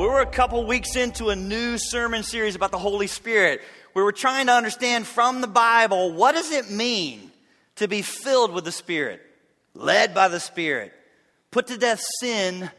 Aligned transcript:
We're 0.00 0.22
a 0.22 0.26
couple 0.26 0.64
weeks 0.64 0.96
into 0.96 1.28
a 1.28 1.36
new 1.36 1.76
sermon 1.76 2.22
series 2.22 2.54
about 2.54 2.70
the 2.70 2.78
Holy 2.78 3.06
Spirit 3.06 3.60
We 3.92 4.02
were 4.02 4.12
trying 4.12 4.46
to 4.46 4.52
understand 4.54 5.06
from 5.06 5.42
the 5.42 5.46
Bible 5.46 6.14
what 6.14 6.34
does 6.34 6.50
it 6.52 6.70
mean 6.70 7.30
to 7.76 7.86
be 7.86 8.00
filled 8.00 8.54
with 8.54 8.64
the 8.64 8.72
Spirit, 8.72 9.20
led 9.74 10.14
by 10.14 10.28
the 10.28 10.40
Spirit, 10.40 10.94
put 11.50 11.66
to 11.66 11.76
death 11.76 12.00
sin 12.18 12.70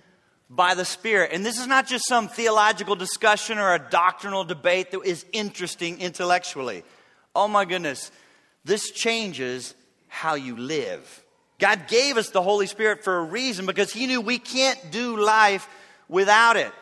by 0.49 0.73
the 0.73 0.83
Spirit. 0.83 1.29
And 1.31 1.45
this 1.45 1.59
is 1.59 1.67
not 1.67 1.85
just 1.85 2.07
some 2.07 2.27
theological 2.27 2.95
discussion 2.95 3.59
or 3.59 3.75
a 3.75 3.89
doctrinal 3.91 4.43
debate 4.43 4.89
that 4.89 5.01
is 5.01 5.23
interesting 5.31 6.01
intellectually. 6.01 6.83
Oh 7.35 7.47
my 7.47 7.65
goodness, 7.65 8.11
this 8.65 8.89
changes 8.89 9.75
how 10.07 10.33
you 10.33 10.57
live. 10.57 11.23
God 11.59 11.87
gave 11.87 12.17
us 12.17 12.31
the 12.31 12.41
Holy 12.41 12.65
Spirit 12.65 13.03
for 13.03 13.19
a 13.19 13.23
reason 13.23 13.67
because 13.67 13.93
He 13.93 14.07
knew 14.07 14.21
we 14.21 14.39
can't 14.39 14.89
do 14.89 15.23
life 15.23 15.69
without 16.09 16.57
it. 16.57 16.73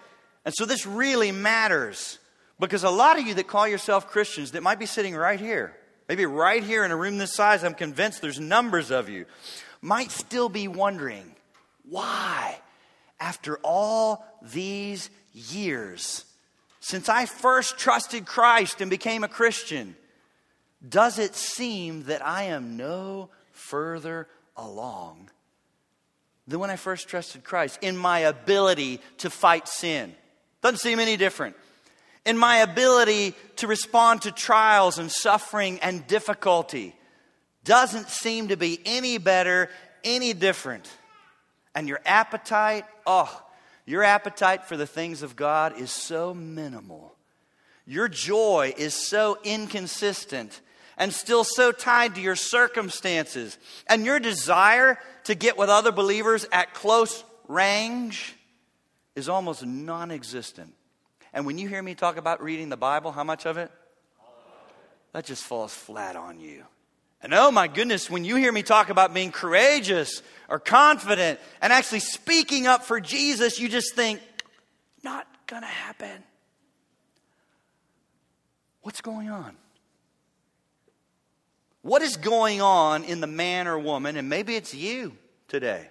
And 0.46 0.54
so 0.56 0.66
this 0.66 0.86
really 0.86 1.32
matters 1.32 2.20
because 2.60 2.84
a 2.84 2.89
lot 2.89 3.18
of 3.18 3.25
you 3.25 3.34
that 3.36 3.47
call 3.47 3.68
yourself 3.68 4.07
Christians 4.07 4.52
that 4.52 4.64
might 4.64 4.80
be 4.80 4.86
sitting 4.86 5.16
right 5.16 5.39
here, 5.39 5.75
maybe 6.07 6.25
right 6.25 6.64
here 6.64 6.84
in 6.84 6.92
a 6.92 6.96
room 6.96 7.18
this 7.18 7.34
size, 7.34 7.64
I'm 7.64 7.74
convinced 7.74 8.21
there's 8.21 8.39
numbers 8.39 8.92
of 8.92 9.10
you, 9.10 9.25
might 9.82 10.11
still 10.11 10.50
be 10.50 10.68
wondering 10.68 11.36
why, 11.88 12.60
after 13.20 13.57
all 13.64 14.25
these 14.42 15.10
years, 15.33 16.25
since 16.80 17.10
I 17.10 17.25
first 17.25 17.78
trusted 17.78 18.25
Christ 18.25 18.82
and 18.82 18.89
became 18.89 19.24
a 19.24 19.30
Christian, 19.30 19.96
does 20.88 21.19
it 21.19 21.36
seem 21.36 22.04
that 22.04 22.25
I 22.25 22.44
am 22.44 22.78
no 22.78 23.30
further 23.52 24.28
along 24.56 25.30
than 26.47 26.60
when 26.60 26.69
I 26.69 26.78
first 26.78 27.08
trusted 27.08 27.44
Christ 27.44 27.80
in 27.82 27.97
my 27.97 28.19
ability 28.19 29.02
to 29.19 29.30
fight 29.30 29.68
sin? 29.68 30.16
Doesn't 30.61 30.79
seem 30.79 30.99
any 30.99 31.18
different. 31.18 31.55
In 32.25 32.38
my 32.38 32.58
ability 32.58 33.33
to 33.58 33.67
respond 33.67 34.23
to 34.23 34.31
trials 34.31 34.99
and 34.99 35.11
suffering 35.11 35.79
and 35.79 36.05
difficulty 36.05 36.95
doesn't 37.63 38.09
seem 38.09 38.49
to 38.49 38.57
be 38.57 38.79
any 38.85 39.17
better, 39.17 39.69
any 40.03 40.33
different. 40.33 40.89
And 41.75 41.88
your 41.88 42.01
appetite, 42.05 42.85
oh, 43.05 43.43
your 43.85 44.03
appetite 44.03 44.66
for 44.66 44.77
the 44.77 44.88
things 44.88 45.23
of 45.23 45.35
God 45.35 45.79
is 45.79 45.91
so 45.91 46.33
minimal. 46.33 47.16
Your 47.85 48.07
joy 48.07 48.73
is 48.77 48.94
so 48.94 49.38
inconsistent 49.44 50.61
and 50.97 51.13
still 51.13 51.44
so 51.44 51.71
tied 51.71 52.16
to 52.16 52.21
your 52.21 52.35
circumstances. 52.35 53.57
And 53.88 54.05
your 54.05 54.19
desire 54.19 54.99
to 55.23 55.35
get 55.35 55.57
with 55.57 55.69
other 55.69 55.91
believers 55.91 56.45
at 56.51 56.73
close 56.73 57.23
range 57.47 58.35
is 59.20 59.30
almost 59.30 59.64
non 59.64 60.09
existent. 60.09 60.73
And 61.31 61.45
when 61.45 61.59
you 61.59 61.67
hear 61.67 61.84
me 61.84 61.94
talk 61.94 62.17
about 62.17 62.42
reading 62.42 62.70
the 62.70 62.78
Bible, 62.78 63.12
how 63.12 63.23
much 63.23 63.45
of 63.45 63.58
it? 63.58 63.72
That 65.14 65.25
just 65.25 65.44
falls 65.44 65.73
flat 65.73 66.16
on 66.16 66.39
you. 66.39 66.64
And 67.22 67.34
oh 67.34 67.52
my 67.52 67.67
goodness, 67.67 68.09
when 68.09 68.23
you 68.23 68.38
hear 68.38 68.52
me 68.52 68.64
talk 68.64 68.90
about 68.90 69.14
being 69.14 69.31
courageous 69.31 70.23
or 70.47 70.58
confident 70.58 71.40
and 71.62 71.73
actually 71.73 72.00
speaking 72.00 72.66
up 72.66 72.84
for 72.86 73.00
Jesus, 73.00 73.59
you 73.59 73.67
just 73.67 73.94
think, 73.94 74.22
not 75.03 75.28
gonna 75.45 75.67
happen. 75.67 76.23
What's 78.81 79.02
going 79.02 79.30
on? 79.30 79.56
What 81.81 82.02
is 82.02 82.17
going 82.17 82.62
on 82.62 83.03
in 83.03 83.20
the 83.20 83.28
man 83.28 83.67
or 83.67 83.78
woman, 83.78 84.16
and 84.16 84.30
maybe 84.30 84.56
it's 84.56 84.73
you 84.73 85.17
today, 85.47 85.90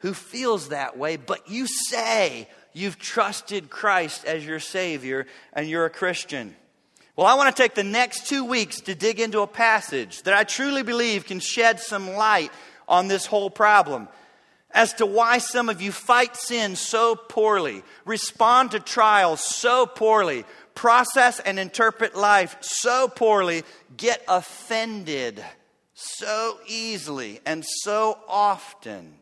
who 0.00 0.12
feels 0.12 0.68
that 0.68 0.98
way, 0.98 1.16
but 1.16 1.48
you 1.48 1.66
say 1.66 2.48
you've 2.72 2.98
trusted 2.98 3.70
Christ 3.70 4.24
as 4.24 4.44
your 4.44 4.60
Savior 4.60 5.26
and 5.52 5.68
you're 5.68 5.86
a 5.86 5.90
Christian. 5.90 6.54
Well, 7.16 7.26
I 7.26 7.34
want 7.34 7.54
to 7.54 7.62
take 7.62 7.74
the 7.74 7.84
next 7.84 8.26
two 8.26 8.44
weeks 8.44 8.80
to 8.82 8.94
dig 8.94 9.20
into 9.20 9.40
a 9.40 9.46
passage 9.46 10.22
that 10.22 10.34
I 10.34 10.44
truly 10.44 10.82
believe 10.82 11.26
can 11.26 11.40
shed 11.40 11.80
some 11.80 12.10
light 12.10 12.50
on 12.88 13.08
this 13.08 13.26
whole 13.26 13.50
problem 13.50 14.08
as 14.72 14.94
to 14.94 15.06
why 15.06 15.38
some 15.38 15.68
of 15.68 15.82
you 15.82 15.92
fight 15.92 16.36
sin 16.36 16.76
so 16.76 17.16
poorly, 17.16 17.82
respond 18.04 18.70
to 18.70 18.80
trials 18.80 19.40
so 19.40 19.84
poorly, 19.84 20.44
process 20.74 21.40
and 21.40 21.58
interpret 21.58 22.16
life 22.16 22.56
so 22.60 23.08
poorly, 23.08 23.64
get 23.96 24.24
offended 24.28 25.44
so 25.92 26.58
easily 26.66 27.40
and 27.44 27.64
so 27.64 28.18
often. 28.28 29.19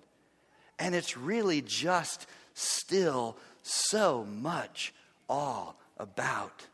And 0.79 0.95
it's 0.95 1.17
really 1.17 1.63
just 1.63 2.27
still 2.55 3.37
so 3.63 4.25
much 4.25 4.95
all 5.29 5.79
about 5.99 6.67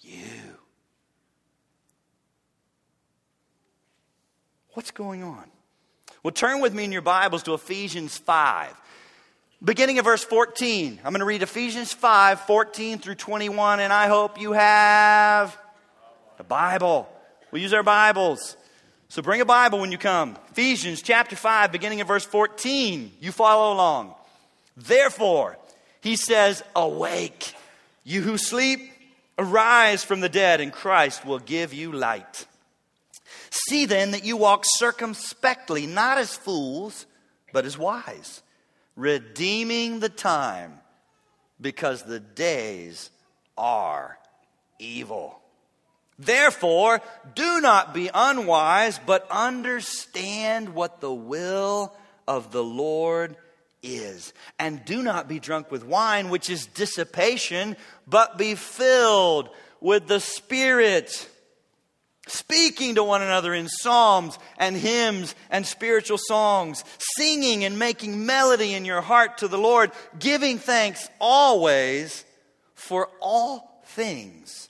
you. 0.00 0.58
What's 4.74 4.90
going 4.90 5.22
on? 5.22 5.44
Well, 6.22 6.32
turn 6.32 6.60
with 6.60 6.74
me 6.74 6.84
in 6.84 6.92
your 6.92 7.02
Bibles 7.02 7.44
to 7.44 7.54
Ephesians 7.54 8.18
5. 8.18 8.74
Beginning 9.64 9.98
of 9.98 10.04
verse 10.04 10.22
14. 10.22 11.00
I'm 11.02 11.12
going 11.12 11.20
to 11.20 11.24
read 11.24 11.42
Ephesians 11.42 11.92
5 11.92 12.40
14 12.40 12.98
through 12.98 13.14
21, 13.14 13.80
and 13.80 13.92
I 13.92 14.08
hope 14.08 14.38
you 14.38 14.52
have 14.52 15.56
a 16.38 16.44
Bible. 16.44 17.08
We 17.52 17.62
use 17.62 17.72
our 17.72 17.82
Bibles. 17.82 18.56
So 19.08 19.22
bring 19.22 19.40
a 19.40 19.44
Bible 19.44 19.78
when 19.78 19.92
you 19.92 19.98
come. 19.98 20.36
Ephesians 20.50 21.00
chapter 21.00 21.36
5, 21.36 21.70
beginning 21.70 22.00
of 22.00 22.08
verse 22.08 22.24
14. 22.24 23.12
You 23.20 23.32
follow 23.32 23.72
along. 23.72 24.14
Therefore, 24.76 25.56
he 26.00 26.16
says, 26.16 26.62
Awake, 26.74 27.54
you 28.04 28.22
who 28.22 28.36
sleep, 28.36 28.80
arise 29.38 30.02
from 30.02 30.20
the 30.20 30.28
dead, 30.28 30.60
and 30.60 30.72
Christ 30.72 31.24
will 31.24 31.38
give 31.38 31.72
you 31.72 31.92
light. 31.92 32.46
See 33.50 33.86
then 33.86 34.10
that 34.10 34.24
you 34.24 34.36
walk 34.36 34.64
circumspectly, 34.64 35.86
not 35.86 36.18
as 36.18 36.36
fools, 36.36 37.06
but 37.52 37.64
as 37.64 37.78
wise, 37.78 38.42
redeeming 38.96 40.00
the 40.00 40.08
time, 40.08 40.80
because 41.60 42.02
the 42.02 42.20
days 42.20 43.10
are 43.56 44.18
evil. 44.78 45.40
Therefore, 46.18 47.02
do 47.34 47.60
not 47.60 47.92
be 47.92 48.10
unwise, 48.12 48.98
but 49.04 49.26
understand 49.30 50.74
what 50.74 51.00
the 51.00 51.12
will 51.12 51.94
of 52.26 52.52
the 52.52 52.64
Lord 52.64 53.36
is. 53.82 54.32
And 54.58 54.84
do 54.84 55.02
not 55.02 55.28
be 55.28 55.38
drunk 55.40 55.70
with 55.70 55.84
wine, 55.84 56.30
which 56.30 56.48
is 56.48 56.66
dissipation, 56.66 57.76
but 58.06 58.38
be 58.38 58.54
filled 58.54 59.50
with 59.80 60.06
the 60.06 60.20
Spirit. 60.20 61.28
Speaking 62.28 62.96
to 62.96 63.04
one 63.04 63.22
another 63.22 63.54
in 63.54 63.68
psalms 63.68 64.38
and 64.58 64.74
hymns 64.74 65.34
and 65.50 65.66
spiritual 65.66 66.18
songs, 66.18 66.82
singing 67.16 67.62
and 67.64 67.78
making 67.78 68.26
melody 68.26 68.72
in 68.72 68.84
your 68.84 69.02
heart 69.02 69.38
to 69.38 69.48
the 69.48 69.58
Lord, 69.58 69.92
giving 70.18 70.58
thanks 70.58 71.08
always 71.20 72.24
for 72.74 73.10
all 73.20 73.82
things 73.84 74.65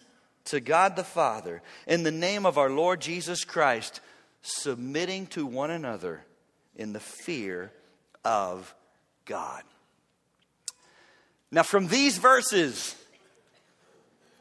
to 0.47 0.61
God 0.61 0.97
the 0.97 1.05
Father 1.05 1.63
in 1.87 2.03
the 2.03 2.11
name 2.11 2.47
of 2.47 2.59
our 2.59 2.71
Lord 2.71 3.01
Jesus 3.01 3.45
Christ, 3.45 4.01
submitting 4.43 5.27
to 5.29 5.47
one 5.47 5.71
another 5.71 6.25
in 6.75 6.93
the 6.93 7.01
fear 7.01 7.73
of 8.25 8.75
God. 9.25 9.63
Now, 11.51 11.63
from 11.63 11.89
these 11.89 12.19
verses, 12.19 12.97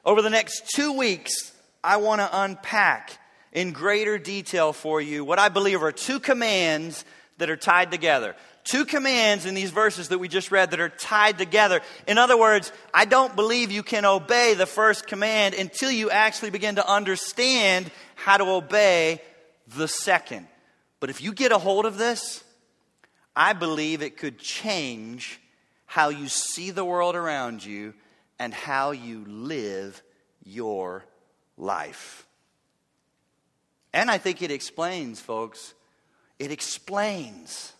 over 0.04 0.22
the 0.22 0.30
next 0.30 0.70
two 0.74 0.94
weeks, 0.94 1.54
I 1.84 1.98
want 1.98 2.22
to 2.22 2.30
unpack 2.32 3.18
in 3.52 3.72
greater 3.72 4.18
detail 4.18 4.74
for 4.74 5.00
you 5.00 5.24
what 5.24 5.40
I 5.40 5.50
believe 5.50 5.82
are 5.82 5.92
two 5.92 6.20
commands 6.20 7.06
that 7.38 7.50
are 7.50 7.58
tied 7.58 7.92
together 7.92 8.36
two 8.66 8.84
commands 8.84 9.46
in 9.46 9.54
these 9.54 9.70
verses 9.70 10.10
that 10.10 10.18
we 10.18 10.28
just 10.28 10.52
read 10.52 10.72
that 10.72 10.80
are 10.82 10.90
tied 10.90 11.38
together. 11.38 11.82
In 12.08 12.18
other 12.18 12.38
words, 12.38 12.74
I 12.94 13.06
don't 13.06 13.36
believe 13.36 13.72
you 13.72 13.84
can 13.84 14.04
obey 14.04 14.56
the 14.56 14.66
first 14.66 15.08
command 15.08 15.56
until 15.56 15.92
you 15.92 16.10
actually 16.10 16.50
begin 16.50 16.76
to 16.76 16.88
understand 16.88 17.90
how 18.16 18.38
to 18.38 18.44
obey 18.44 19.22
the 19.76 19.88
second. 19.88 20.48
But 21.00 21.10
if 21.10 21.22
you 21.22 21.32
get 21.32 21.52
a 21.52 21.58
hold 21.58 21.86
of 21.86 21.98
this, 21.98 22.44
I 23.36 23.54
believe 23.54 24.02
it 24.02 24.18
could 24.18 24.40
change 24.40 25.40
how 25.86 26.10
you 26.10 26.28
see 26.28 26.72
the 26.72 26.84
world 26.84 27.16
around 27.16 27.64
you 27.64 27.94
and 28.40 28.54
how 28.54 28.92
you 28.92 29.24
live 29.26 30.02
your 30.44 31.06
life. 31.58 32.26
And 33.94 34.10
I 34.10 34.18
think 34.18 34.42
it 34.42 34.52
explains, 34.52 35.22
folks, 35.22 35.74
it 36.40 36.52
explains 36.52 37.75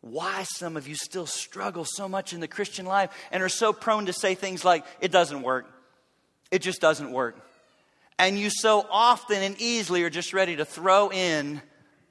why 0.00 0.44
some 0.44 0.76
of 0.76 0.86
you 0.86 0.94
still 0.94 1.26
struggle 1.26 1.84
so 1.84 2.08
much 2.08 2.32
in 2.32 2.40
the 2.40 2.48
Christian 2.48 2.86
life 2.86 3.10
and 3.30 3.42
are 3.42 3.48
so 3.48 3.72
prone 3.72 4.06
to 4.06 4.12
say 4.12 4.34
things 4.34 4.64
like, 4.64 4.84
it 5.00 5.10
doesn't 5.10 5.42
work. 5.42 5.66
It 6.50 6.60
just 6.60 6.80
doesn't 6.80 7.10
work. 7.10 7.36
And 8.18 8.38
you 8.38 8.50
so 8.50 8.86
often 8.90 9.42
and 9.42 9.60
easily 9.60 10.02
are 10.04 10.10
just 10.10 10.32
ready 10.32 10.56
to 10.56 10.64
throw 10.64 11.10
in 11.10 11.60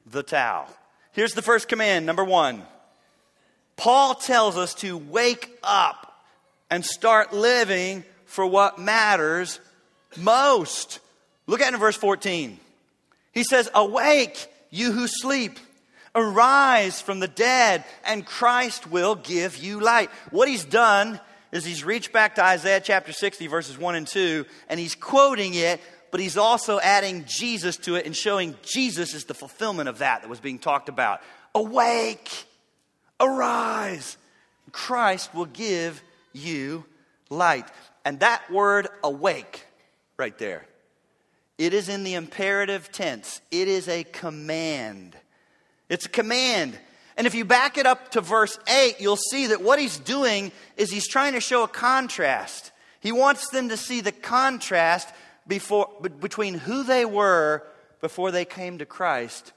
the 0.05 0.23
towel. 0.23 0.67
Here's 1.13 1.33
the 1.33 1.41
first 1.41 1.67
command 1.67 2.05
number 2.05 2.23
one 2.23 2.63
Paul 3.77 4.15
tells 4.15 4.57
us 4.57 4.73
to 4.75 4.97
wake 4.97 5.49
up 5.63 6.05
and 6.69 6.85
start 6.85 7.33
living 7.33 8.03
for 8.25 8.45
what 8.45 8.79
matters 8.79 9.59
most. 10.17 10.99
Look 11.47 11.61
at 11.61 11.73
in 11.73 11.79
verse 11.79 11.95
14. 11.95 12.59
He 13.31 13.43
says, 13.43 13.69
Awake, 13.73 14.47
you 14.69 14.91
who 14.91 15.07
sleep. 15.07 15.59
Arise 16.15 17.01
from 17.01 17.19
the 17.19 17.27
dead, 17.27 17.83
and 18.05 18.25
Christ 18.25 18.89
will 18.89 19.15
give 19.15 19.57
you 19.57 19.81
light. 19.81 20.09
What 20.31 20.47
he's 20.47 20.63
done 20.63 21.19
is 21.51 21.65
he's 21.65 21.83
reached 21.83 22.13
back 22.13 22.35
to 22.35 22.43
Isaiah 22.43 22.79
chapter 22.79 23.11
60, 23.11 23.47
verses 23.47 23.77
1 23.77 23.95
and 23.95 24.07
2, 24.07 24.45
and 24.69 24.79
he's 24.79 24.95
quoting 24.95 25.53
it, 25.53 25.81
but 26.11 26.21
he's 26.21 26.37
also 26.37 26.79
adding 26.79 27.25
Jesus 27.27 27.75
to 27.77 27.95
it 27.95 28.05
and 28.05 28.15
showing 28.15 28.55
Jesus 28.63 29.13
is 29.13 29.25
the 29.25 29.33
fulfillment 29.33 29.89
of 29.89 29.97
that 29.97 30.21
that 30.21 30.29
was 30.29 30.39
being 30.39 30.59
talked 30.59 30.87
about. 30.87 31.21
Awake, 31.53 32.45
arise. 33.19 34.17
Christ 34.71 35.33
will 35.33 35.45
give 35.45 36.01
you 36.31 36.85
light. 37.29 37.67
And 38.05 38.21
that 38.21 38.49
word 38.51 38.87
awake, 39.03 39.65
right 40.17 40.37
there, 40.37 40.65
it 41.57 41.73
is 41.73 41.89
in 41.89 42.03
the 42.03 42.13
imperative 42.13 42.91
tense, 42.91 43.41
it 43.51 43.67
is 43.67 43.87
a 43.87 44.03
command. 44.03 45.15
It's 45.89 46.05
a 46.05 46.09
command. 46.09 46.77
And 47.17 47.27
if 47.27 47.35
you 47.35 47.45
back 47.45 47.77
it 47.77 47.85
up 47.85 48.11
to 48.11 48.21
verse 48.21 48.57
8, 48.67 48.99
you'll 48.99 49.15
see 49.15 49.47
that 49.47 49.61
what 49.61 49.79
he's 49.79 49.97
doing 49.97 50.51
is 50.77 50.91
he's 50.91 51.07
trying 51.07 51.33
to 51.33 51.39
show 51.39 51.63
a 51.63 51.67
contrast. 51.67 52.71
He 52.99 53.11
wants 53.11 53.49
them 53.49 53.69
to 53.69 53.77
see 53.77 54.01
the 54.01 54.11
contrast 54.11 55.07
before, 55.47 55.89
between 56.19 56.55
who 56.55 56.83
they 56.83 57.05
were 57.05 57.63
before 58.01 58.31
they 58.31 58.45
came 58.45 58.79
to 58.79 58.85
Christ 58.85 59.53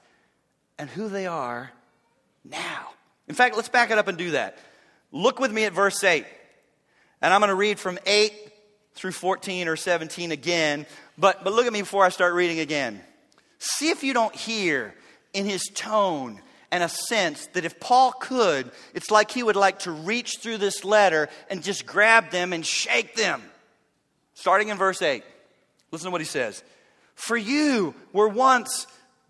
and 0.77 0.89
who 0.89 1.09
they 1.09 1.27
are 1.27 1.71
now. 2.45 2.89
In 3.27 3.35
fact, 3.35 3.55
let's 3.55 3.69
back 3.69 3.91
it 3.91 3.97
up 3.97 4.07
and 4.07 4.17
do 4.17 4.31
that. 4.31 4.57
Look 5.11 5.39
with 5.39 5.51
me 5.51 5.65
at 5.65 5.73
verse 5.73 6.03
8. 6.03 6.25
And 7.21 7.33
I'm 7.33 7.41
going 7.41 7.49
to 7.49 7.55
read 7.55 7.79
from 7.79 7.99
8 8.05 8.33
through 8.93 9.11
14 9.11 9.67
or 9.67 9.75
17 9.75 10.31
again. 10.31 10.85
But, 11.17 11.43
but 11.43 11.53
look 11.53 11.65
at 11.65 11.73
me 11.73 11.81
before 11.81 12.05
I 12.05 12.09
start 12.09 12.33
reading 12.33 12.59
again. 12.59 13.01
See 13.57 13.89
if 13.89 14.03
you 14.03 14.13
don't 14.13 14.33
hear 14.33 14.93
in 15.39 15.45
his 15.45 15.63
tone 15.73 16.41
and 16.71 16.83
a 16.83 16.89
sense 16.89 17.47
that 17.53 17.65
if 17.65 17.79
Paul 17.79 18.11
could, 18.11 18.69
it's 18.93 19.09
like 19.09 19.31
he 19.31 19.41
would 19.41 19.55
like 19.55 19.79
to 19.79 19.91
reach 19.91 20.37
through 20.37 20.57
this 20.57 20.83
letter 20.83 21.29
and 21.49 21.63
just 21.63 21.85
grab 21.85 22.29
them 22.29 22.53
and 22.53 22.65
shake 22.65 23.15
them. 23.15 23.41
Starting 24.33 24.67
in 24.67 24.77
verse 24.77 25.01
8. 25.01 25.23
Listen 25.91 26.07
to 26.07 26.11
what 26.11 26.21
he 26.21 26.25
says. 26.25 26.61
For 27.15 27.37
you 27.37 27.95
were 28.13 28.27
once 28.27 28.85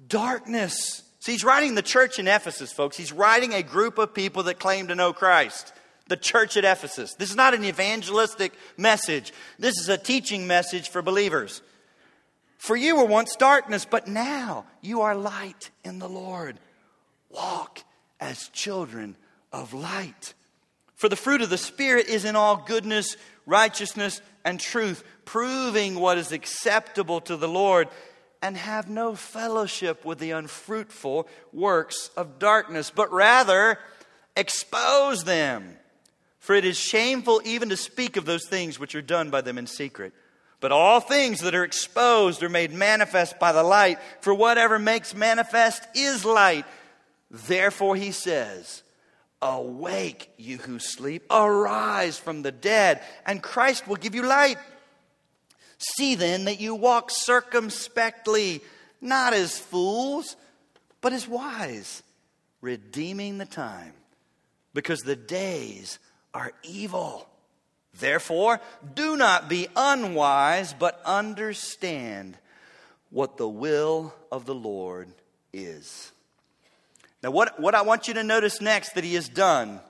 darkness. 0.07 1.03
See, 1.19 1.33
he's 1.33 1.44
writing 1.44 1.75
the 1.75 1.81
church 1.81 2.19
in 2.19 2.27
Ephesus, 2.27 2.73
folks. 2.73 2.97
He's 2.97 3.13
writing 3.13 3.53
a 3.53 3.63
group 3.63 3.97
of 3.97 4.13
people 4.13 4.44
that 4.44 4.59
claim 4.59 4.88
to 4.88 4.95
know 4.95 5.13
Christ. 5.13 5.73
The 6.07 6.17
church 6.17 6.57
at 6.57 6.65
Ephesus. 6.65 7.13
This 7.15 7.29
is 7.29 7.35
not 7.35 7.53
an 7.53 7.63
evangelistic 7.63 8.51
message. 8.77 9.31
This 9.59 9.77
is 9.79 9.89
a 9.89 9.97
teaching 9.97 10.47
message 10.47 10.89
for 10.89 11.01
believers. 11.01 11.61
For 12.59 12.75
you 12.75 12.97
were 12.97 13.06
once 13.06 13.38
darkness, 13.38 13.85
but 13.85 14.07
now 14.09 14.65
you 14.81 15.01
are 15.01 15.15
light 15.15 15.71
in 15.85 15.97
the 15.97 16.09
Lord. 16.09 16.59
Walk 17.29 17.79
as 18.19 18.50
children 18.50 19.15
of 19.53 19.73
light. 19.73 20.33
For 20.94 21.07
the 21.07 21.15
fruit 21.15 21.41
of 21.41 21.50
the 21.50 21.57
Spirit 21.57 22.09
is 22.09 22.25
in 22.25 22.35
all 22.35 22.57
goodness, 22.57 23.15
righteousness, 23.45 24.21
and 24.44 24.59
truth, 24.59 25.06
proving 25.23 26.01
what 26.01 26.17
is 26.17 26.33
acceptable 26.33 27.21
to 27.21 27.38
the 27.38 27.47
Lord, 27.47 27.88
and 28.41 28.57
have 28.57 28.89
no 28.89 29.15
fellowship 29.15 30.03
with 30.03 30.19
the 30.19 30.31
unfruitful 30.31 31.29
works 31.53 32.09
of 32.17 32.39
darkness, 32.39 32.91
but 32.94 33.09
rather 33.13 33.79
expose 34.35 35.23
them. 35.23 35.77
For 36.39 36.56
it 36.56 36.65
is 36.65 36.77
shameful 36.77 37.41
even 37.45 37.69
to 37.69 37.77
speak 37.77 38.17
of 38.17 38.25
those 38.25 38.45
things 38.45 38.77
which 38.77 38.95
are 38.95 39.01
done 39.01 39.29
by 39.29 39.39
them 39.39 39.57
in 39.57 39.65
secret. 39.65 40.11
But 40.59 40.71
all 40.71 41.00
things 41.00 41.39
that 41.41 41.56
are 41.56 41.63
exposed 41.63 42.44
are 42.44 42.50
made 42.50 42.73
manifest 42.73 43.39
by 43.39 43.51
the 43.51 43.63
light, 43.63 44.00
for 44.21 44.33
whatever 44.33 44.77
makes 44.77 45.15
manifest 45.15 45.83
is 45.95 46.25
light. 46.25 46.65
Therefore, 47.31 47.95
he 47.95 48.11
says, 48.11 48.83
Awake, 49.41 50.31
you 50.38 50.57
who 50.57 50.79
sleep, 50.79 51.23
arise 51.31 52.17
from 52.17 52.41
the 52.41 52.51
dead, 52.51 53.01
and 53.25 53.41
Christ 53.41 53.88
will 53.88 53.95
give 53.95 54.15
you 54.15 54.23
light. 54.23 54.57
See 55.77 56.15
then 56.15 56.44
that 56.45 56.59
you 56.59 56.75
walk 56.75 57.09
circumspectly, 57.09 58.61
not 59.00 59.33
as 59.33 59.57
fools, 59.57 60.35
but 61.00 61.13
as 61.13 61.25
wise, 61.25 62.03
redeeming 62.59 63.38
the 63.38 63.45
time, 63.45 63.94
because 64.73 65.00
the 65.00 65.15
days 65.15 66.00
are 66.33 66.51
evil. 66.63 67.29
Therefore, 68.00 68.60
do 68.96 69.18
not 69.18 69.50
be 69.50 69.68
unwise, 69.75 70.74
but 70.74 71.01
understand 71.06 72.38
what 73.10 73.38
the 73.38 73.50
will 73.50 74.13
of 74.31 74.46
the 74.46 74.56
Lord 74.56 75.10
is. 75.54 76.12
Now, 77.22 77.31
what, 77.31 77.60
what 77.60 77.75
I 77.75 77.81
want 77.81 78.07
you 78.07 78.13
to 78.16 78.24
notice 78.24 78.62
next 78.62 78.96
that 78.96 79.04
he 79.04 79.16
has 79.16 79.28
done, 79.28 79.81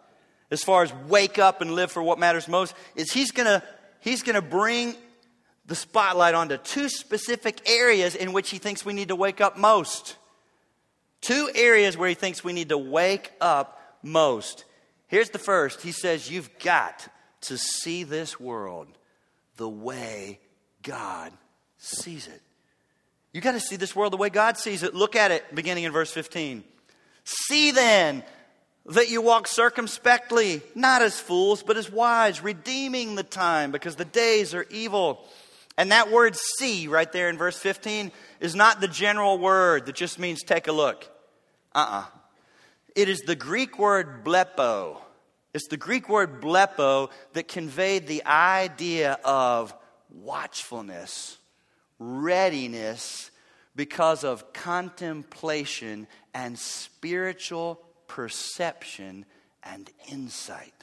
as 0.50 0.64
far 0.64 0.84
as 0.84 0.94
wake 1.08 1.38
up 1.38 1.62
and 1.62 1.72
live 1.72 1.92
for 1.92 2.02
what 2.02 2.18
matters 2.18 2.48
most, 2.48 2.74
is 2.96 3.12
he's 3.12 3.32
gonna 3.32 3.64
he's 4.00 4.24
going 4.24 4.36
to 4.36 4.42
bring 4.42 4.96
the 5.66 5.76
spotlight 5.76 6.34
onto 6.34 6.58
two 6.58 6.90
specific 6.90 7.70
areas 7.70 8.16
in 8.16 8.34
which 8.34 8.50
he 8.50 8.58
thinks 8.58 8.84
we 8.84 8.94
need 8.94 9.10
to 9.10 9.16
wake 9.16 9.42
up 9.42 9.58
most. 9.58 10.16
Two 11.22 11.50
areas 11.54 11.98
where 11.98 12.10
he 12.10 12.16
thinks 12.16 12.44
we 12.44 12.54
need 12.54 12.70
to 12.70 12.78
wake 12.78 13.32
up 13.40 13.98
most. 14.02 14.66
Here's 15.08 15.30
the 15.30 15.40
first. 15.40 15.82
He 15.82 15.92
says, 15.92 16.32
You've 16.32 16.50
got 16.60 17.08
to 17.42 17.58
see 17.58 18.04
this 18.04 18.40
world 18.40 18.88
the 19.58 19.70
way 19.70 20.40
God 20.84 21.32
sees 21.78 22.28
it. 22.28 22.42
You 23.34 23.42
got 23.42 23.52
to 23.52 23.60
see 23.60 23.76
this 23.76 23.96
world 23.96 24.14
the 24.14 24.18
way 24.18 24.30
God 24.30 24.58
sees 24.58 24.84
it. 24.84 24.96
Look 24.96 25.16
at 25.16 25.32
it 25.32 25.54
beginning 25.54 25.84
in 25.84 25.92
verse 25.92 26.12
15. 26.12 26.64
See 27.24 27.72
then 27.72 28.24
that 28.88 29.10
you 29.10 29.22
walk 29.22 29.48
circumspectly, 29.48 30.62
not 30.74 31.02
as 31.02 31.20
fools, 31.20 31.62
but 31.62 31.78
as 31.78 31.92
wise, 31.92 32.42
redeeming 32.42 33.16
the 33.16 33.24
time 33.24 33.72
because 33.72 33.96
the 33.96 34.06
days 34.06 34.56
are 34.56 34.66
evil. 34.72 35.28
And 35.78 35.92
that 35.92 36.12
word 36.12 36.36
see 36.36 36.88
right 36.88 37.12
there 37.12 37.30
in 37.30 37.38
verse 37.38 37.58
15 37.58 38.12
is 38.40 38.56
not 38.56 38.82
the 38.82 38.88
general 38.88 39.38
word 39.38 39.86
that 39.86 39.96
just 39.96 40.18
means 40.18 40.44
take 40.44 40.68
a 40.68 40.72
look. 40.72 41.08
Uh 41.76 41.80
uh-uh. 41.80 42.00
uh 42.00 42.06
It 42.96 43.10
is 43.10 43.20
the 43.22 43.36
Greek 43.36 43.78
word 43.78 44.26
blepo 44.26 44.98
it's 45.54 45.68
the 45.68 45.78
Greek 45.78 46.10
word 46.10 46.42
blepo 46.42 47.10
that 47.34 47.48
conveyed 47.48 48.07
the 48.07 48.24
idea 48.25 49.19
of 49.24 49.74
watchfulness, 50.09 51.38
readiness, 51.97 53.31
because 53.76 54.24
of 54.24 54.52
contemplation 54.54 56.07
and 56.33 56.59
spiritual 56.59 57.81
perception 58.07 59.26
and 59.64 59.90
insight. 60.12 60.74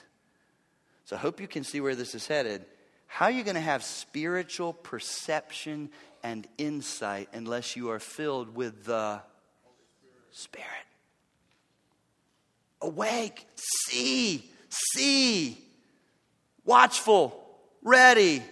So 1.05 1.15
I 1.15 1.19
hope 1.19 1.41
you 1.41 1.47
can 1.47 1.63
see 1.63 1.81
where 1.81 1.95
this 1.95 2.15
is 2.15 2.27
headed. 2.27 2.65
How 3.07 3.27
are 3.27 3.31
you 3.31 3.45
going 3.45 3.55
to 3.55 3.61
have 3.61 3.85
spiritual 3.85 4.73
perception 4.73 5.91
and 6.23 6.47
insight 6.59 7.29
unless 7.33 7.77
you 7.77 7.91
are 7.91 8.01
filled 8.01 8.57
with 8.57 8.85
the 8.85 9.21
Spirit? 10.33 10.67
Awake, 12.83 13.47
see, 13.55 14.51
see, 14.93 15.59
watchful, 16.65 17.43
ready, 17.83 18.43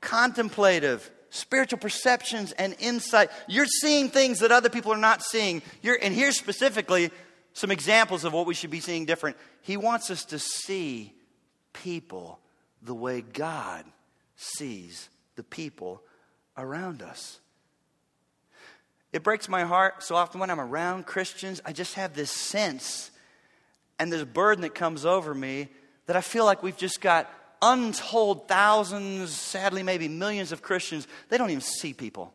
contemplative, 0.00 1.10
spiritual 1.30 1.78
perceptions 1.78 2.52
and 2.52 2.74
insight. 2.78 3.30
You're 3.48 3.66
seeing 3.66 4.08
things 4.08 4.40
that 4.40 4.52
other 4.52 4.68
people 4.68 4.92
are 4.92 4.98
not 4.98 5.22
seeing. 5.22 5.62
You're, 5.82 5.98
and 6.00 6.14
here's 6.14 6.36
specifically 6.36 7.10
some 7.52 7.70
examples 7.70 8.24
of 8.24 8.32
what 8.32 8.46
we 8.46 8.54
should 8.54 8.70
be 8.70 8.80
seeing 8.80 9.04
different. 9.04 9.36
He 9.62 9.76
wants 9.76 10.10
us 10.10 10.24
to 10.26 10.38
see 10.38 11.12
people 11.72 12.38
the 12.82 12.94
way 12.94 13.20
God 13.20 13.84
sees 14.36 15.08
the 15.36 15.42
people 15.42 16.02
around 16.56 17.02
us. 17.02 17.40
It 19.12 19.22
breaks 19.22 19.48
my 19.48 19.64
heart 19.64 20.02
so 20.02 20.16
often 20.16 20.40
when 20.40 20.50
I'm 20.50 20.60
around 20.60 21.06
Christians, 21.06 21.60
I 21.64 21.72
just 21.72 21.94
have 21.94 22.14
this 22.14 22.30
sense 22.30 23.10
and 23.98 24.12
this 24.12 24.24
burden 24.24 24.62
that 24.62 24.74
comes 24.74 25.04
over 25.04 25.34
me 25.34 25.68
that 26.06 26.16
I 26.16 26.20
feel 26.20 26.44
like 26.44 26.62
we've 26.62 26.76
just 26.76 27.00
got 27.00 27.30
untold 27.62 28.48
thousands, 28.48 29.30
sadly, 29.30 29.82
maybe 29.82 30.08
millions 30.08 30.52
of 30.52 30.62
Christians. 30.62 31.06
They 31.28 31.38
don't 31.38 31.50
even 31.50 31.62
see 31.62 31.92
people. 31.92 32.32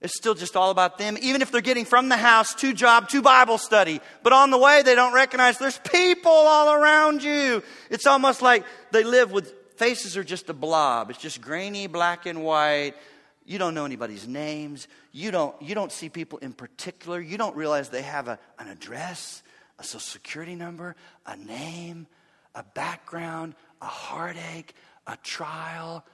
It's 0.00 0.16
still 0.16 0.34
just 0.34 0.54
all 0.54 0.70
about 0.70 0.98
them, 0.98 1.16
even 1.22 1.40
if 1.40 1.50
they're 1.50 1.62
getting 1.62 1.86
from 1.86 2.10
the 2.10 2.16
house 2.16 2.54
to 2.56 2.74
job 2.74 3.08
to 3.08 3.22
Bible 3.22 3.56
study. 3.56 4.00
But 4.22 4.34
on 4.34 4.50
the 4.50 4.58
way, 4.58 4.82
they 4.82 4.94
don't 4.94 5.14
recognize 5.14 5.58
there's 5.58 5.78
people 5.78 6.30
all 6.30 6.74
around 6.74 7.22
you. 7.22 7.62
It's 7.88 8.06
almost 8.06 8.42
like 8.42 8.64
they 8.90 9.02
live 9.02 9.32
with 9.32 9.52
faces 9.76 10.16
are 10.16 10.24
just 10.24 10.50
a 10.50 10.52
blob. 10.52 11.10
It's 11.10 11.18
just 11.18 11.40
grainy, 11.40 11.86
black 11.86 12.26
and 12.26 12.44
white. 12.44 12.92
You 13.46 13.58
don't 13.58 13.74
know 13.74 13.84
anybody's 13.86 14.28
names. 14.28 14.88
You 15.12 15.30
don't, 15.30 15.60
you 15.62 15.74
don't 15.74 15.90
see 15.92 16.08
people 16.08 16.38
in 16.38 16.52
particular. 16.52 17.20
You 17.20 17.38
don't 17.38 17.56
realize 17.56 17.88
they 17.88 18.02
have 18.02 18.28
a, 18.28 18.38
an 18.58 18.68
address 18.68 19.42
a 19.78 19.84
social 19.84 20.00
security 20.00 20.54
number, 20.54 20.96
a 21.26 21.36
name, 21.36 22.06
a 22.54 22.62
background, 22.62 23.54
a 23.82 23.86
heartache, 23.86 24.74
a 25.06 25.16
trial. 25.22 26.04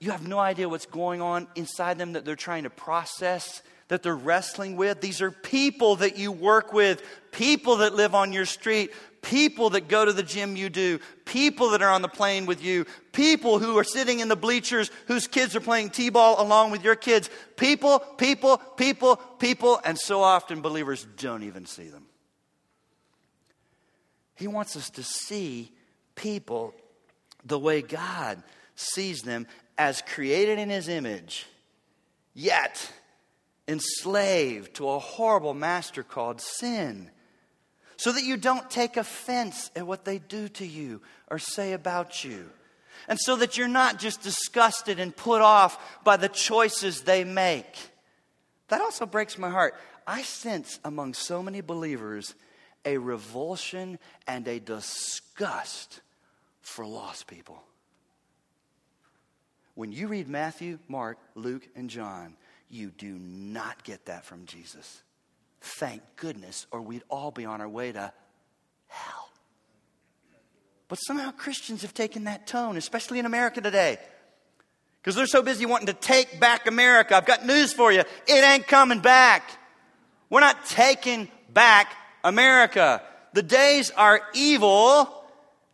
You 0.00 0.10
have 0.10 0.26
no 0.26 0.38
idea 0.38 0.68
what's 0.68 0.86
going 0.86 1.20
on 1.20 1.46
inside 1.54 1.98
them 1.98 2.14
that 2.14 2.24
they're 2.24 2.36
trying 2.36 2.64
to 2.64 2.70
process, 2.70 3.62
that 3.88 4.02
they're 4.02 4.16
wrestling 4.16 4.76
with. 4.76 5.00
These 5.00 5.20
are 5.20 5.30
people 5.30 5.96
that 5.96 6.16
you 6.18 6.32
work 6.32 6.72
with, 6.72 7.02
people 7.30 7.76
that 7.76 7.94
live 7.94 8.14
on 8.14 8.32
your 8.32 8.46
street, 8.46 8.90
people 9.22 9.70
that 9.70 9.88
go 9.88 10.04
to 10.04 10.12
the 10.12 10.22
gym 10.22 10.56
you 10.56 10.68
do, 10.68 10.98
people 11.24 11.70
that 11.70 11.82
are 11.82 11.90
on 11.90 12.02
the 12.02 12.08
plane 12.08 12.46
with 12.46 12.62
you, 12.62 12.86
people 13.12 13.58
who 13.58 13.76
are 13.78 13.84
sitting 13.84 14.20
in 14.20 14.28
the 14.28 14.36
bleachers 14.36 14.90
whose 15.06 15.26
kids 15.26 15.56
are 15.56 15.60
playing 15.60 15.90
t 15.90 16.10
ball 16.10 16.40
along 16.40 16.70
with 16.70 16.84
your 16.84 16.96
kids. 16.96 17.30
People, 17.56 17.98
people, 17.98 18.58
people, 18.76 19.16
people, 19.16 19.80
and 19.84 19.98
so 19.98 20.22
often 20.22 20.60
believers 20.60 21.06
don't 21.16 21.42
even 21.42 21.66
see 21.66 21.88
them. 21.88 22.06
He 24.34 24.46
wants 24.46 24.76
us 24.76 24.90
to 24.90 25.02
see 25.02 25.72
people 26.14 26.74
the 27.44 27.58
way 27.58 27.82
God 27.82 28.42
sees 28.76 29.22
them 29.22 29.46
as 29.78 30.02
created 30.02 30.58
in 30.58 30.70
His 30.70 30.88
image, 30.88 31.46
yet 32.32 32.92
enslaved 33.66 34.74
to 34.74 34.88
a 34.88 34.98
horrible 34.98 35.54
master 35.54 36.02
called 36.02 36.40
sin 36.40 37.10
so 37.96 38.12
that 38.12 38.24
you 38.24 38.36
don't 38.36 38.70
take 38.70 38.96
offense 38.96 39.70
at 39.76 39.86
what 39.86 40.04
they 40.04 40.18
do 40.18 40.48
to 40.48 40.66
you 40.66 41.00
or 41.30 41.38
say 41.38 41.72
about 41.72 42.24
you. 42.24 42.50
And 43.08 43.18
so 43.20 43.36
that 43.36 43.56
you're 43.56 43.68
not 43.68 43.98
just 43.98 44.22
disgusted 44.22 44.98
and 44.98 45.14
put 45.14 45.40
off 45.40 45.78
by 46.04 46.16
the 46.16 46.28
choices 46.28 47.02
they 47.02 47.24
make. 47.24 47.78
That 48.68 48.80
also 48.80 49.06
breaks 49.06 49.38
my 49.38 49.50
heart. 49.50 49.74
I 50.06 50.22
sense 50.22 50.78
among 50.84 51.14
so 51.14 51.42
many 51.42 51.60
believers 51.60 52.34
a 52.84 52.98
revulsion 52.98 53.98
and 54.26 54.46
a 54.46 54.58
disgust 54.60 56.00
for 56.62 56.86
lost 56.86 57.26
people. 57.26 57.62
When 59.74 59.92
you 59.92 60.06
read 60.06 60.28
Matthew, 60.28 60.78
Mark, 60.88 61.18
Luke, 61.34 61.66
and 61.74 61.90
John, 61.90 62.36
you 62.70 62.90
do 62.90 63.18
not 63.18 63.82
get 63.84 64.06
that 64.06 64.24
from 64.24 64.46
Jesus. 64.46 65.02
Thank 65.60 66.02
goodness, 66.16 66.66
or 66.70 66.80
we'd 66.80 67.02
all 67.08 67.30
be 67.30 67.44
on 67.44 67.60
our 67.60 67.68
way 67.68 67.90
to 67.92 68.12
hell. 68.86 69.30
But 70.88 70.96
somehow 70.96 71.30
Christians 71.32 71.82
have 71.82 71.94
taken 71.94 72.24
that 72.24 72.46
tone, 72.46 72.76
especially 72.76 73.18
in 73.18 73.26
America 73.26 73.60
today. 73.60 73.98
Because 75.00 75.16
they're 75.16 75.26
so 75.26 75.42
busy 75.42 75.66
wanting 75.66 75.88
to 75.88 75.92
take 75.92 76.38
back 76.38 76.66
America. 76.66 77.16
I've 77.16 77.26
got 77.26 77.44
news 77.44 77.72
for 77.72 77.92
you. 77.92 78.00
It 78.00 78.44
ain't 78.44 78.66
coming 78.66 79.00
back. 79.00 79.50
We're 80.30 80.40
not 80.40 80.66
taking 80.66 81.28
back 81.52 81.92
America. 82.24 83.02
The 83.34 83.42
days 83.42 83.90
are 83.90 84.20
evil, 84.34 85.08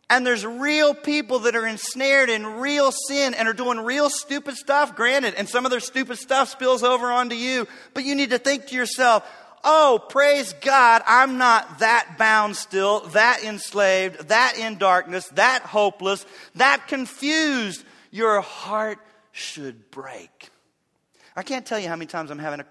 and 0.09 0.27
there's 0.27 0.45
real 0.45 0.93
people 0.93 1.39
that 1.39 1.55
are 1.55 1.65
ensnared 1.65 2.29
in 2.29 2.45
real 2.45 2.91
sin 2.91 3.33
and 3.33 3.47
are 3.47 3.53
doing 3.53 3.79
real 3.79 4.09
stupid 4.09 4.57
stuff, 4.57 4.95
granted, 4.95 5.35
and 5.35 5.47
some 5.47 5.65
of 5.65 5.71
their 5.71 5.79
stupid 5.79 6.17
stuff 6.17 6.49
spills 6.49 6.83
over 6.83 7.09
onto 7.11 7.35
you. 7.35 7.67
But 7.93 8.03
you 8.03 8.15
need 8.15 8.31
to 8.31 8.37
think 8.37 8.67
to 8.67 8.75
yourself, 8.75 9.25
oh, 9.63 10.03
praise 10.09 10.53
God, 10.61 11.01
I'm 11.07 11.37
not 11.37 11.79
that 11.79 12.15
bound 12.17 12.55
still, 12.55 13.01
that 13.09 13.43
enslaved, 13.43 14.27
that 14.27 14.57
in 14.57 14.77
darkness, 14.77 15.27
that 15.29 15.61
hopeless, 15.61 16.25
that 16.55 16.87
confused. 16.87 17.85
Your 18.11 18.41
heart 18.41 18.99
should 19.31 19.89
break. 19.91 20.49
I 21.35 21.43
can't 21.43 21.65
tell 21.65 21.79
you 21.79 21.87
how 21.87 21.95
many 21.95 22.07
times 22.07 22.29
I'm 22.29 22.39
having 22.39 22.59
a 22.59 22.65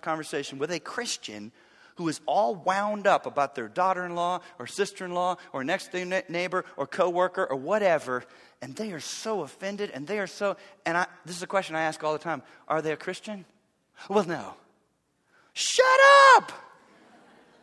conversation 0.00 0.58
with 0.58 0.70
a 0.70 0.80
Christian 0.80 1.52
who 1.98 2.08
is 2.08 2.20
all 2.26 2.54
wound 2.54 3.08
up 3.08 3.26
about 3.26 3.56
their 3.56 3.66
daughter 3.66 4.06
in 4.06 4.14
law 4.14 4.40
or 4.60 4.68
sister 4.68 5.04
in 5.04 5.12
law 5.12 5.36
or 5.52 5.64
next 5.64 5.90
door 5.90 6.22
neighbor 6.28 6.64
or 6.76 6.86
coworker 6.86 7.44
or 7.44 7.56
whatever, 7.56 8.22
and 8.62 8.76
they 8.76 8.92
are 8.92 9.00
so 9.00 9.40
offended 9.40 9.90
and 9.90 10.06
they 10.06 10.20
are 10.20 10.28
so. 10.28 10.56
And 10.86 10.96
I, 10.96 11.06
this 11.26 11.34
is 11.34 11.42
a 11.42 11.48
question 11.48 11.74
I 11.74 11.82
ask 11.82 12.02
all 12.04 12.12
the 12.12 12.20
time 12.20 12.42
Are 12.68 12.80
they 12.80 12.92
a 12.92 12.96
Christian? 12.96 13.44
Well, 14.08 14.24
no. 14.24 14.54
Shut 15.54 16.00
up! 16.36 16.52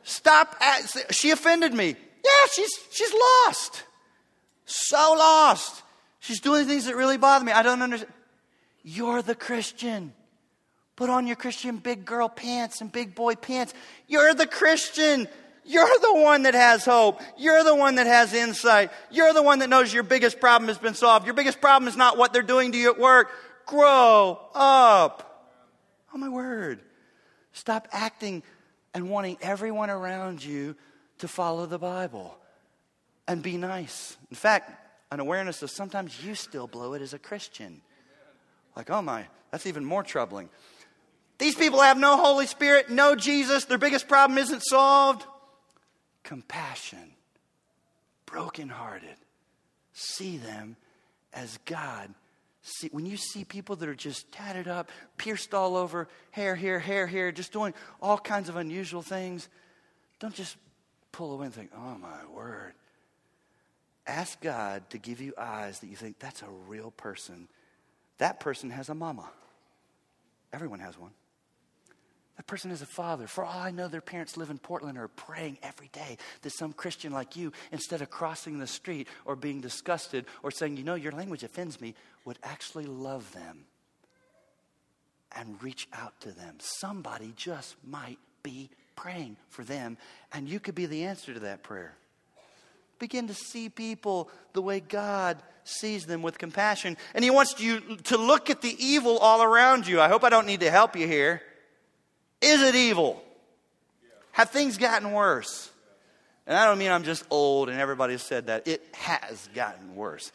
Stop. 0.03 0.57
At, 0.59 1.13
she 1.15 1.31
offended 1.31 1.73
me. 1.73 1.95
Yeah, 2.25 2.47
she's, 2.51 2.71
she's 2.91 3.13
lost. 3.13 3.83
So 4.65 5.15
lost. 5.17 5.81
She's 6.19 6.41
doing 6.41 6.67
things 6.67 6.87
that 6.87 6.97
really 6.97 7.17
bother 7.17 7.45
me. 7.45 7.53
I 7.53 7.63
don't 7.63 7.81
understand. 7.81 8.11
You're 8.83 9.21
the 9.21 9.33
Christian. 9.33 10.13
Put 10.95 11.09
on 11.09 11.27
your 11.27 11.35
Christian 11.35 11.77
big 11.77 12.05
girl 12.05 12.29
pants 12.29 12.81
and 12.81 12.91
big 12.91 13.15
boy 13.15 13.35
pants. 13.35 13.73
You're 14.07 14.33
the 14.33 14.47
Christian. 14.47 15.27
You're 15.65 15.99
the 15.99 16.13
one 16.13 16.43
that 16.43 16.53
has 16.53 16.85
hope. 16.85 17.21
You're 17.37 17.63
the 17.63 17.75
one 17.75 17.95
that 17.95 18.07
has 18.07 18.33
insight. 18.33 18.91
You're 19.11 19.33
the 19.33 19.43
one 19.43 19.59
that 19.59 19.69
knows 19.69 19.93
your 19.93 20.03
biggest 20.03 20.39
problem 20.39 20.67
has 20.67 20.77
been 20.77 20.93
solved. 20.93 21.25
Your 21.25 21.33
biggest 21.33 21.59
problem 21.59 21.87
is 21.87 21.97
not 21.97 22.17
what 22.17 22.31
they're 22.31 22.43
doing 22.43 22.71
to 22.71 22.77
you 22.77 22.91
at 22.91 22.99
work. 22.99 23.31
Grow 23.65 24.39
up. 24.53 25.51
Oh, 26.13 26.17
my 26.17 26.29
word. 26.29 26.79
Stop 27.51 27.87
acting 27.91 28.43
and 28.93 29.09
wanting 29.09 29.37
everyone 29.41 29.89
around 29.89 30.43
you 30.43 30.75
to 31.17 31.27
follow 31.27 31.65
the 31.65 31.79
Bible 31.79 32.37
and 33.27 33.41
be 33.41 33.57
nice. 33.57 34.17
In 34.29 34.35
fact, 34.35 34.71
an 35.11 35.19
awareness 35.19 35.61
of 35.61 35.71
sometimes 35.71 36.23
you 36.23 36.35
still 36.35 36.67
blow 36.67 36.93
it 36.93 37.01
as 37.01 37.13
a 37.13 37.19
Christian. 37.19 37.81
Like, 38.75 38.89
oh 38.89 39.01
my, 39.01 39.25
that's 39.51 39.65
even 39.65 39.83
more 39.83 40.03
troubling. 40.03 40.49
These 41.37 41.55
people 41.55 41.81
have 41.81 41.97
no 41.97 42.17
Holy 42.17 42.47
Spirit, 42.47 42.89
no 42.89 43.15
Jesus. 43.15 43.65
Their 43.65 43.77
biggest 43.77 44.07
problem 44.07 44.37
isn't 44.37 44.61
solved. 44.61 45.25
Compassion, 46.23 47.13
brokenhearted. 48.25 49.15
See 49.93 50.37
them 50.37 50.75
as 51.33 51.59
God 51.65 52.13
see, 52.65 52.89
when 52.91 53.05
you 53.05 53.17
see 53.17 53.43
people 53.45 53.75
that 53.77 53.87
are 53.87 53.95
just 53.95 54.31
tatted 54.31 54.67
up, 54.67 54.89
pierced 55.17 55.53
all 55.53 55.77
over, 55.77 56.07
hair 56.31 56.55
here, 56.55 56.79
hair 56.79 57.07
here, 57.07 57.31
just 57.31 57.53
doing 57.53 57.73
all 58.01 58.17
kinds 58.17 58.49
of 58.49 58.55
unusual 58.55 59.01
things, 59.01 59.47
don't 60.19 60.33
just 60.33 60.57
pull 61.11 61.33
away 61.33 61.45
and 61.45 61.55
think, 61.55 61.71
oh 61.75 61.97
my 61.97 62.25
word. 62.33 62.73
Ask 64.07 64.39
God 64.41 64.87
to 64.91 64.97
give 64.97 65.21
you 65.21 65.33
eyes 65.37 65.79
that 65.79 65.87
you 65.87 65.95
think 65.95 66.19
that's 66.19 66.41
a 66.41 66.49
real 66.67 66.91
person. 66.91 67.47
That 68.17 68.39
person 68.39 68.69
has 68.69 68.89
a 68.89 68.95
mama. 68.95 69.27
Everyone 70.53 70.79
has 70.79 70.97
one. 70.97 71.11
That 72.37 72.47
person 72.47 72.71
is 72.71 72.81
a 72.81 72.85
father. 72.85 73.27
For 73.27 73.45
all 73.45 73.59
I 73.59 73.71
know, 73.71 73.87
their 73.87 74.01
parents 74.01 74.35
live 74.35 74.49
in 74.49 74.57
Portland 74.57 74.97
and 74.97 75.05
are 75.05 75.07
praying 75.07 75.57
every 75.63 75.89
day 75.93 76.17
that 76.41 76.51
some 76.51 76.73
Christian 76.73 77.13
like 77.13 77.35
you, 77.37 77.53
instead 77.71 78.01
of 78.01 78.09
crossing 78.09 78.59
the 78.59 78.67
street 78.67 79.07
or 79.23 79.35
being 79.35 79.61
disgusted 79.61 80.25
or 80.43 80.51
saying, 80.51 80.75
you 80.75 80.83
know, 80.83 80.95
your 80.95 81.13
language 81.13 81.43
offends 81.43 81.79
me, 81.79 81.95
would 82.25 82.37
actually 82.43 82.85
love 82.85 83.31
them 83.31 83.65
and 85.35 85.61
reach 85.63 85.87
out 85.93 86.19
to 86.21 86.31
them. 86.31 86.55
Somebody 86.59 87.33
just 87.37 87.75
might 87.87 88.19
be 88.43 88.69
praying 88.95 89.37
for 89.49 89.63
them, 89.63 89.97
and 90.33 90.47
you 90.47 90.59
could 90.59 90.75
be 90.75 90.85
the 90.85 91.05
answer 91.05 91.33
to 91.33 91.39
that 91.41 91.63
prayer. 91.63 91.95
Begin 92.99 93.27
to 93.27 93.33
see 93.33 93.69
people 93.69 94.29
the 94.53 94.61
way 94.61 94.79
God 94.79 95.37
sees 95.65 96.05
them 96.05 96.21
with 96.21 96.37
compassion. 96.37 96.95
And 97.13 97.23
He 97.23 97.29
wants 97.29 97.59
you 97.59 97.97
to 98.05 98.17
look 98.17 98.49
at 98.49 98.61
the 98.61 98.75
evil 98.79 99.17
all 99.17 99.43
around 99.43 99.87
you. 99.87 99.99
I 99.99 100.07
hope 100.07 100.23
I 100.23 100.29
don't 100.29 100.47
need 100.47 100.61
to 100.61 100.71
help 100.71 100.95
you 100.95 101.07
here. 101.07 101.41
Is 102.41 102.61
it 102.61 102.75
evil? 102.75 103.21
Have 104.31 104.49
things 104.49 104.77
gotten 104.77 105.11
worse? 105.11 105.69
And 106.47 106.57
I 106.57 106.65
don't 106.65 106.77
mean 106.77 106.91
I'm 106.91 107.03
just 107.03 107.23
old 107.29 107.69
and 107.69 107.79
everybody 107.79 108.17
said 108.17 108.47
that. 108.47 108.67
It 108.67 108.85
has 108.93 109.49
gotten 109.55 109.95
worse. 109.95 110.31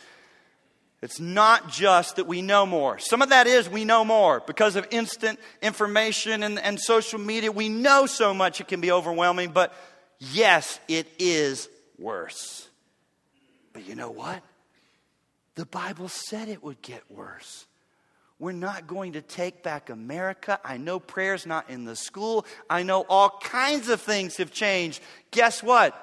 It's 1.03 1.19
not 1.19 1.71
just 1.71 2.17
that 2.17 2.27
we 2.27 2.43
know 2.43 2.67
more. 2.67 2.99
Some 2.99 3.23
of 3.23 3.31
that 3.31 3.47
is 3.47 3.69
we 3.69 3.85
know 3.85 4.05
more 4.05 4.43
because 4.47 4.77
of 4.77 4.87
instant 4.91 5.39
information 5.63 6.43
and, 6.43 6.59
and 6.59 6.79
social 6.79 7.19
media. 7.19 7.51
We 7.51 7.69
know 7.69 8.07
so 8.07 8.35
much 8.35 8.61
it 8.61 8.69
can 8.69 8.81
be 8.81 8.93
overwhelming, 8.93 9.53
but 9.53 9.73
yes, 10.19 10.79
it 10.89 11.07
is 11.19 11.69
worse. 11.99 12.69
But 13.73 13.87
you 13.87 13.95
know 13.95 14.11
what? 14.11 14.43
The 15.55 15.65
Bible 15.65 16.09
said 16.09 16.49
it 16.49 16.63
would 16.63 16.83
get 16.83 17.03
worse. 17.11 17.67
We're 18.41 18.53
not 18.53 18.87
going 18.87 19.13
to 19.13 19.21
take 19.21 19.63
back 19.63 19.91
America. 19.91 20.59
I 20.65 20.79
know 20.79 20.99
prayer's 20.99 21.45
not 21.45 21.69
in 21.69 21.85
the 21.85 21.95
school. 21.95 22.47
I 22.71 22.83
know 22.83 23.05
all 23.09 23.39
kinds 23.43 23.91
of 23.91 24.01
things 24.01 24.39
have 24.39 24.51
changed. 24.51 25.03
Guess 25.31 25.63
what? 25.63 25.95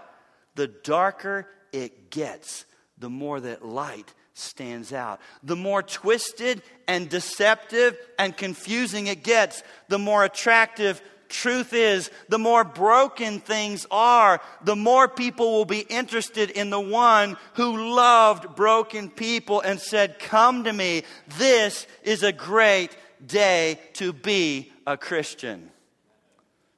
The 0.54 0.68
darker 0.68 1.48
it 1.74 2.12
gets, 2.12 2.66
the 3.00 3.10
more 3.10 3.40
that 3.40 3.66
light 3.66 4.14
stands 4.36 4.94
out. 4.94 5.20
The 5.42 5.56
more 5.56 5.82
twisted 5.82 6.62
and 6.88 7.10
deceptive 7.10 7.98
and 8.20 8.38
confusing 8.38 9.08
it 9.08 9.24
gets, 9.24 9.64
the 9.88 10.00
more 10.00 10.24
attractive 10.24 11.02
truth 11.30 11.74
is, 11.74 12.10
the 12.30 12.40
more 12.40 12.64
broken 12.64 13.40
things 13.40 13.86
are, 13.92 14.42
the 14.64 14.76
more 14.76 15.08
people 15.08 15.54
will 15.54 15.66
be 15.66 15.82
interested 15.82 16.50
in 16.50 16.70
the 16.70 16.80
one 16.80 17.38
who 17.54 17.94
loved 17.94 18.56
broken 18.56 19.10
people 19.10 19.62
and 19.62 19.80
said, 19.80 20.20
Come 20.20 20.64
to 20.66 20.74
me. 20.74 21.04
This 21.38 21.88
is 22.04 22.24
a 22.24 22.32
great 22.32 22.96
day 23.26 23.80
to 23.94 24.14
be 24.14 24.72
a 24.86 24.98
Christian. 24.98 25.72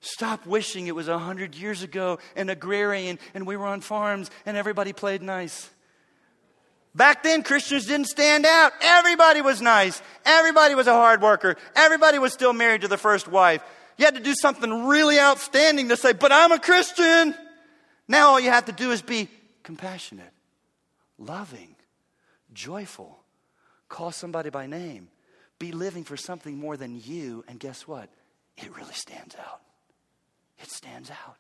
Stop 0.02 0.46
wishing 0.46 0.88
it 0.88 0.96
was 0.96 1.08
a 1.08 1.18
hundred 1.18 1.56
years 1.56 1.84
ago 1.84 2.20
and 2.36 2.50
agrarian 2.50 3.20
and 3.34 3.46
we 3.46 3.58
were 3.58 3.66
on 3.66 3.82
farms 3.82 4.32
and 4.46 4.56
everybody 4.56 4.94
played 4.94 5.22
nice. 5.22 5.70
Back 6.96 7.22
then, 7.22 7.44
Christians 7.44 7.86
didn't 7.86 8.08
stand 8.08 8.46
out. 8.46 8.72
Everybody 8.82 9.42
was 9.42 9.62
nice. 9.62 10.02
Everybody 10.26 10.74
was 10.74 10.88
a 10.88 10.94
hard 10.94 11.22
worker. 11.22 11.56
Everybody 11.76 12.18
was 12.18 12.34
still 12.34 12.52
married 12.52 12.82
to 12.82 12.88
the 12.88 12.98
first 12.98 13.28
wife. 13.28 13.62
You 14.00 14.06
had 14.06 14.16
to 14.16 14.22
do 14.22 14.34
something 14.34 14.88
really 14.88 15.20
outstanding 15.20 15.90
to 15.90 15.98
say, 15.98 16.14
but 16.14 16.32
I'm 16.32 16.54
a 16.54 16.60
Christian. 16.60 17.36
Now 18.08 18.30
all 18.30 18.40
you 18.40 18.50
have 18.50 18.66
to 18.66 18.72
do 18.72 18.92
is 18.92 19.02
be 19.02 19.28
compassionate, 19.62 20.32
loving, 21.18 21.76
joyful, 22.54 23.20
call 23.90 24.14
somebody 24.14 24.52
by 24.52 24.68
name, 24.68 25.10
be 25.60 25.74
living 25.74 26.06
for 26.06 26.16
something 26.16 26.58
more 26.58 26.78
than 26.78 27.02
you, 27.04 27.44
and 27.50 27.60
guess 27.60 27.90
what? 27.90 28.08
It 28.56 28.74
really 28.74 28.94
stands 28.94 29.36
out. 29.36 29.60
It 30.60 30.70
stands 30.72 31.12
out. 31.12 31.36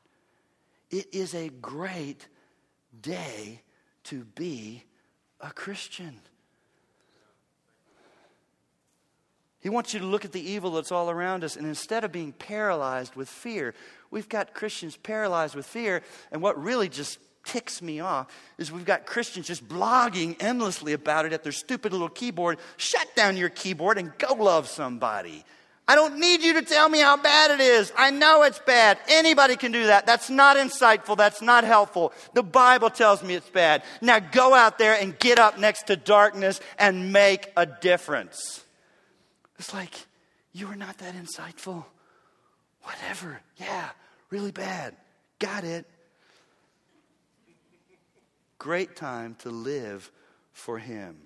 It 0.89 1.08
is 1.13 1.34
a 1.34 1.48
great 1.48 2.28
day 3.00 3.62
to 4.04 4.25
be 4.25 4.84
a 5.39 5.51
Christian. 5.51 6.20
He 9.62 9.70
wants 9.70 9.94
you 9.94 10.00
to 10.00 10.06
look 10.06 10.24
at 10.24 10.32
the 10.32 10.51
evil 10.51 10.72
that's 10.72 10.92
all 10.92 11.10
around 11.10 11.44
us, 11.44 11.56
and 11.58 11.66
instead 11.66 12.04
of 12.04 12.12
being 12.12 12.32
paralyzed 12.32 13.16
with 13.16 13.28
fear, 13.28 13.74
we've 14.10 14.30
got 14.30 14.54
Christians 14.54 14.96
paralyzed 14.96 15.56
with 15.56 15.66
fear, 15.66 16.01
and 16.32 16.42
what 16.42 16.62
really 16.62 16.88
just 16.88 17.20
ticks 17.46 17.82
me 17.82 18.00
off 18.00 18.28
is 18.58 18.72
we've 18.72 18.86
got 18.86 19.06
Christians 19.06 19.48
just 19.48 19.68
blogging 19.68 20.36
endlessly 20.42 20.94
about 20.94 21.25
it 21.25 21.34
at 21.34 21.44
their 21.44 21.51
stupid 21.51 21.92
little 21.92 22.10
keyboard. 22.10 22.60
Shut 22.78 23.08
down 23.16 23.38
your 23.38 23.50
keyboard 23.50 23.98
and 23.98 24.16
go 24.18 24.34
love 24.34 24.68
somebody. 24.68 25.44
I 25.88 25.96
don't 25.96 26.20
need 26.20 26.44
you 26.44 26.54
to 26.54 26.62
tell 26.62 26.88
me 26.88 27.00
how 27.00 27.18
bad 27.18 27.50
it 27.50 27.60
is. 27.60 27.92
I 27.98 28.12
know 28.12 28.44
it's 28.44 28.60
bad. 28.60 29.00
Anybody 29.08 29.56
can 29.56 29.72
do 29.72 29.88
that. 29.88 30.06
That's 30.06 30.30
not 30.30 30.56
insightful. 30.56 31.18
That's 31.18 31.42
not 31.42 31.63
helpful. 31.63 32.13
The 32.36 32.44
Bible 32.44 32.92
tells 32.92 33.24
me 33.24 33.34
it's 33.34 33.50
bad. 33.50 33.82
Now 34.00 34.20
go 34.20 34.54
out 34.54 34.78
there 34.78 34.94
and 34.94 35.18
get 35.18 35.39
up 35.39 35.58
next 35.58 35.88
to 35.88 35.96
darkness 35.96 36.62
and 36.78 37.12
make 37.12 37.51
a 37.58 37.66
difference. 37.66 38.63
It's 39.60 39.74
like, 39.74 40.08
you 40.54 40.68
are 40.68 40.75
not 40.75 40.98
that 41.00 41.13
insightful. 41.13 41.84
Whatever. 42.84 43.42
Yeah, 43.58 43.89
really 44.30 44.51
bad. 44.51 44.96
Got 45.38 45.66
it. 45.66 45.86
Great 48.58 48.96
time 48.96 49.36
to 49.39 49.50
live 49.50 50.12
for 50.54 50.80
Him. 50.80 51.18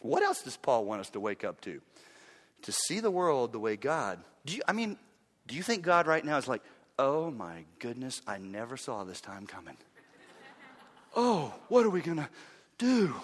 What 0.00 0.22
else 0.22 0.42
does 0.42 0.56
Paul 0.56 0.84
want 0.84 1.00
us 1.00 1.10
to 1.10 1.20
wake 1.20 1.44
up 1.44 1.60
to? 1.62 1.80
To 2.62 2.72
see 2.72 3.00
the 3.00 3.10
world 3.10 3.52
the 3.52 3.58
way 3.58 3.76
God. 3.76 4.18
Do 4.44 4.56
you, 4.56 4.62
I 4.66 4.72
mean, 4.72 4.98
do 5.46 5.54
you 5.54 5.62
think 5.62 5.82
God 5.82 6.06
right 6.06 6.24
now 6.24 6.38
is 6.38 6.48
like, 6.48 6.62
oh 6.98 7.30
my 7.30 7.64
goodness, 7.78 8.20
I 8.26 8.38
never 8.38 8.76
saw 8.76 9.04
this 9.04 9.20
time 9.20 9.46
coming? 9.46 9.76
oh, 11.16 11.54
what 11.68 11.86
are 11.86 11.90
we 11.90 12.00
going 12.00 12.18
to 12.18 12.28
do? 12.78 13.14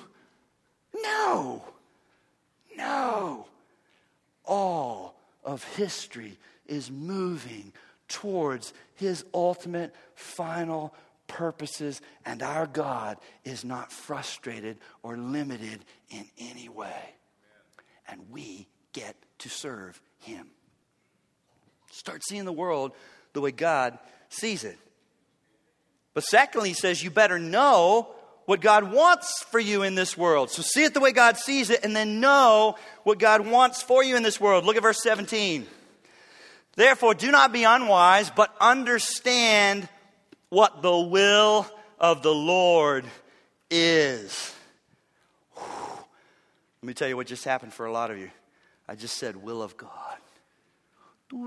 No. 0.94 1.64
No. 2.76 3.46
All 4.46 5.16
of 5.44 5.64
history 5.74 6.38
is 6.66 6.90
moving 6.90 7.72
towards 8.08 8.72
his 8.94 9.24
ultimate 9.34 9.94
final 10.14 10.94
purposes, 11.26 12.00
and 12.24 12.42
our 12.42 12.66
God 12.66 13.18
is 13.44 13.64
not 13.64 13.92
frustrated 13.92 14.78
or 15.02 15.16
limited 15.16 15.84
in 16.10 16.24
any 16.38 16.68
way. 16.68 17.14
And 18.08 18.30
we 18.30 18.68
get 18.92 19.16
to 19.38 19.48
serve 19.48 20.00
him. 20.20 20.46
Start 21.90 22.22
seeing 22.24 22.44
the 22.44 22.52
world 22.52 22.92
the 23.32 23.40
way 23.40 23.50
God 23.50 23.98
sees 24.28 24.64
it. 24.64 24.78
But 26.14 26.24
secondly, 26.24 26.70
he 26.70 26.74
says 26.74 27.02
you 27.02 27.10
better 27.10 27.38
know 27.38 28.14
what 28.46 28.60
God 28.60 28.92
wants 28.92 29.44
for 29.50 29.60
you 29.60 29.82
in 29.82 29.94
this 29.94 30.16
world. 30.16 30.50
So 30.50 30.62
see 30.62 30.84
it 30.84 30.94
the 30.94 31.00
way 31.00 31.12
God 31.12 31.36
sees 31.36 31.68
it, 31.70 31.84
and 31.84 31.94
then 31.94 32.20
know 32.20 32.76
what 33.02 33.18
God 33.18 33.46
wants 33.46 33.82
for 33.82 34.02
you 34.02 34.16
in 34.16 34.22
this 34.22 34.40
world. 34.40 34.64
Look 34.64 34.76
at 34.76 34.82
verse 34.82 35.02
17. 35.02 35.66
Therefore, 36.74 37.14
do 37.14 37.30
not 37.30 37.52
be 37.52 37.64
unwise, 37.64 38.30
but 38.30 38.54
understand 38.60 39.88
what 40.48 40.82
the 40.82 40.96
will 40.96 41.66
of 41.98 42.22
the 42.22 42.34
Lord 42.34 43.04
is. 43.70 44.54
Whew. 45.54 45.64
Let 46.82 46.86
me 46.86 46.94
tell 46.94 47.08
you 47.08 47.16
what 47.16 47.26
just 47.26 47.44
happened 47.44 47.72
for 47.72 47.86
a 47.86 47.92
lot 47.92 48.10
of 48.10 48.18
you. 48.18 48.30
I 48.88 48.94
just 48.94 49.16
said, 49.16 49.36
will 49.36 49.62
of 49.62 49.76
God. 49.76 49.90
I'm 51.32 51.42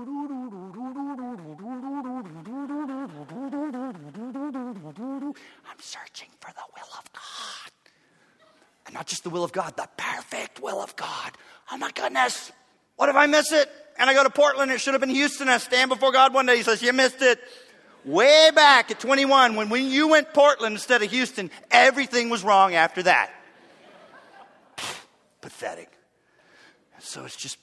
searching 5.78 6.28
for 6.38 6.52
the 6.52 6.60
will. 6.74 6.79
And 8.90 8.96
not 8.96 9.06
just 9.06 9.22
the 9.22 9.30
will 9.30 9.44
of 9.44 9.52
God, 9.52 9.76
the 9.76 9.88
perfect 9.96 10.60
will 10.60 10.82
of 10.82 10.96
God. 10.96 11.30
Oh 11.70 11.76
my 11.76 11.92
goodness. 11.92 12.50
What 12.96 13.08
if 13.08 13.14
I 13.14 13.26
miss 13.26 13.52
it? 13.52 13.70
And 13.96 14.10
I 14.10 14.14
go 14.14 14.24
to 14.24 14.30
Portland, 14.30 14.72
it 14.72 14.80
should 14.80 14.94
have 14.94 15.00
been 15.00 15.10
Houston. 15.10 15.48
I 15.48 15.58
stand 15.58 15.90
before 15.90 16.10
God 16.10 16.34
one 16.34 16.46
day. 16.46 16.56
He 16.56 16.64
says, 16.64 16.82
You 16.82 16.92
missed 16.92 17.22
it. 17.22 17.38
Way 18.04 18.50
back 18.52 18.90
at 18.90 18.98
21, 18.98 19.54
when, 19.54 19.68
when 19.68 19.86
you 19.86 20.08
went 20.08 20.34
Portland 20.34 20.72
instead 20.72 21.02
of 21.02 21.10
Houston, 21.12 21.52
everything 21.70 22.30
was 22.30 22.42
wrong 22.42 22.74
after 22.74 23.04
that. 23.04 23.30
Pathetic. 25.40 25.89
So 27.10 27.24
it's 27.24 27.34
just, 27.34 27.58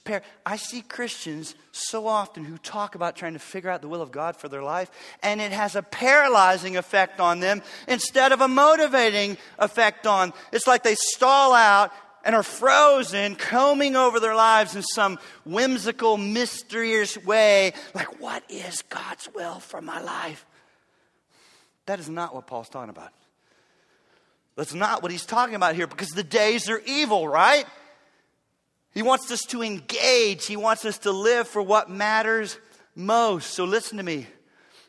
I 0.45 0.57
see 0.57 0.81
Christians 0.81 1.55
so 1.71 2.05
often 2.05 2.43
who 2.43 2.57
talk 2.57 2.95
about 2.95 3.15
trying 3.15 3.31
to 3.31 3.39
figure 3.39 3.69
out 3.69 3.81
the 3.81 3.87
will 3.87 4.01
of 4.01 4.11
God 4.11 4.35
for 4.35 4.49
their 4.49 4.61
life, 4.61 4.91
and 5.23 5.39
it 5.39 5.53
has 5.53 5.77
a 5.77 5.81
paralyzing 5.81 6.75
effect 6.75 7.21
on 7.21 7.39
them 7.39 7.61
instead 7.87 8.33
of 8.33 8.41
a 8.41 8.49
motivating 8.49 9.37
effect 9.57 10.05
on. 10.05 10.33
It's 10.51 10.67
like 10.67 10.83
they 10.83 10.95
stall 10.95 11.53
out 11.53 11.93
and 12.25 12.35
are 12.35 12.43
frozen, 12.43 13.35
combing 13.35 13.95
over 13.95 14.19
their 14.19 14.35
lives 14.35 14.75
in 14.75 14.81
some 14.81 15.17
whimsical, 15.45 16.17
mysterious 16.17 17.17
way, 17.23 17.71
like, 17.93 18.19
what 18.19 18.43
is 18.49 18.81
God's 18.89 19.29
will 19.33 19.61
for 19.61 19.81
my 19.81 20.01
life? 20.01 20.45
That 21.85 22.01
is 22.01 22.09
not 22.09 22.35
what 22.35 22.47
Paul's 22.47 22.67
talking 22.67 22.89
about. 22.89 23.13
That's 24.57 24.73
not 24.73 25.01
what 25.01 25.13
he's 25.13 25.25
talking 25.25 25.55
about 25.55 25.75
here 25.75 25.87
because 25.87 26.09
the 26.09 26.21
days 26.21 26.69
are 26.69 26.81
evil, 26.85 27.29
right? 27.29 27.65
He 28.97 29.03
wants 29.03 29.29
us 29.29 29.41
to 29.49 29.61
engage, 29.61 30.47
He 30.47 30.57
wants 30.57 30.83
us 30.83 30.97
to 30.99 31.11
live 31.11 31.47
for 31.47 31.61
what 31.61 31.87
matters 31.87 32.57
most. 32.95 33.53
So 33.53 33.63
listen 33.63 33.97
to 33.97 34.03
me. 34.03 34.25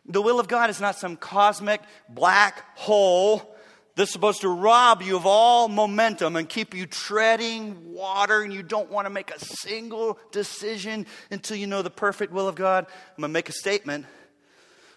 The 0.07 0.23
will 0.23 0.41
of 0.41 0.49
God 0.49 0.71
is 0.71 0.81
not 0.81 0.97
some 0.97 1.15
cosmic 1.15 1.83
black 2.09 2.65
hole 2.79 3.55
that's 3.97 4.11
supposed 4.11 4.41
to 4.41 4.49
rob 4.49 5.03
you 5.03 5.15
of 5.15 5.27
all 5.27 5.69
momentum 5.69 6.37
and 6.37 6.49
keep 6.49 6.73
you 6.73 6.87
treading 6.87 7.93
water, 7.93 8.41
and 8.41 8.51
you 8.51 8.63
don't 8.63 8.91
want 8.91 9.05
to 9.05 9.11
make 9.11 9.31
a 9.31 9.39
single 9.39 10.19
decision 10.33 11.05
until 11.31 11.59
you 11.59 11.67
know 11.67 11.83
the 11.83 11.91
perfect 11.91 12.33
will 12.33 12.49
of 12.49 12.55
God. 12.55 12.87
I'm 12.89 13.21
going 13.21 13.29
to 13.29 13.33
make 13.35 13.51
a 13.51 13.53
statement 13.53 14.07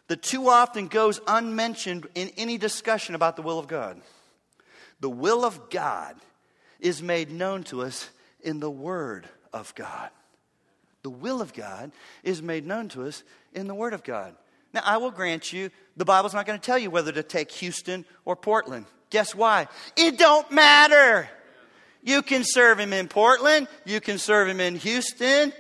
that 0.08 0.24
too 0.24 0.48
often 0.48 0.88
goes 0.88 1.20
unmentioned 1.28 2.08
in 2.16 2.32
any 2.38 2.58
discussion 2.58 3.14
about 3.16 3.36
the 3.36 3.42
will 3.42 3.60
of 3.60 3.68
God. 3.68 4.00
The 5.02 5.10
will 5.10 5.44
of 5.44 5.70
God 5.70 6.16
is 6.80 7.04
made 7.04 7.30
known 7.30 7.66
to 7.66 7.82
us 7.82 8.10
in 8.44 8.60
the 8.60 8.70
Word 8.70 9.28
of 9.54 9.74
God. 9.76 10.10
The 11.04 11.10
will 11.10 11.42
of 11.42 11.54
God 11.54 11.92
is 12.24 12.42
made 12.42 12.66
known 12.66 12.90
to 12.90 13.04
us 13.04 13.24
in 13.54 13.68
the 13.68 13.76
Word 13.76 13.94
of 13.94 14.04
God. 14.04 14.36
Now, 14.74 14.82
I 14.86 14.98
will 14.98 15.12
grant 15.12 15.52
you, 15.52 15.70
the 15.98 16.06
Bible's 16.06 16.34
not 16.34 16.46
going 16.46 16.60
to 16.60 16.66
tell 16.66 16.78
you 16.78 16.90
whether 16.90 17.12
to 17.12 17.24
take 17.24 17.52
Houston 17.52 18.06
or 18.24 18.36
Portland. 18.36 18.86
Guess 19.10 19.36
why? 19.36 19.68
It 19.98 20.18
don't 20.18 20.50
matter. 20.52 21.30
You 22.04 22.22
can 22.22 22.44
serve 22.44 22.80
him 22.80 22.94
in 22.94 23.08
Portland, 23.08 23.68
you 23.86 24.00
can 24.00 24.18
serve 24.18 24.48
him 24.48 24.60
in 24.60 24.76
Houston. 24.76 25.54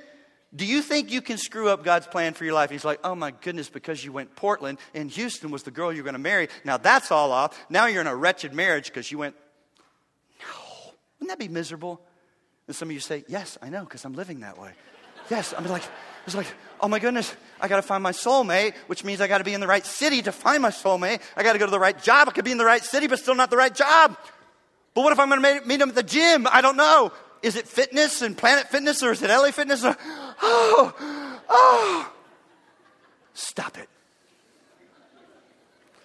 Do 0.53 0.65
you 0.65 0.81
think 0.81 1.11
you 1.11 1.21
can 1.21 1.37
screw 1.37 1.69
up 1.69 1.83
God's 1.83 2.07
plan 2.07 2.33
for 2.33 2.43
your 2.43 2.53
life? 2.53 2.69
He's 2.69 2.83
like, 2.83 2.99
oh 3.05 3.15
my 3.15 3.31
goodness, 3.31 3.69
because 3.69 4.03
you 4.03 4.11
went 4.11 4.35
Portland 4.35 4.79
and 4.93 5.09
Houston 5.11 5.49
was 5.49 5.63
the 5.63 5.71
girl 5.71 5.93
you're 5.93 6.03
going 6.03 6.13
to 6.13 6.19
marry. 6.19 6.49
Now 6.65 6.77
that's 6.77 7.09
all 7.09 7.31
off. 7.31 7.57
Now 7.69 7.85
you're 7.85 8.01
in 8.01 8.07
a 8.07 8.15
wretched 8.15 8.53
marriage 8.53 8.87
because 8.87 9.09
you 9.09 9.17
went, 9.17 9.35
no. 10.41 10.91
Wouldn't 11.19 11.29
that 11.29 11.39
be 11.39 11.47
miserable? 11.47 12.01
And 12.71 12.75
some 12.77 12.87
of 12.87 12.93
you 12.93 13.01
say, 13.01 13.25
Yes, 13.27 13.57
I 13.61 13.67
know, 13.67 13.83
because 13.83 14.05
I'm 14.05 14.13
living 14.13 14.39
that 14.39 14.57
way. 14.57 14.71
yes, 15.29 15.53
I'm 15.57 15.65
like, 15.65 15.83
it's 16.25 16.33
like, 16.33 16.47
oh 16.79 16.87
my 16.87 16.99
goodness, 16.99 17.35
I 17.59 17.67
got 17.67 17.75
to 17.75 17.81
find 17.81 18.01
my 18.01 18.13
soulmate, 18.13 18.75
which 18.87 19.03
means 19.03 19.19
I 19.19 19.27
got 19.27 19.39
to 19.39 19.43
be 19.43 19.53
in 19.53 19.59
the 19.59 19.67
right 19.67 19.85
city 19.85 20.21
to 20.21 20.31
find 20.31 20.61
my 20.61 20.69
soulmate. 20.69 21.19
I 21.35 21.43
got 21.43 21.51
to 21.51 21.59
go 21.59 21.65
to 21.65 21.71
the 21.71 21.81
right 21.81 22.01
job. 22.01 22.29
I 22.29 22.31
could 22.31 22.45
be 22.45 22.53
in 22.53 22.57
the 22.57 22.63
right 22.63 22.81
city, 22.81 23.07
but 23.07 23.19
still 23.19 23.35
not 23.35 23.49
the 23.49 23.57
right 23.57 23.75
job. 23.75 24.17
But 24.93 25.01
what 25.01 25.11
if 25.11 25.19
I'm 25.19 25.29
to 25.29 25.61
meet 25.65 25.81
him 25.81 25.89
at 25.89 25.95
the 25.95 26.01
gym? 26.01 26.47
I 26.49 26.61
don't 26.61 26.77
know. 26.77 27.11
Is 27.43 27.57
it 27.57 27.67
fitness 27.67 28.21
and 28.21 28.37
Planet 28.37 28.69
Fitness 28.69 29.03
or 29.03 29.11
is 29.11 29.21
it 29.21 29.29
LA 29.29 29.51
Fitness? 29.51 29.83
Or, 29.83 29.97
oh, 30.41 31.41
oh. 31.49 32.13
Stop 33.33 33.77
it. 33.77 33.89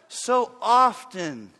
So 0.08 0.50
often, 0.60 1.52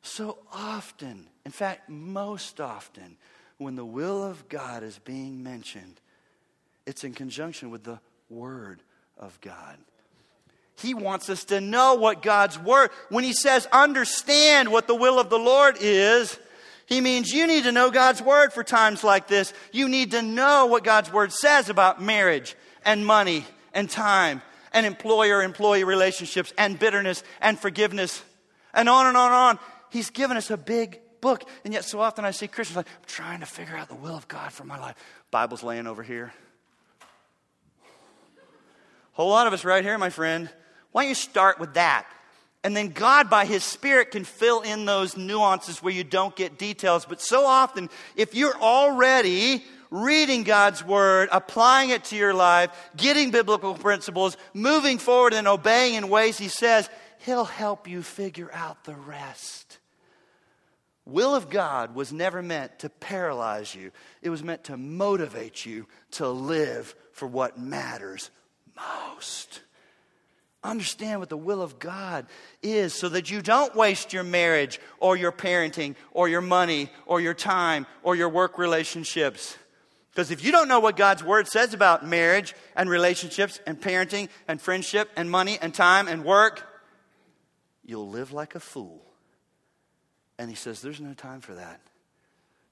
so 0.00 0.38
often, 0.52 1.26
in 1.44 1.50
fact, 1.50 1.88
most 1.88 2.60
often, 2.60 3.16
when 3.58 3.76
the 3.76 3.84
will 3.84 4.22
of 4.24 4.48
God 4.48 4.82
is 4.82 4.98
being 4.98 5.42
mentioned, 5.42 6.00
it's 6.86 7.04
in 7.04 7.14
conjunction 7.14 7.70
with 7.70 7.84
the 7.84 7.98
Word 8.28 8.80
of 9.18 9.40
God. 9.40 9.76
He 10.78 10.92
wants 10.92 11.30
us 11.30 11.44
to 11.44 11.60
know 11.60 11.94
what 11.94 12.22
God's 12.22 12.58
Word, 12.58 12.90
when 13.08 13.24
He 13.24 13.32
says, 13.32 13.66
understand 13.72 14.70
what 14.70 14.86
the 14.86 14.94
will 14.94 15.18
of 15.18 15.30
the 15.30 15.38
Lord 15.38 15.76
is, 15.80 16.38
He 16.86 17.00
means 17.00 17.32
you 17.32 17.46
need 17.46 17.64
to 17.64 17.72
know 17.72 17.90
God's 17.90 18.22
word 18.22 18.52
for 18.52 18.62
times 18.62 19.02
like 19.02 19.26
this. 19.26 19.52
You 19.72 19.88
need 19.88 20.12
to 20.12 20.22
know 20.22 20.66
what 20.66 20.84
God's 20.84 21.12
word 21.12 21.32
says 21.32 21.68
about 21.68 22.00
marriage 22.00 22.54
and 22.84 23.04
money 23.04 23.44
and 23.74 23.90
time 23.90 24.40
and 24.72 24.86
employer 24.86 25.42
employee 25.42 25.84
relationships 25.84 26.52
and 26.56 26.78
bitterness 26.78 27.24
and 27.40 27.58
forgiveness 27.58 28.22
and 28.72 28.88
on 28.88 29.06
and 29.06 29.16
on 29.16 29.26
and 29.26 29.34
on. 29.34 29.58
He's 29.90 30.10
given 30.10 30.36
us 30.36 30.50
a 30.50 30.56
big 30.56 31.00
book. 31.20 31.44
And 31.64 31.72
yet, 31.72 31.84
so 31.84 32.00
often 32.00 32.24
I 32.24 32.30
see 32.30 32.48
Christians 32.48 32.76
like, 32.76 32.86
I'm 32.86 33.04
trying 33.06 33.40
to 33.40 33.46
figure 33.46 33.76
out 33.76 33.88
the 33.88 33.94
will 33.94 34.16
of 34.16 34.28
God 34.28 34.52
for 34.52 34.64
my 34.64 34.78
life. 34.78 34.96
Bible's 35.30 35.62
laying 35.62 35.86
over 35.86 36.02
here. 36.02 36.32
Whole 39.12 39.30
lot 39.30 39.46
of 39.46 39.52
us 39.52 39.64
right 39.64 39.82
here, 39.82 39.96
my 39.96 40.10
friend. 40.10 40.50
Why 40.92 41.02
don't 41.02 41.08
you 41.08 41.14
start 41.14 41.58
with 41.58 41.74
that? 41.74 42.06
And 42.62 42.76
then 42.76 42.88
God, 42.88 43.30
by 43.30 43.44
His 43.44 43.62
Spirit, 43.62 44.10
can 44.10 44.24
fill 44.24 44.60
in 44.60 44.84
those 44.84 45.16
nuances 45.16 45.82
where 45.82 45.92
you 45.92 46.04
don't 46.04 46.34
get 46.34 46.58
details. 46.58 47.06
But 47.06 47.20
so 47.20 47.46
often, 47.46 47.88
if 48.16 48.34
you're 48.34 48.56
already 48.56 49.64
reading 49.90 50.42
God's 50.42 50.84
Word, 50.84 51.28
applying 51.32 51.90
it 51.90 52.04
to 52.04 52.16
your 52.16 52.34
life, 52.34 52.70
getting 52.96 53.30
biblical 53.30 53.74
principles, 53.74 54.36
moving 54.52 54.98
forward 54.98 55.32
and 55.32 55.46
obeying 55.46 55.94
in 55.94 56.08
ways 56.08 56.38
He 56.38 56.48
says, 56.48 56.90
He'll 57.20 57.44
help 57.44 57.88
you 57.88 58.02
figure 58.02 58.50
out 58.52 58.84
the 58.84 58.94
rest. 58.94 59.78
Will 61.06 61.36
of 61.36 61.48
God 61.48 61.94
was 61.94 62.12
never 62.12 62.42
meant 62.42 62.80
to 62.80 62.90
paralyze 62.90 63.74
you, 63.74 63.92
it 64.22 64.30
was 64.30 64.42
meant 64.42 64.64
to 64.64 64.76
motivate 64.76 65.64
you 65.64 65.86
to 66.12 66.28
live 66.28 66.94
for 67.12 67.28
what 67.28 67.58
matters 67.58 68.30
most. 68.76 69.60
Understand 70.64 71.20
what 71.20 71.28
the 71.28 71.36
will 71.36 71.62
of 71.62 71.78
God 71.78 72.26
is 72.60 72.92
so 72.92 73.08
that 73.10 73.30
you 73.30 73.40
don't 73.40 73.76
waste 73.76 74.12
your 74.12 74.24
marriage 74.24 74.80
or 74.98 75.16
your 75.16 75.30
parenting 75.30 75.94
or 76.10 76.28
your 76.28 76.40
money 76.40 76.90
or 77.06 77.20
your 77.20 77.34
time 77.34 77.86
or 78.02 78.16
your 78.16 78.28
work 78.28 78.58
relationships. 78.58 79.56
Because 80.10 80.32
if 80.32 80.42
you 80.42 80.50
don't 80.50 80.66
know 80.66 80.80
what 80.80 80.96
God's 80.96 81.22
word 81.22 81.46
says 81.46 81.72
about 81.72 82.04
marriage 82.04 82.52
and 82.74 82.90
relationships 82.90 83.60
and 83.64 83.80
parenting 83.80 84.28
and 84.48 84.60
friendship 84.60 85.08
and 85.14 85.30
money 85.30 85.56
and 85.62 85.72
time 85.72 86.08
and 86.08 86.24
work, 86.24 86.66
you'll 87.84 88.08
live 88.08 88.32
like 88.32 88.56
a 88.56 88.60
fool. 88.60 89.05
And 90.38 90.50
he 90.50 90.56
says, 90.56 90.80
There's 90.80 91.00
no 91.00 91.14
time 91.14 91.40
for 91.40 91.54
that. 91.54 91.80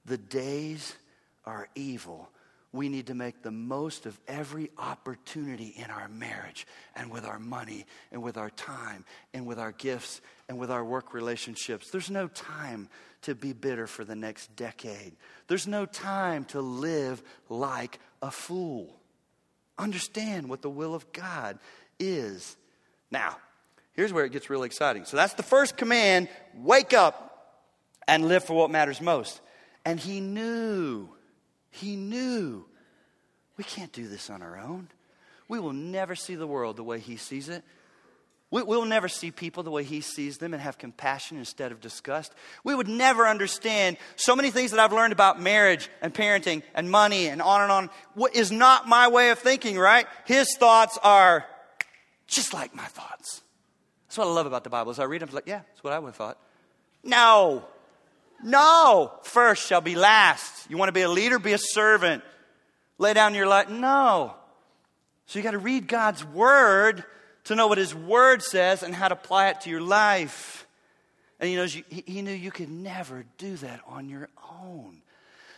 The 0.05 0.17
days 0.17 0.95
are 1.45 1.67
evil 1.75 2.29
we 2.75 2.89
need 2.89 3.07
to 3.07 3.15
make 3.15 3.41
the 3.41 3.51
most 3.51 4.05
of 4.05 4.19
every 4.27 4.69
opportunity 4.77 5.73
in 5.77 5.89
our 5.89 6.09
marriage 6.09 6.67
and 6.95 7.09
with 7.09 7.25
our 7.25 7.39
money 7.39 7.85
and 8.11 8.21
with 8.21 8.37
our 8.37 8.49
time 8.49 9.05
and 9.33 9.47
with 9.47 9.57
our 9.57 9.71
gifts 9.71 10.21
and 10.49 10.59
with 10.59 10.69
our 10.69 10.83
work 10.83 11.13
relationships. 11.13 11.89
There's 11.89 12.11
no 12.11 12.27
time 12.27 12.89
to 13.21 13.33
be 13.33 13.53
bitter 13.53 13.87
for 13.87 14.03
the 14.03 14.15
next 14.15 14.55
decade. 14.55 15.13
There's 15.47 15.67
no 15.67 15.85
time 15.85 16.43
to 16.45 16.59
live 16.61 17.23
like 17.49 17.99
a 18.21 18.29
fool. 18.29 18.93
Understand 19.77 20.49
what 20.49 20.61
the 20.61 20.69
will 20.69 20.93
of 20.93 21.11
God 21.13 21.57
is. 21.97 22.57
Now, 23.09 23.37
here's 23.93 24.11
where 24.11 24.25
it 24.25 24.33
gets 24.33 24.49
really 24.49 24.67
exciting. 24.67 25.05
So 25.05 25.15
that's 25.15 25.33
the 25.33 25.43
first 25.43 25.77
command 25.77 26.27
wake 26.53 26.93
up 26.93 27.34
and 28.07 28.27
live 28.27 28.43
for 28.43 28.53
what 28.53 28.71
matters 28.71 29.01
most. 29.01 29.41
And 29.83 29.99
he 29.99 30.19
knew 30.19 31.09
he 31.75 31.97
knew 31.97 32.65
we 33.57 33.65
can't 33.65 33.91
do 33.91 34.07
this 34.07 34.29
on 34.29 34.41
our 34.41 34.57
own. 34.57 34.87
We 35.49 35.59
will 35.59 35.73
never 35.73 36.15
see 36.15 36.35
the 36.35 36.47
world 36.47 36.77
the 36.77 36.83
way 36.83 36.99
He 36.99 37.17
sees 37.17 37.49
it. 37.49 37.63
We, 38.49 38.63
will 38.63 38.85
never 38.85 39.09
see 39.09 39.31
people 39.31 39.63
the 39.63 39.71
way 39.71 39.83
He 39.83 39.99
sees 39.99 40.37
them 40.37 40.53
and 40.53 40.63
have 40.63 40.77
compassion 40.77 41.37
instead 41.37 41.73
of 41.73 41.81
disgust. 41.81 42.33
We 42.63 42.73
would 42.73 42.87
never 42.87 43.27
understand 43.27 43.97
so 44.15 44.37
many 44.37 44.51
things 44.51 44.71
that 44.71 44.79
I've 44.79 44.93
learned 44.93 45.11
about 45.11 45.41
marriage 45.41 45.89
and 46.01 46.13
parenting 46.13 46.63
and 46.73 46.89
money 46.89 47.27
and 47.27 47.41
on 47.41 47.61
and 47.61 47.71
on. 47.71 47.89
What 48.13 48.35
is 48.35 48.53
not 48.53 48.87
my 48.87 49.09
way 49.09 49.31
of 49.31 49.39
thinking, 49.39 49.77
right? 49.77 50.07
His 50.23 50.55
thoughts 50.55 50.97
are 51.03 51.45
just 52.25 52.53
like 52.53 52.73
my 52.73 52.85
thoughts. 52.85 53.41
That's 54.07 54.17
what 54.17 54.27
I 54.27 54.31
love 54.31 54.45
about 54.45 54.63
the 54.63 54.69
Bible. 54.69 54.91
As 54.91 54.99
I 54.99 55.03
read 55.03 55.21
them, 55.21 55.29
I'm 55.29 55.35
like, 55.35 55.47
yeah, 55.47 55.61
that's 55.67 55.83
what 55.83 55.91
I 55.91 55.99
would 55.99 56.07
have 56.07 56.15
thought. 56.15 56.37
No. 57.03 57.65
No. 58.43 59.13
First 59.23 59.65
shall 59.65 59.81
be 59.81 59.95
last. 59.95 60.69
You 60.69 60.77
want 60.77 60.89
to 60.89 60.93
be 60.93 61.01
a 61.01 61.09
leader? 61.09 61.39
Be 61.39 61.53
a 61.53 61.57
servant. 61.57 62.23
Lay 62.97 63.13
down 63.13 63.35
your 63.35 63.47
life. 63.47 63.69
No. 63.69 64.35
So 65.25 65.39
you 65.39 65.43
got 65.43 65.51
to 65.51 65.57
read 65.57 65.87
God's 65.87 66.23
word 66.23 67.03
to 67.45 67.55
know 67.55 67.67
what 67.67 67.77
his 67.77 67.95
word 67.95 68.41
says 68.41 68.83
and 68.83 68.93
how 68.93 69.07
to 69.07 69.13
apply 69.13 69.49
it 69.49 69.61
to 69.61 69.69
your 69.69 69.81
life. 69.81 70.67
And 71.39 71.49
he 71.49 71.55
knows 71.55 71.75
you, 71.75 71.83
he 71.89 72.21
knew 72.21 72.31
you 72.31 72.51
could 72.51 72.69
never 72.69 73.25
do 73.37 73.55
that 73.57 73.81
on 73.87 74.09
your 74.09 74.29
own. 74.61 75.01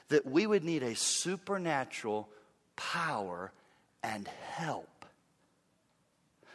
That 0.10 0.26
we 0.26 0.48
would 0.48 0.64
need 0.64 0.84
a 0.84 0.96
supernatural 0.96 2.30
power 2.76 3.52
and 4.04 4.28
help. 4.54 5.06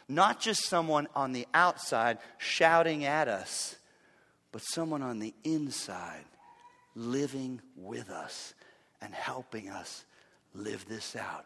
Not 0.09 0.39
just 0.39 0.65
someone 0.65 1.07
on 1.15 1.33
the 1.33 1.47
outside 1.53 2.17
shouting 2.37 3.05
at 3.05 3.27
us, 3.27 3.75
but 4.53 4.61
someone 4.61 5.01
on 5.01 5.19
the 5.19 5.33
inside 5.43 6.23
living 6.95 7.59
with 7.75 8.09
us 8.11 8.53
and 9.01 9.11
helping 9.13 9.69
us 9.69 10.05
live 10.53 10.87
this 10.87 11.15
out 11.15 11.45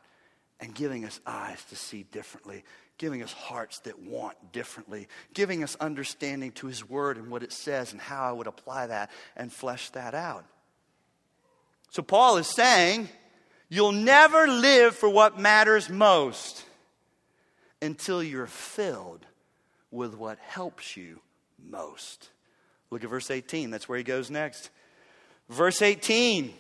and 0.60 0.76
giving 0.76 1.06
us 1.06 1.20
eyes 1.26 1.64
to 1.70 1.76
see 1.78 2.04
differently, 2.04 2.66
giving 2.98 3.24
us 3.24 3.32
hearts 3.32 3.80
that 3.80 3.98
want 4.00 4.52
differently, 4.52 5.08
giving 5.34 5.64
us 5.64 5.78
understanding 5.80 6.52
to 6.52 6.68
His 6.68 6.88
Word 6.88 7.16
and 7.18 7.30
what 7.30 7.44
it 7.44 7.54
says 7.54 7.94
and 7.94 8.02
how 8.02 8.28
I 8.28 8.34
would 8.34 8.46
apply 8.46 8.88
that 8.88 9.10
and 9.38 9.54
flesh 9.54 9.90
that 9.92 10.14
out. 10.14 10.44
So, 11.92 12.04
Paul 12.04 12.38
is 12.38 12.54
saying, 12.54 13.08
You'll 13.70 13.94
never 13.94 14.48
live 14.48 14.96
for 14.96 15.08
what 15.08 15.40
matters 15.40 15.90
most 15.90 16.66
until 17.82 18.22
you're 18.22 18.48
filled 18.48 19.26
with 19.92 20.14
what 20.14 20.40
helps 20.40 20.98
you 20.98 21.22
most. 21.70 22.30
Look 22.90 23.04
at 23.04 23.10
verse 23.10 23.32
18. 23.32 23.70
That's 23.70 23.90
where 23.90 23.98
he 23.98 24.04
goes 24.04 24.30
next. 24.30 24.70
Verse 25.50 25.82
18. 25.82 26.54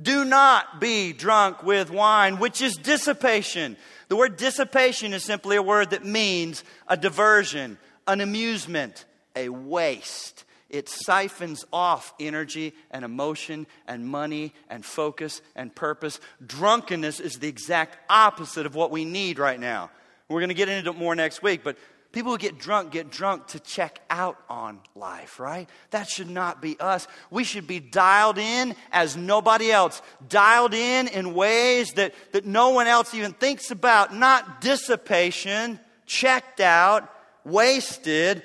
Do 0.00 0.24
not 0.24 0.80
be 0.80 1.12
drunk 1.12 1.62
with 1.62 1.90
wine, 1.90 2.38
which 2.38 2.60
is 2.60 2.76
dissipation. 2.76 3.76
The 4.08 4.16
word 4.16 4.36
dissipation 4.36 5.14
is 5.14 5.24
simply 5.24 5.56
a 5.56 5.62
word 5.62 5.90
that 5.90 6.04
means 6.04 6.64
a 6.86 6.96
diversion, 6.96 7.78
an 8.06 8.20
amusement, 8.20 9.06
a 9.34 9.48
waste. 9.48 10.44
It 10.68 10.88
siphons 10.88 11.64
off 11.72 12.12
energy 12.20 12.74
and 12.90 13.04
emotion 13.04 13.66
and 13.86 14.06
money 14.06 14.52
and 14.68 14.84
focus 14.84 15.40
and 15.54 15.74
purpose. 15.74 16.20
Drunkenness 16.44 17.20
is 17.20 17.38
the 17.38 17.48
exact 17.48 17.96
opposite 18.10 18.66
of 18.66 18.74
what 18.74 18.90
we 18.90 19.04
need 19.04 19.38
right 19.38 19.58
now. 19.58 19.90
We're 20.28 20.40
going 20.40 20.48
to 20.48 20.54
get 20.54 20.68
into 20.68 20.90
it 20.90 20.98
more 20.98 21.14
next 21.14 21.42
week, 21.42 21.62
but 21.62 21.78
People 22.16 22.32
who 22.32 22.38
get 22.38 22.58
drunk 22.58 22.92
get 22.92 23.10
drunk 23.10 23.48
to 23.48 23.60
check 23.60 24.00
out 24.08 24.38
on 24.48 24.80
life, 24.94 25.38
right? 25.38 25.68
That 25.90 26.08
should 26.08 26.30
not 26.30 26.62
be 26.62 26.80
us. 26.80 27.06
We 27.30 27.44
should 27.44 27.66
be 27.66 27.78
dialed 27.78 28.38
in 28.38 28.74
as 28.90 29.18
nobody 29.18 29.70
else, 29.70 30.00
dialed 30.26 30.72
in 30.72 31.08
in 31.08 31.34
ways 31.34 31.92
that, 31.92 32.14
that 32.32 32.46
no 32.46 32.70
one 32.70 32.86
else 32.86 33.12
even 33.12 33.34
thinks 33.34 33.70
about, 33.70 34.14
not 34.14 34.62
dissipation, 34.62 35.78
checked 36.06 36.60
out, 36.60 37.06
wasted, 37.44 38.42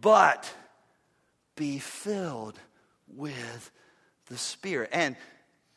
but 0.00 0.50
be 1.56 1.78
filled 1.78 2.58
with 3.06 3.70
the 4.28 4.38
Spirit. 4.38 4.88
And 4.94 5.14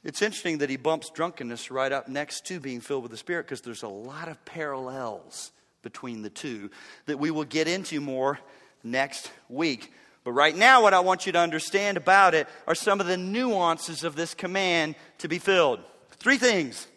it's 0.06 0.21
interesting 0.21 0.60
that 0.60 0.69
he 0.69 0.77
bumps 0.77 1.10
drunkenness 1.10 1.71
right 1.71 1.91
up 1.91 2.08
next 2.08 2.45
to 2.45 2.62
being 2.62 2.79
filled 2.79 3.03
with 3.03 3.12
the 3.12 3.17
Spirit 3.17 3.47
because 3.47 3.60
there's 3.60 3.84
a 3.84 3.89
lot 3.89 4.29
of 4.29 4.45
parallels 4.45 5.51
between 5.84 6.24
the 6.24 6.30
two 6.30 6.72
that 7.06 7.19
we 7.19 7.30
will 7.30 7.43
get 7.43 7.67
into 7.67 8.02
more 8.02 8.39
next 8.84 9.32
week. 9.50 9.93
But 10.24 10.32
right 10.32 10.56
now, 10.56 10.82
what 10.82 10.93
I 10.93 11.02
want 11.02 11.26
you 11.26 11.34
to 11.34 11.39
understand 11.39 11.98
about 11.98 12.34
it 12.34 12.48
are 12.65 12.76
some 12.76 13.00
of 13.00 13.08
the 13.08 13.17
nuances 13.17 14.04
of 14.04 14.15
this 14.15 14.34
command 14.34 14.96
to 15.19 15.28
be 15.28 15.38
filled. 15.38 15.82
Three 16.12 16.38
things. 16.38 16.88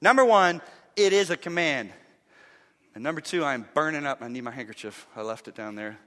Number 0.00 0.24
one, 0.24 0.60
it 0.96 1.12
is 1.12 1.30
a 1.30 1.36
command. 1.36 1.90
And 2.94 3.02
number 3.02 3.20
two, 3.20 3.44
I'm 3.44 3.66
burning 3.74 4.06
up. 4.06 4.18
I 4.20 4.28
need 4.28 4.44
my 4.44 4.50
handkerchief. 4.50 5.06
I 5.16 5.22
left 5.22 5.48
it 5.48 5.54
down 5.54 5.74
there. 5.74 5.98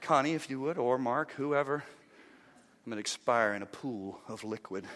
Connie, 0.00 0.32
if 0.32 0.48
you 0.48 0.58
would, 0.60 0.78
or 0.78 0.98
Mark, 0.98 1.32
whoever. 1.32 1.74
I'm 1.74 2.90
going 2.90 2.96
to 2.96 3.00
expire 3.00 3.52
in 3.52 3.62
a 3.62 3.66
pool 3.66 4.18
of 4.26 4.42
liquid. 4.42 4.86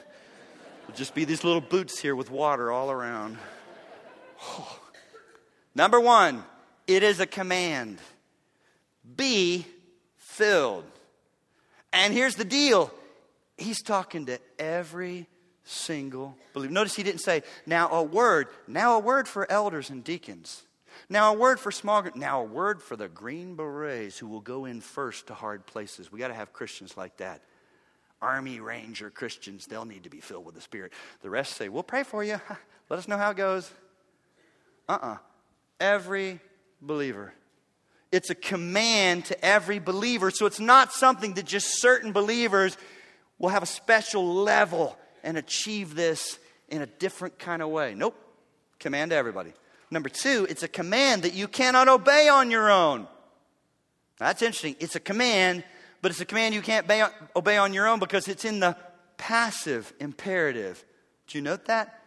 It'll 0.84 0.96
just 0.96 1.14
be 1.14 1.24
these 1.24 1.44
little 1.44 1.60
boots 1.60 1.98
here 1.98 2.16
with 2.16 2.30
water 2.30 2.72
all 2.72 2.90
around. 2.90 3.36
Oh. 4.42 4.80
Number 5.74 6.00
one, 6.00 6.44
it 6.86 7.02
is 7.02 7.20
a 7.20 7.26
command. 7.26 7.98
Be 9.16 9.66
filled. 10.16 10.84
And 11.92 12.12
here's 12.12 12.34
the 12.34 12.44
deal 12.44 12.92
He's 13.56 13.82
talking 13.82 14.26
to 14.26 14.40
every 14.58 15.28
single 15.64 16.36
believer. 16.52 16.72
Notice 16.72 16.96
he 16.96 17.02
didn't 17.02 17.20
say, 17.20 17.42
now 17.66 17.88
a 17.90 18.02
word, 18.02 18.48
now 18.66 18.96
a 18.96 18.98
word 18.98 19.28
for 19.28 19.50
elders 19.50 19.90
and 19.90 20.02
deacons. 20.02 20.62
Now 21.08 21.34
a 21.34 21.36
word 21.36 21.60
for 21.60 21.70
small. 21.70 22.04
Now 22.14 22.40
a 22.40 22.44
word 22.44 22.82
for 22.82 22.96
the 22.96 23.08
green 23.08 23.56
berets 23.56 24.18
who 24.18 24.26
will 24.26 24.40
go 24.40 24.64
in 24.64 24.80
first 24.80 25.26
to 25.28 25.34
hard 25.34 25.66
places. 25.66 26.10
We 26.10 26.18
got 26.18 26.28
to 26.28 26.34
have 26.34 26.52
Christians 26.52 26.96
like 26.96 27.16
that. 27.18 27.42
Army 28.22 28.60
Ranger 28.60 29.10
Christians, 29.10 29.66
they'll 29.66 29.84
need 29.84 30.04
to 30.04 30.10
be 30.10 30.20
filled 30.20 30.46
with 30.46 30.54
the 30.54 30.60
Spirit. 30.60 30.92
The 31.20 31.28
rest 31.28 31.54
say, 31.54 31.68
We'll 31.68 31.82
pray 31.82 32.04
for 32.04 32.24
you. 32.24 32.40
Let 32.88 32.98
us 32.98 33.06
know 33.06 33.18
how 33.18 33.30
it 33.30 33.36
goes. 33.36 33.70
Uh 34.88 34.92
uh-uh. 34.92 35.12
uh 35.14 35.16
Every 35.80 36.40
believer. 36.86 37.32
It's 38.12 38.30
a 38.30 38.34
command 38.34 39.24
to 39.26 39.44
every 39.44 39.78
believer. 39.78 40.30
So 40.30 40.46
it's 40.46 40.60
not 40.60 40.92
something 40.92 41.34
that 41.34 41.46
just 41.46 41.80
certain 41.80 42.12
believers 42.12 42.76
will 43.38 43.48
have 43.48 43.62
a 43.62 43.66
special 43.66 44.24
level 44.24 44.96
and 45.22 45.36
achieve 45.36 45.94
this 45.94 46.38
in 46.68 46.82
a 46.82 46.86
different 46.86 47.38
kind 47.38 47.60
of 47.62 47.70
way. 47.70 47.94
Nope. 47.94 48.16
Command 48.78 49.10
to 49.10 49.16
everybody. 49.16 49.52
Number 49.90 50.08
two, 50.08 50.46
it's 50.48 50.62
a 50.62 50.68
command 50.68 51.22
that 51.22 51.34
you 51.34 51.48
cannot 51.48 51.88
obey 51.88 52.28
on 52.28 52.50
your 52.50 52.70
own. 52.70 53.06
That's 54.18 54.42
interesting. 54.42 54.76
It's 54.78 54.96
a 54.96 55.00
command, 55.00 55.64
but 56.02 56.10
it's 56.10 56.20
a 56.20 56.24
command 56.24 56.54
you 56.54 56.62
can't 56.62 56.86
obey 57.34 57.56
on 57.56 57.72
your 57.72 57.88
own 57.88 57.98
because 57.98 58.28
it's 58.28 58.44
in 58.44 58.60
the 58.60 58.76
passive 59.16 59.92
imperative. 60.00 60.84
Do 61.26 61.38
you 61.38 61.42
note 61.42 61.66
that? 61.66 62.00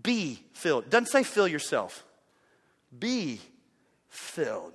Be 0.00 0.42
filled. 0.52 0.90
Doesn't 0.90 1.06
say 1.06 1.22
fill 1.22 1.46
yourself. 1.46 2.04
Be 2.96 3.40
filled. 4.14 4.72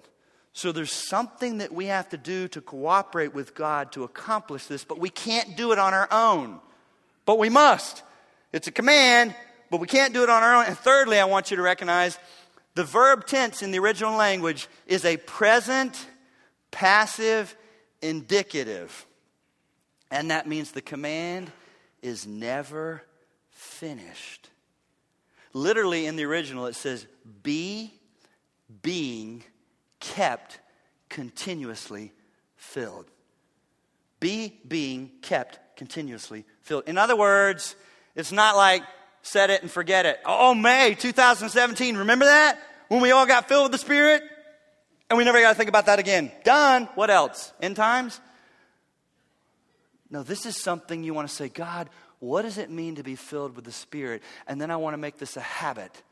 So 0.53 0.71
there's 0.71 0.91
something 0.91 1.59
that 1.59 1.71
we 1.71 1.85
have 1.85 2.09
to 2.09 2.17
do 2.17 2.47
to 2.49 2.61
cooperate 2.61 3.33
with 3.33 3.55
God 3.55 3.91
to 3.93 4.03
accomplish 4.03 4.65
this, 4.65 4.83
but 4.83 4.99
we 4.99 5.09
can't 5.09 5.55
do 5.55 5.71
it 5.71 5.79
on 5.79 5.93
our 5.93 6.07
own. 6.11 6.59
But 7.25 7.39
we 7.39 7.49
must. 7.49 8.03
It's 8.51 8.67
a 8.67 8.71
command, 8.71 9.35
but 9.69 9.79
we 9.79 9.87
can't 9.87 10.13
do 10.13 10.23
it 10.23 10.29
on 10.29 10.43
our 10.43 10.55
own. 10.55 10.65
And 10.65 10.77
thirdly, 10.77 11.19
I 11.19 11.25
want 11.25 11.51
you 11.51 11.57
to 11.57 11.63
recognize 11.63 12.17
the 12.75 12.83
verb 12.83 13.25
tense 13.25 13.61
in 13.61 13.71
the 13.71 13.79
original 13.79 14.15
language 14.15 14.67
is 14.87 15.05
a 15.05 15.17
present, 15.17 16.07
passive, 16.71 17.55
indicative. 18.01 19.05
And 20.11 20.31
that 20.31 20.47
means 20.47 20.71
the 20.71 20.81
command 20.81 21.51
is 22.01 22.25
never 22.25 23.03
finished. 23.51 24.49
Literally 25.53 26.05
in 26.05 26.15
the 26.15 26.25
original, 26.25 26.65
it 26.65 26.75
says, 26.75 27.05
be 27.43 27.93
being 28.81 29.43
kept 29.99 30.59
continuously 31.09 32.13
filled. 32.55 33.05
Be 34.19 34.59
being 34.67 35.11
kept 35.21 35.59
continuously 35.77 36.45
filled. 36.61 36.83
In 36.87 36.97
other 36.97 37.15
words, 37.15 37.75
it's 38.15 38.31
not 38.31 38.55
like 38.55 38.83
set 39.21 39.49
it 39.49 39.61
and 39.61 39.71
forget 39.71 40.05
it. 40.05 40.19
Oh, 40.25 40.53
May 40.53 40.95
2017, 40.95 41.97
remember 41.97 42.25
that? 42.25 42.59
When 42.89 43.01
we 43.01 43.11
all 43.11 43.25
got 43.25 43.47
filled 43.47 43.63
with 43.63 43.71
the 43.71 43.77
Spirit? 43.77 44.23
And 45.09 45.17
we 45.17 45.23
never 45.23 45.41
got 45.41 45.49
to 45.49 45.55
think 45.55 45.69
about 45.69 45.87
that 45.87 45.99
again. 45.99 46.31
Done. 46.43 46.87
What 46.95 47.09
else? 47.09 47.51
End 47.61 47.75
times? 47.75 48.19
No, 50.11 50.23
this 50.23 50.45
is 50.45 50.57
something 50.57 51.03
you 51.03 51.13
want 51.13 51.29
to 51.29 51.33
say, 51.33 51.49
God, 51.49 51.89
what 52.19 52.41
does 52.41 52.57
it 52.57 52.69
mean 52.69 52.95
to 52.95 53.03
be 53.03 53.15
filled 53.15 53.55
with 53.55 53.65
the 53.65 53.71
Spirit? 53.71 54.21
And 54.47 54.61
then 54.61 54.71
I 54.71 54.77
want 54.77 54.93
to 54.93 54.97
make 54.97 55.17
this 55.17 55.37
a 55.37 55.41
habit 55.41 56.03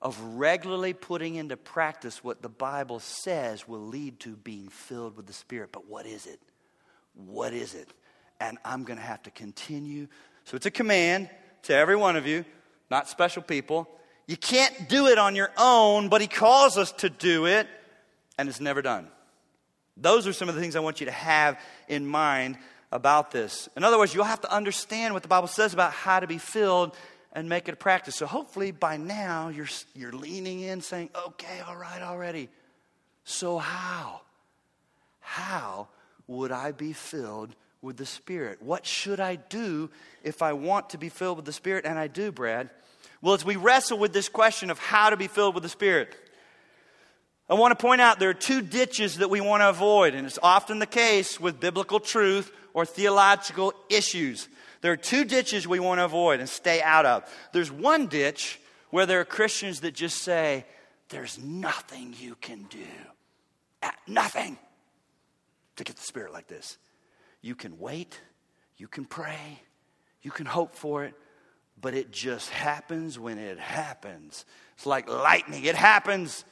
of 0.00 0.20
regularly 0.20 0.92
putting 0.92 1.34
into 1.34 1.56
practice 1.56 2.22
what 2.22 2.40
the 2.40 2.48
Bible 2.48 3.00
says 3.00 3.66
will 3.66 3.86
lead 3.86 4.20
to 4.20 4.36
being 4.36 4.68
filled 4.68 5.16
with 5.16 5.26
the 5.26 5.32
Spirit. 5.32 5.70
But 5.72 5.86
what 5.86 6.06
is 6.06 6.26
it? 6.26 6.40
What 7.14 7.52
is 7.52 7.74
it? 7.74 7.88
And 8.40 8.58
I'm 8.64 8.84
going 8.84 8.98
to 8.98 9.04
have 9.04 9.22
to 9.24 9.30
continue. 9.30 10.06
So 10.44 10.56
it's 10.56 10.66
a 10.66 10.70
command 10.70 11.28
to 11.62 11.74
every 11.74 11.96
one 11.96 12.16
of 12.16 12.26
you, 12.26 12.44
not 12.90 13.08
special 13.08 13.42
people. 13.42 13.88
You 14.26 14.36
can't 14.36 14.88
do 14.88 15.08
it 15.08 15.18
on 15.18 15.34
your 15.34 15.50
own, 15.56 16.08
but 16.08 16.20
He 16.20 16.28
calls 16.28 16.78
us 16.78 16.92
to 16.92 17.10
do 17.10 17.46
it, 17.46 17.66
and 18.38 18.48
it's 18.48 18.60
never 18.60 18.82
done. 18.82 19.08
Those 19.96 20.28
are 20.28 20.32
some 20.32 20.48
of 20.48 20.54
the 20.54 20.60
things 20.60 20.76
I 20.76 20.80
want 20.80 21.00
you 21.00 21.06
to 21.06 21.12
have 21.12 21.58
in 21.88 22.06
mind 22.06 22.56
about 22.92 23.32
this. 23.32 23.68
In 23.76 23.82
other 23.82 23.98
words, 23.98 24.14
you'll 24.14 24.24
have 24.24 24.40
to 24.42 24.52
understand 24.52 25.12
what 25.12 25.22
the 25.22 25.28
Bible 25.28 25.48
says 25.48 25.74
about 25.74 25.92
how 25.92 26.20
to 26.20 26.26
be 26.26 26.38
filled 26.38 26.96
and 27.32 27.48
make 27.48 27.68
it 27.68 27.74
a 27.74 27.76
practice. 27.76 28.16
So 28.16 28.26
hopefully 28.26 28.70
by 28.70 28.96
now 28.96 29.48
you're, 29.48 29.68
you're 29.94 30.12
leaning 30.12 30.60
in 30.60 30.80
saying, 30.80 31.10
okay, 31.26 31.60
all 31.66 31.76
right, 31.76 32.02
already. 32.02 32.48
So 33.24 33.58
how? 33.58 34.22
How 35.20 35.88
would 36.26 36.52
I 36.52 36.72
be 36.72 36.92
filled 36.92 37.54
with 37.82 37.96
the 37.96 38.06
Spirit? 38.06 38.62
What 38.62 38.86
should 38.86 39.20
I 39.20 39.36
do 39.36 39.90
if 40.22 40.42
I 40.42 40.52
want 40.54 40.90
to 40.90 40.98
be 40.98 41.08
filled 41.08 41.36
with 41.36 41.44
the 41.44 41.52
Spirit? 41.52 41.84
And 41.84 41.98
I 41.98 42.06
do, 42.06 42.32
Brad. 42.32 42.70
Well, 43.20 43.34
as 43.34 43.44
we 43.44 43.56
wrestle 43.56 43.98
with 43.98 44.12
this 44.12 44.28
question 44.28 44.70
of 44.70 44.78
how 44.78 45.10
to 45.10 45.16
be 45.16 45.26
filled 45.26 45.54
with 45.54 45.62
the 45.62 45.68
Spirit, 45.68 46.14
I 47.50 47.54
want 47.54 47.76
to 47.76 47.82
point 47.82 48.00
out 48.00 48.18
there 48.18 48.30
are 48.30 48.34
two 48.34 48.62
ditches 48.62 49.18
that 49.18 49.30
we 49.30 49.40
want 49.40 49.62
to 49.62 49.70
avoid, 49.70 50.14
and 50.14 50.26
it's 50.26 50.38
often 50.42 50.78
the 50.78 50.86
case 50.86 51.40
with 51.40 51.60
biblical 51.60 51.98
truth 51.98 52.52
or 52.74 52.84
theological 52.84 53.72
issues. 53.88 54.48
There 54.80 54.92
are 54.92 54.96
two 54.96 55.24
ditches 55.24 55.66
we 55.66 55.80
want 55.80 55.98
to 55.98 56.04
avoid 56.04 56.40
and 56.40 56.48
stay 56.48 56.80
out 56.82 57.06
of. 57.06 57.24
There's 57.52 57.70
one 57.70 58.06
ditch 58.06 58.60
where 58.90 59.06
there 59.06 59.20
are 59.20 59.24
Christians 59.24 59.80
that 59.80 59.94
just 59.94 60.22
say, 60.22 60.64
There's 61.08 61.38
nothing 61.38 62.14
you 62.18 62.36
can 62.36 62.64
do. 62.64 62.86
Nothing 64.08 64.58
to 65.76 65.84
get 65.84 65.96
the 65.96 66.02
Spirit 66.02 66.32
like 66.32 66.48
this. 66.48 66.78
You 67.42 67.54
can 67.54 67.78
wait, 67.78 68.18
you 68.76 68.88
can 68.88 69.04
pray, 69.04 69.60
you 70.22 70.30
can 70.30 70.46
hope 70.46 70.74
for 70.74 71.04
it, 71.04 71.14
but 71.80 71.94
it 71.94 72.10
just 72.10 72.50
happens 72.50 73.18
when 73.18 73.38
it 73.38 73.58
happens. 73.58 74.44
It's 74.76 74.86
like 74.86 75.08
lightning, 75.08 75.64
it 75.64 75.76
happens, 75.76 76.44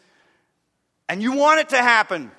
and 1.09 1.23
you 1.23 1.33
want 1.33 1.61
it 1.61 1.71
to 1.71 1.79
happen. 1.79 2.31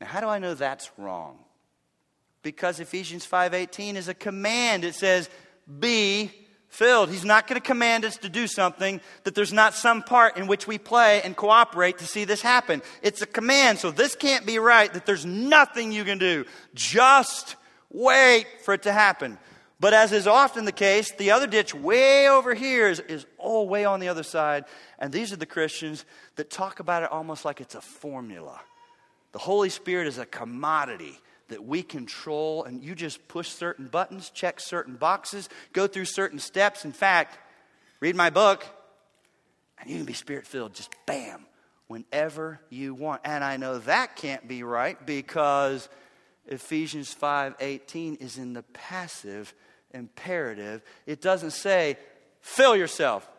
Now, 0.00 0.06
how 0.06 0.20
do 0.20 0.28
I 0.28 0.38
know 0.38 0.54
that's 0.54 0.90
wrong? 0.96 1.38
Because 2.42 2.80
Ephesians 2.80 3.26
5:18 3.26 3.96
is 3.96 4.08
a 4.08 4.14
command. 4.14 4.84
It 4.84 4.94
says, 4.94 5.28
"Be 5.78 6.30
filled." 6.68 7.10
He's 7.10 7.24
not 7.24 7.46
going 7.46 7.60
to 7.60 7.66
command 7.66 8.04
us 8.04 8.16
to 8.18 8.28
do 8.28 8.46
something 8.46 9.00
that 9.24 9.34
there's 9.34 9.52
not 9.52 9.74
some 9.74 10.02
part 10.02 10.36
in 10.36 10.46
which 10.46 10.66
we 10.66 10.78
play 10.78 11.22
and 11.22 11.36
cooperate 11.36 11.98
to 11.98 12.06
see 12.06 12.24
this 12.24 12.42
happen. 12.42 12.82
It's 13.02 13.22
a 13.22 13.26
command, 13.26 13.78
so 13.78 13.90
this 13.90 14.14
can't 14.14 14.46
be 14.46 14.58
right 14.58 14.92
that 14.92 15.06
there's 15.06 15.26
nothing 15.26 15.92
you 15.92 16.04
can 16.04 16.18
do. 16.18 16.44
Just 16.74 17.56
wait 17.90 18.46
for 18.64 18.74
it 18.74 18.82
to 18.82 18.92
happen. 18.92 19.38
But 19.80 19.94
as 19.94 20.12
is 20.12 20.26
often 20.26 20.66
the 20.66 20.72
case, 20.72 21.10
the 21.12 21.30
other 21.30 21.46
ditch 21.46 21.74
way 21.74 22.28
over 22.28 22.54
here 22.54 22.88
is, 22.88 23.00
is 23.00 23.24
all 23.38 23.66
way 23.66 23.86
on 23.86 23.98
the 23.98 24.08
other 24.08 24.22
side. 24.22 24.66
And 24.98 25.10
these 25.10 25.32
are 25.32 25.36
the 25.36 25.46
Christians 25.46 26.04
that 26.36 26.50
talk 26.50 26.80
about 26.80 27.02
it 27.02 27.10
almost 27.10 27.46
like 27.46 27.62
it's 27.62 27.74
a 27.74 27.80
formula. 27.80 28.60
The 29.32 29.38
Holy 29.38 29.70
Spirit 29.70 30.06
is 30.06 30.18
a 30.18 30.26
commodity 30.26 31.18
that 31.50 31.64
we 31.64 31.82
control, 31.82 32.64
and 32.64 32.82
you 32.82 32.94
just 32.94 33.28
push 33.28 33.48
certain 33.48 33.86
buttons, 33.86 34.30
check 34.30 34.58
certain 34.58 34.96
boxes, 34.96 35.48
go 35.72 35.86
through 35.86 36.06
certain 36.06 36.38
steps. 36.38 36.84
In 36.84 36.92
fact, 36.92 37.38
read 38.00 38.16
my 38.16 38.30
book, 38.30 38.66
and 39.78 39.90
you 39.90 39.96
can 39.96 40.06
be 40.06 40.14
spirit 40.14 40.46
filled 40.46 40.74
just 40.74 40.94
bam, 41.06 41.46
whenever 41.86 42.60
you 42.70 42.94
want. 42.94 43.20
And 43.24 43.44
I 43.44 43.56
know 43.56 43.78
that 43.80 44.16
can't 44.16 44.48
be 44.48 44.62
right 44.62 45.04
because 45.06 45.88
Ephesians 46.46 47.14
5:18 47.14 48.16
is 48.16 48.38
in 48.38 48.54
the 48.54 48.62
passive 48.62 49.54
imperative. 49.92 50.82
It 51.06 51.20
doesn't 51.20 51.52
say 51.52 51.98
fill 52.40 52.76
yourself. 52.76 53.30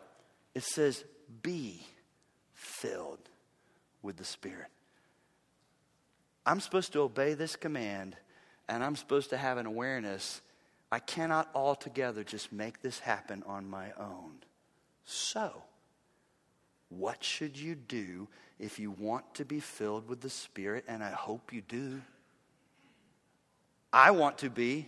It 0.54 0.64
says 0.64 1.04
be 1.42 1.86
filled 2.54 3.28
with 4.02 4.16
the 4.16 4.24
Spirit. 4.24 4.68
I'm 6.44 6.60
supposed 6.60 6.92
to 6.94 7.00
obey 7.00 7.34
this 7.34 7.56
command, 7.56 8.16
and 8.68 8.82
I'm 8.82 8.96
supposed 8.96 9.30
to 9.30 9.36
have 9.36 9.58
an 9.58 9.66
awareness 9.66 10.40
I 10.92 10.98
cannot 10.98 11.48
altogether 11.54 12.22
just 12.22 12.52
make 12.52 12.82
this 12.82 12.98
happen 12.98 13.42
on 13.46 13.68
my 13.68 13.92
own. 13.98 14.34
So, 15.06 15.62
what 16.90 17.24
should 17.24 17.56
you 17.56 17.74
do 17.74 18.28
if 18.58 18.78
you 18.78 18.90
want 18.90 19.34
to 19.36 19.46
be 19.46 19.58
filled 19.58 20.06
with 20.06 20.20
the 20.20 20.28
Spirit? 20.28 20.84
And 20.86 21.02
I 21.02 21.08
hope 21.08 21.50
you 21.50 21.62
do. 21.62 22.02
I 23.90 24.10
want 24.10 24.36
to 24.38 24.50
be. 24.50 24.86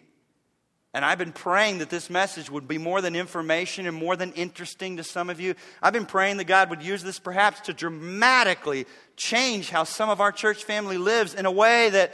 And 0.95 1.05
I've 1.05 1.19
been 1.19 1.33
praying 1.33 1.79
that 1.79 1.91
this 1.91 2.09
message 2.09 2.49
would 2.49 2.69
be 2.69 2.79
more 2.79 3.01
than 3.01 3.17
information 3.17 3.87
and 3.87 3.97
more 3.97 4.15
than 4.15 4.33
interesting 4.33 4.97
to 4.99 5.05
some 5.05 5.29
of 5.29 5.41
you. 5.41 5.57
I've 5.83 5.93
been 5.93 6.07
praying 6.07 6.37
that 6.37 6.45
God 6.45 6.71
would 6.71 6.85
use 6.85 7.03
this 7.03 7.19
perhaps 7.19 7.63
to 7.63 7.73
dramatically 7.73 8.87
change 9.17 9.71
how 9.71 9.83
some 9.83 10.09
of 10.09 10.21
our 10.21 10.31
church 10.31 10.63
family 10.63 10.97
lives 10.97 11.35
in 11.35 11.47
a 11.47 11.51
way 11.51 11.91
that, 11.91 12.13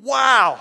wow, 0.00 0.60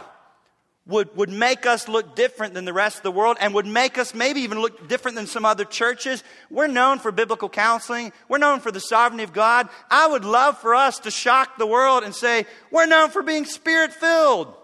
would, 0.88 1.16
would 1.16 1.30
make 1.30 1.68
us 1.68 1.88
look 1.88 2.16
different 2.16 2.56
than 2.56 2.66
the 2.66 2.74
rest 2.74 2.98
of 2.98 3.04
the 3.04 3.12
world 3.12 3.38
and 3.40 3.54
would 3.54 3.68
make 3.68 4.00
us 4.00 4.16
maybe 4.16 4.42
even 4.42 4.60
look 4.60 4.88
different 4.88 5.16
than 5.16 5.28
some 5.28 5.46
other 5.46 5.64
churches. 5.64 6.24
We're 6.50 6.66
known 6.66 6.98
for 6.98 7.12
biblical 7.12 7.50
counseling. 7.50 8.12
We're 8.28 8.40
known 8.40 8.62
for 8.62 8.72
the 8.72 8.80
sovereignty 8.80 9.24
of 9.24 9.32
God. 9.32 9.70
I 9.92 10.08
would 10.08 10.26
love 10.26 10.58
for 10.58 10.74
us 10.74 10.98
to 11.02 11.12
shock 11.12 11.60
the 11.60 11.68
world 11.68 12.04
and 12.04 12.16
say, 12.16 12.48
we're 12.72 12.88
known 12.88 13.12
for 13.12 13.22
being 13.22 13.46
spirit 13.46 13.94
filled. 13.94 14.56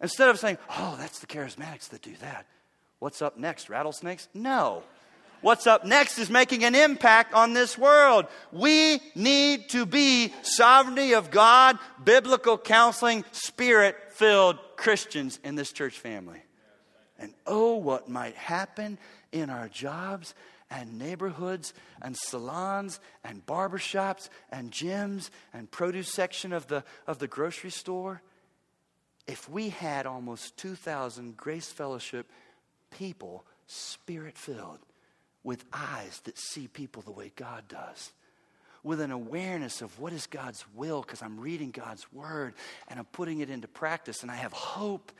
Instead 0.00 0.28
of 0.28 0.38
saying, 0.38 0.58
oh, 0.70 0.96
that's 0.98 1.18
the 1.18 1.26
charismatics 1.26 1.88
that 1.90 2.02
do 2.02 2.14
that. 2.20 2.46
What's 2.98 3.22
up 3.22 3.36
next? 3.38 3.68
Rattlesnakes? 3.68 4.28
No. 4.34 4.82
What's 5.40 5.68
up 5.68 5.84
next 5.84 6.18
is 6.18 6.30
making 6.30 6.64
an 6.64 6.74
impact 6.74 7.32
on 7.32 7.52
this 7.52 7.78
world. 7.78 8.26
We 8.50 9.00
need 9.14 9.68
to 9.70 9.86
be 9.86 10.32
sovereignty 10.42 11.14
of 11.14 11.30
God, 11.30 11.78
biblical 12.02 12.58
counseling, 12.58 13.24
spirit 13.30 13.96
filled 14.10 14.58
Christians 14.76 15.38
in 15.44 15.54
this 15.54 15.70
church 15.70 15.96
family. 15.98 16.42
And 17.20 17.34
oh, 17.46 17.76
what 17.76 18.08
might 18.08 18.34
happen 18.34 18.98
in 19.30 19.48
our 19.48 19.68
jobs 19.68 20.34
and 20.70 20.98
neighborhoods 20.98 21.72
and 22.02 22.16
salons 22.16 23.00
and 23.24 23.44
barbershops 23.46 24.28
and 24.50 24.72
gyms 24.72 25.30
and 25.52 25.70
produce 25.70 26.12
section 26.12 26.52
of 26.52 26.66
the, 26.66 26.84
of 27.06 27.18
the 27.18 27.28
grocery 27.28 27.70
store 27.70 28.22
if 29.28 29.48
we 29.48 29.68
had 29.68 30.06
almost 30.06 30.56
2,000 30.56 31.36
Grace 31.36 31.70
Fellowship 31.70 32.26
people, 32.90 33.44
spirit 33.68 34.36
filled, 34.36 34.80
with 35.44 35.64
eyes 35.72 36.20
that 36.24 36.36
see 36.36 36.66
people 36.66 37.02
the 37.02 37.12
way 37.12 37.30
God 37.36 37.68
does 37.68 38.12
with 38.82 39.00
an 39.00 39.10
awareness 39.10 39.82
of 39.82 39.98
what 40.00 40.12
is 40.12 40.26
God's 40.26 40.64
will 40.74 41.02
because 41.02 41.22
I'm 41.22 41.38
reading 41.40 41.70
God's 41.70 42.10
word 42.12 42.54
and 42.88 42.98
I'm 42.98 43.04
putting 43.06 43.40
it 43.40 43.50
into 43.50 43.68
practice 43.68 44.22
and 44.22 44.30
I 44.30 44.36
have 44.36 44.52
hope 44.52 45.12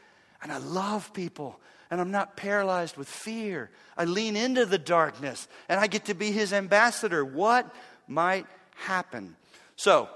and 0.42 0.52
I 0.52 0.58
love 0.58 1.12
people 1.12 1.58
and 1.90 2.00
I'm 2.00 2.10
not 2.10 2.36
paralyzed 2.36 2.96
with 2.96 3.08
fear. 3.08 3.70
I 3.96 4.04
lean 4.04 4.36
into 4.36 4.64
the 4.64 4.78
darkness 4.78 5.48
and 5.68 5.80
I 5.80 5.86
get 5.86 6.06
to 6.06 6.14
be 6.14 6.30
his 6.30 6.52
ambassador. 6.52 7.24
What 7.24 7.72
might 8.06 8.46
happen? 8.74 9.36
So, 9.76 10.08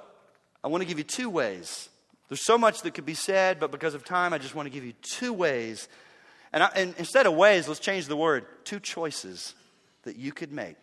I 0.64 0.68
want 0.68 0.82
to 0.82 0.88
give 0.88 0.98
you 0.98 1.04
two 1.04 1.28
ways. 1.28 1.88
There's 2.32 2.46
so 2.46 2.56
much 2.56 2.80
that 2.80 2.94
could 2.94 3.04
be 3.04 3.12
said, 3.12 3.60
but 3.60 3.70
because 3.70 3.92
of 3.92 4.06
time, 4.06 4.32
I 4.32 4.38
just 4.38 4.54
want 4.54 4.64
to 4.64 4.70
give 4.70 4.86
you 4.86 4.94
two 5.02 5.34
ways. 5.34 5.86
And, 6.50 6.62
I, 6.62 6.70
and 6.74 6.94
instead 6.96 7.26
of 7.26 7.34
ways, 7.34 7.68
let's 7.68 7.78
change 7.78 8.06
the 8.06 8.16
word 8.16 8.46
two 8.64 8.80
choices 8.80 9.54
that 10.04 10.16
you 10.16 10.32
could 10.32 10.50
make. 10.50 10.76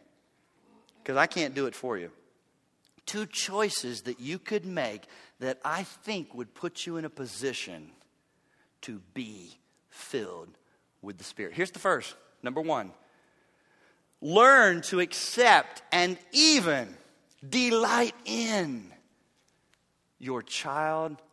Because 1.02 1.18
I 1.18 1.26
can't 1.26 1.56
do 1.56 1.66
it 1.66 1.74
for 1.74 1.98
you 1.98 2.12
two 3.08 3.26
choices 3.26 4.04
that 4.04 4.20
you 4.20 4.38
could 4.38 4.64
make 4.64 5.08
that 5.40 5.60
I 5.66 5.82
think 5.82 6.36
would 6.36 6.54
put 6.54 6.86
you 6.86 6.98
in 6.98 7.06
a 7.06 7.10
position 7.10 7.90
to 8.82 9.02
be 9.16 9.58
filled 9.90 10.56
with 11.02 11.18
the 11.18 11.24
Spirit. 11.24 11.56
Here's 11.56 11.72
the 11.72 11.80
first 11.80 12.14
number 12.44 12.62
one 12.62 12.92
learn 14.22 14.82
to 14.82 15.00
accept 15.00 15.82
and 15.92 16.20
even 16.32 16.96
delight 17.50 18.14
in 18.26 18.94
your 20.20 20.44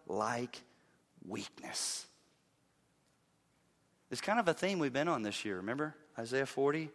childlike 0.07 0.63
weakness. 1.27 2.07
It's 4.11 4.21
kind 4.21 4.39
of 4.39 4.49
a 4.49 4.55
theme 4.55 4.79
we've 4.79 4.93
been 4.93 5.09
on 5.09 5.23
this 5.23 5.45
year. 5.45 5.57
Remember 5.57 5.95
Isaiah 6.19 6.47
40 6.47 6.91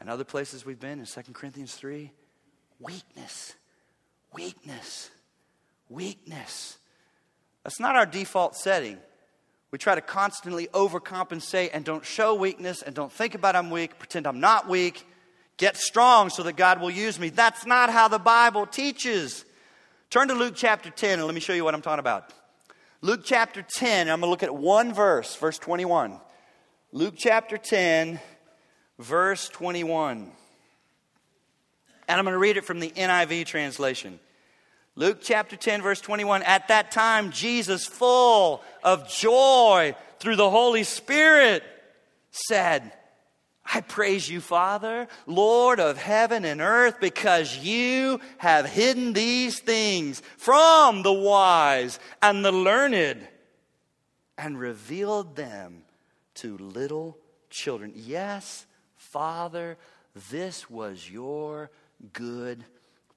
and 0.00 0.10
other 0.10 0.24
places 0.24 0.66
we've 0.66 0.80
been 0.80 1.00
in 1.00 1.06
2 1.06 1.32
Corinthians 1.32 1.74
3? 1.74 2.10
Weakness. 2.78 3.54
Weakness. 4.34 5.10
Weakness. 5.88 6.78
That's 7.64 7.80
not 7.80 7.96
our 7.96 8.06
default 8.06 8.56
setting. 8.56 8.98
We 9.70 9.78
try 9.78 9.94
to 9.94 10.02
constantly 10.02 10.66
overcompensate 10.68 11.70
and 11.72 11.84
don't 11.84 12.04
show 12.04 12.34
weakness 12.34 12.82
and 12.82 12.94
don't 12.94 13.10
think 13.10 13.34
about 13.34 13.56
I'm 13.56 13.70
weak, 13.70 13.98
pretend 13.98 14.26
I'm 14.26 14.40
not 14.40 14.68
weak, 14.68 15.06
get 15.56 15.78
strong 15.78 16.28
so 16.28 16.42
that 16.42 16.56
God 16.56 16.82
will 16.82 16.90
use 16.90 17.18
me. 17.18 17.30
That's 17.30 17.64
not 17.64 17.88
how 17.88 18.08
the 18.08 18.18
Bible 18.18 18.66
teaches. 18.66 19.46
Turn 20.10 20.28
to 20.28 20.34
Luke 20.34 20.52
chapter 20.54 20.90
10 20.90 21.20
and 21.20 21.26
let 21.26 21.34
me 21.34 21.40
show 21.40 21.54
you 21.54 21.64
what 21.64 21.74
I'm 21.74 21.80
talking 21.80 22.00
about. 22.00 22.30
Luke 23.04 23.22
chapter 23.24 23.62
10, 23.62 24.08
I'm 24.08 24.20
going 24.20 24.28
to 24.28 24.30
look 24.30 24.44
at 24.44 24.54
one 24.54 24.94
verse, 24.94 25.34
verse 25.34 25.58
21. 25.58 26.20
Luke 26.92 27.14
chapter 27.16 27.58
10, 27.58 28.20
verse 29.00 29.48
21. 29.48 30.30
And 32.06 32.18
I'm 32.18 32.24
going 32.24 32.32
to 32.32 32.38
read 32.38 32.56
it 32.56 32.64
from 32.64 32.78
the 32.78 32.90
NIV 32.90 33.46
translation. 33.46 34.20
Luke 34.94 35.18
chapter 35.20 35.56
10, 35.56 35.82
verse 35.82 36.00
21. 36.00 36.44
At 36.44 36.68
that 36.68 36.92
time, 36.92 37.32
Jesus, 37.32 37.86
full 37.86 38.62
of 38.84 39.08
joy 39.08 39.96
through 40.20 40.36
the 40.36 40.50
Holy 40.50 40.84
Spirit, 40.84 41.64
said, 42.30 42.92
I 43.64 43.80
praise 43.80 44.28
you, 44.28 44.40
Father, 44.40 45.08
Lord 45.26 45.80
of 45.80 45.96
heaven 45.96 46.44
and 46.44 46.60
earth, 46.60 46.96
because 47.00 47.56
you 47.58 48.20
have 48.38 48.66
hidden 48.66 49.12
these 49.12 49.60
things 49.60 50.20
from 50.36 51.02
the 51.02 51.12
wise 51.12 51.98
and 52.20 52.44
the 52.44 52.52
learned 52.52 53.26
and 54.36 54.58
revealed 54.58 55.36
them 55.36 55.84
to 56.34 56.58
little 56.58 57.16
children. 57.50 57.92
Yes, 57.94 58.66
Father, 58.96 59.76
this 60.30 60.68
was 60.68 61.08
your 61.08 61.70
good 62.12 62.64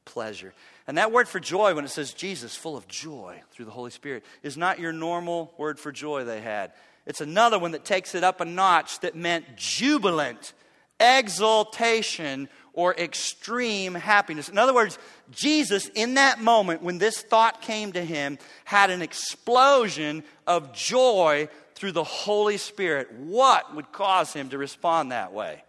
pleasure. 0.05 0.53
And 0.88 0.97
that 0.97 1.12
word 1.12 1.27
for 1.27 1.39
joy, 1.39 1.73
when 1.73 1.86
it 1.86 1.89
says 1.89 2.13
Jesus, 2.13 2.55
full 2.55 2.77
of 2.77 2.88
joy 2.88 3.41
through 3.51 3.65
the 3.65 3.71
Holy 3.71 3.91
Spirit, 3.91 4.23
is 4.43 4.55
not 4.55 4.79
your 4.79 4.93
normal 4.93 5.53
word 5.58 5.79
for 5.79 5.91
joy 5.91 6.23
they 6.23 6.41
had. 6.41 6.71
It's 7.05 7.21
another 7.21 7.59
one 7.59 7.71
that 7.71 7.85
takes 7.85 8.15
it 8.15 8.23
up 8.23 8.41
a 8.41 8.45
notch 8.45 8.99
that 9.01 9.15
meant 9.15 9.55
jubilant, 9.55 10.53
exultation, 10.99 12.49
or 12.73 12.93
extreme 12.95 13.93
happiness. 13.93 14.49
In 14.49 14.57
other 14.57 14.73
words, 14.73 14.97
Jesus, 15.31 15.89
in 15.95 16.15
that 16.15 16.41
moment 16.41 16.81
when 16.81 16.97
this 16.97 17.21
thought 17.21 17.61
came 17.61 17.91
to 17.93 18.03
him, 18.03 18.37
had 18.65 18.89
an 18.89 19.01
explosion 19.01 20.23
of 20.45 20.73
joy 20.73 21.47
through 21.75 21.93
the 21.93 22.03
Holy 22.03 22.57
Spirit. 22.57 23.11
What 23.13 23.75
would 23.75 23.91
cause 23.91 24.33
him 24.33 24.49
to 24.49 24.57
respond 24.57 25.11
that 25.11 25.31
way? 25.31 25.63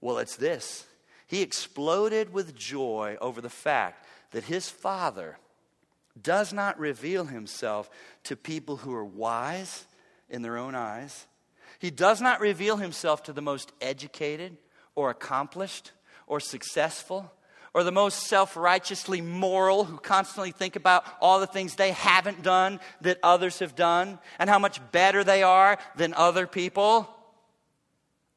Well, 0.00 0.18
it's 0.18 0.36
this. 0.36 0.84
He 1.26 1.42
exploded 1.42 2.32
with 2.32 2.54
joy 2.54 3.16
over 3.20 3.40
the 3.40 3.50
fact 3.50 4.06
that 4.32 4.44
his 4.44 4.68
father 4.68 5.38
does 6.22 6.52
not 6.52 6.78
reveal 6.78 7.24
himself 7.24 7.90
to 8.24 8.36
people 8.36 8.76
who 8.76 8.94
are 8.94 9.04
wise 9.04 9.84
in 10.28 10.42
their 10.42 10.56
own 10.56 10.74
eyes. 10.74 11.26
He 11.78 11.90
does 11.90 12.20
not 12.20 12.40
reveal 12.40 12.76
himself 12.76 13.24
to 13.24 13.32
the 13.32 13.42
most 13.42 13.72
educated 13.80 14.56
or 14.94 15.10
accomplished 15.10 15.92
or 16.26 16.40
successful 16.40 17.30
or 17.74 17.84
the 17.84 17.92
most 17.92 18.20
self 18.20 18.56
righteously 18.56 19.20
moral 19.20 19.84
who 19.84 19.98
constantly 19.98 20.50
think 20.50 20.76
about 20.76 21.04
all 21.20 21.40
the 21.40 21.46
things 21.46 21.74
they 21.74 21.92
haven't 21.92 22.42
done 22.42 22.80
that 23.02 23.18
others 23.22 23.58
have 23.58 23.76
done 23.76 24.18
and 24.38 24.48
how 24.48 24.58
much 24.58 24.80
better 24.92 25.22
they 25.22 25.42
are 25.42 25.78
than 25.96 26.14
other 26.14 26.46
people. 26.46 27.08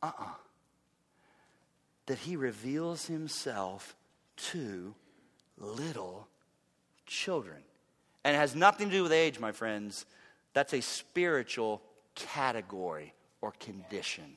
Uh 0.04 0.08
uh-uh. 0.08 0.24
uh 0.24 0.34
that 2.08 2.18
he 2.18 2.36
reveals 2.36 3.06
himself 3.06 3.96
to 4.36 4.96
little 5.60 6.28
children. 7.06 7.62
And 8.24 8.36
it 8.36 8.40
has 8.40 8.56
nothing 8.56 8.90
to 8.90 8.96
do 8.96 9.04
with 9.04 9.12
age, 9.12 9.40
my 9.40 9.52
friends. 9.52 10.06
That's 10.54 10.74
a 10.74 10.82
spiritual 10.82 11.82
category 12.16 13.14
or 13.42 13.52
condition. 13.60 14.36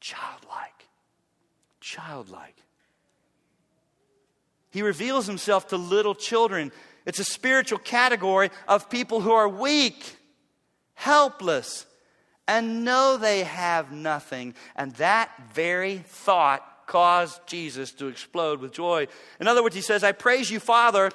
Childlike. 0.00 0.86
Childlike. 1.80 2.56
He 4.70 4.82
reveals 4.82 5.26
himself 5.26 5.68
to 5.68 5.76
little 5.76 6.14
children. 6.14 6.72
It's 7.06 7.18
a 7.18 7.24
spiritual 7.24 7.78
category 7.78 8.50
of 8.66 8.90
people 8.90 9.20
who 9.20 9.32
are 9.32 9.48
weak, 9.48 10.16
helpless, 10.94 11.86
and 12.46 12.84
know 12.84 13.16
they 13.16 13.44
have 13.44 13.92
nothing. 13.92 14.54
And 14.76 14.92
that 14.96 15.30
very 15.54 15.98
thought 15.98 16.86
caused 16.86 17.46
Jesus 17.46 17.92
to 17.92 18.08
explode 18.08 18.60
with 18.60 18.72
joy. 18.72 19.06
In 19.40 19.46
other 19.46 19.62
words, 19.62 19.74
he 19.74 19.82
says, 19.82 20.04
I 20.04 20.12
praise 20.12 20.50
you, 20.50 20.60
Father, 20.60 21.10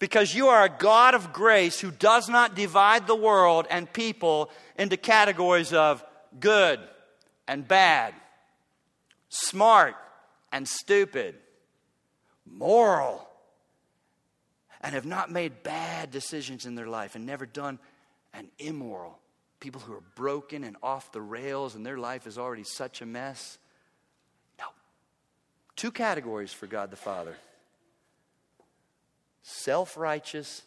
because 0.00 0.34
you 0.34 0.48
are 0.48 0.64
a 0.64 0.68
God 0.68 1.14
of 1.14 1.32
grace 1.32 1.78
who 1.78 1.92
does 1.92 2.28
not 2.28 2.56
divide 2.56 3.06
the 3.06 3.14
world 3.14 3.66
and 3.70 3.92
people 3.92 4.50
into 4.76 4.96
categories 4.96 5.72
of 5.72 6.02
good 6.40 6.80
and 7.46 7.68
bad, 7.68 8.14
smart 9.28 9.94
and 10.50 10.66
stupid, 10.66 11.36
moral, 12.46 13.28
and 14.80 14.94
have 14.94 15.06
not 15.06 15.30
made 15.30 15.62
bad 15.62 16.10
decisions 16.10 16.64
in 16.64 16.74
their 16.74 16.88
life 16.88 17.14
and 17.14 17.26
never 17.26 17.44
done 17.44 17.78
an 18.32 18.48
immoral 18.58 19.18
people 19.60 19.82
who 19.82 19.92
are 19.92 20.02
broken 20.14 20.64
and 20.64 20.76
off 20.82 21.12
the 21.12 21.20
rails 21.20 21.74
and 21.74 21.84
their 21.84 21.98
life 21.98 22.26
is 22.26 22.38
already 22.38 22.64
such 22.64 23.02
a 23.02 23.06
mess. 23.06 23.58
No. 24.58 24.64
Two 25.76 25.90
categories 25.90 26.54
for 26.54 26.66
God 26.66 26.90
the 26.90 26.96
Father 26.96 27.36
self 29.42 29.96
righteous 29.96 30.62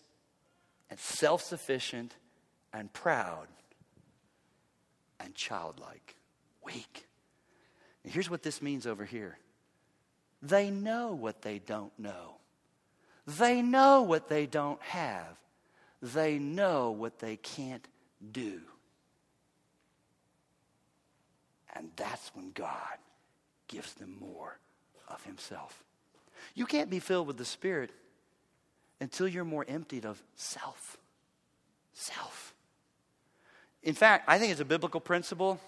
and 0.90 1.00
self 1.00 1.42
sufficient 1.42 2.16
and 2.74 2.92
proud 2.92 3.48
and 5.20 5.34
childlike, 5.36 6.16
weak. 6.64 7.08
And 8.04 8.12
here's 8.12 8.30
what 8.30 8.44
this 8.44 8.62
means 8.62 8.86
over 8.86 9.06
here 9.06 9.38
they 10.42 10.70
know 10.70 11.14
what 11.14 11.42
they 11.42 11.60
don't 11.60 11.98
know, 11.98 12.36
they 13.26 13.62
know 13.62 14.02
what 14.02 14.28
they 14.28 14.46
don't 14.46 14.82
have, 14.82 15.38
they 16.02 16.38
know 16.38 16.92
what 16.92 17.20
they 17.20 17.38
can't 17.38 17.88
do. 18.32 18.60
And 21.76 21.90
that's 21.96 22.32
when 22.36 22.52
God 22.52 22.98
gives 23.68 23.94
them 23.96 24.16
more 24.20 24.60
of 25.08 25.24
Himself. 25.24 25.84
You 26.54 26.66
can't 26.66 26.90
be 26.90 27.00
filled 27.00 27.26
with 27.26 27.38
the 27.38 27.46
Spirit 27.46 27.90
until 29.04 29.28
you're 29.28 29.43
more 29.43 29.66
emptied 29.68 30.06
of 30.06 30.24
self. 30.38 30.97
Self. 31.93 32.54
In 33.84 33.93
fact, 33.93 34.24
I 34.30 34.39
think 34.39 34.51
it's 34.51 34.62
a 34.62 34.66
biblical 34.66 35.01
principle. 35.01 35.60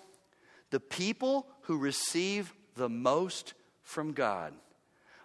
The 0.70 0.80
people 0.80 1.46
who 1.64 1.78
receive 1.78 2.54
the 2.76 2.88
most 2.88 3.54
from 3.84 4.14
God 4.14 4.54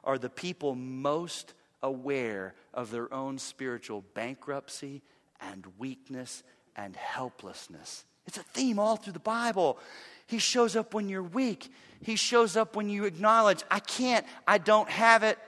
are 0.02 0.18
the 0.18 0.28
people 0.28 0.74
most 0.74 1.54
aware 1.84 2.54
of 2.74 2.90
their 2.90 3.12
own 3.14 3.38
spiritual 3.38 4.04
bankruptcy 4.14 5.02
and 5.40 5.64
weakness 5.78 6.42
and 6.74 6.96
helplessness. 6.96 8.04
It's 8.26 8.38
a 8.38 8.42
theme 8.42 8.80
all 8.80 8.96
through 8.96 9.12
the 9.12 9.20
Bible. 9.20 9.78
He 10.26 10.38
shows 10.38 10.74
up 10.74 10.94
when 10.94 11.08
you're 11.08 11.22
weak. 11.22 11.72
He 12.02 12.16
shows 12.16 12.56
up 12.56 12.74
when 12.74 12.88
you 12.88 13.04
acknowledge, 13.04 13.62
I 13.70 13.78
can't, 13.78 14.26
I 14.48 14.58
don't 14.58 14.90
have 14.90 15.22
it. 15.22 15.38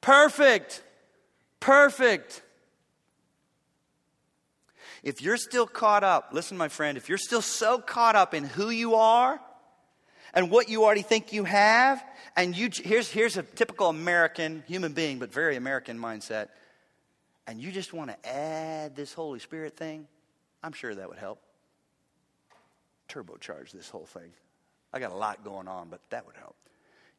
Perfect. 0.00 0.82
Perfect. 1.60 2.42
If 5.02 5.22
you're 5.22 5.36
still 5.36 5.66
caught 5.66 6.04
up, 6.04 6.30
listen, 6.32 6.56
my 6.56 6.68
friend, 6.68 6.98
if 6.98 7.08
you're 7.08 7.18
still 7.18 7.42
so 7.42 7.78
caught 7.78 8.16
up 8.16 8.34
in 8.34 8.44
who 8.44 8.70
you 8.70 8.96
are 8.96 9.40
and 10.34 10.50
what 10.50 10.68
you 10.68 10.84
already 10.84 11.02
think 11.02 11.32
you 11.32 11.44
have, 11.44 12.04
and 12.36 12.56
you 12.56 12.70
here's 12.74 13.08
here's 13.10 13.36
a 13.36 13.42
typical 13.42 13.88
American 13.88 14.62
human 14.66 14.92
being, 14.92 15.18
but 15.18 15.32
very 15.32 15.56
American 15.56 15.98
mindset, 15.98 16.48
and 17.46 17.60
you 17.60 17.72
just 17.72 17.92
want 17.92 18.10
to 18.10 18.28
add 18.28 18.96
this 18.96 19.12
Holy 19.12 19.38
Spirit 19.38 19.76
thing, 19.76 20.06
I'm 20.62 20.72
sure 20.72 20.94
that 20.94 21.08
would 21.08 21.18
help. 21.18 21.40
Turbocharge 23.08 23.70
this 23.70 23.88
whole 23.88 24.06
thing. 24.06 24.30
I 24.92 24.98
got 24.98 25.12
a 25.12 25.16
lot 25.16 25.44
going 25.44 25.68
on, 25.68 25.88
but 25.88 26.00
that 26.10 26.26
would 26.26 26.36
help. 26.36 26.56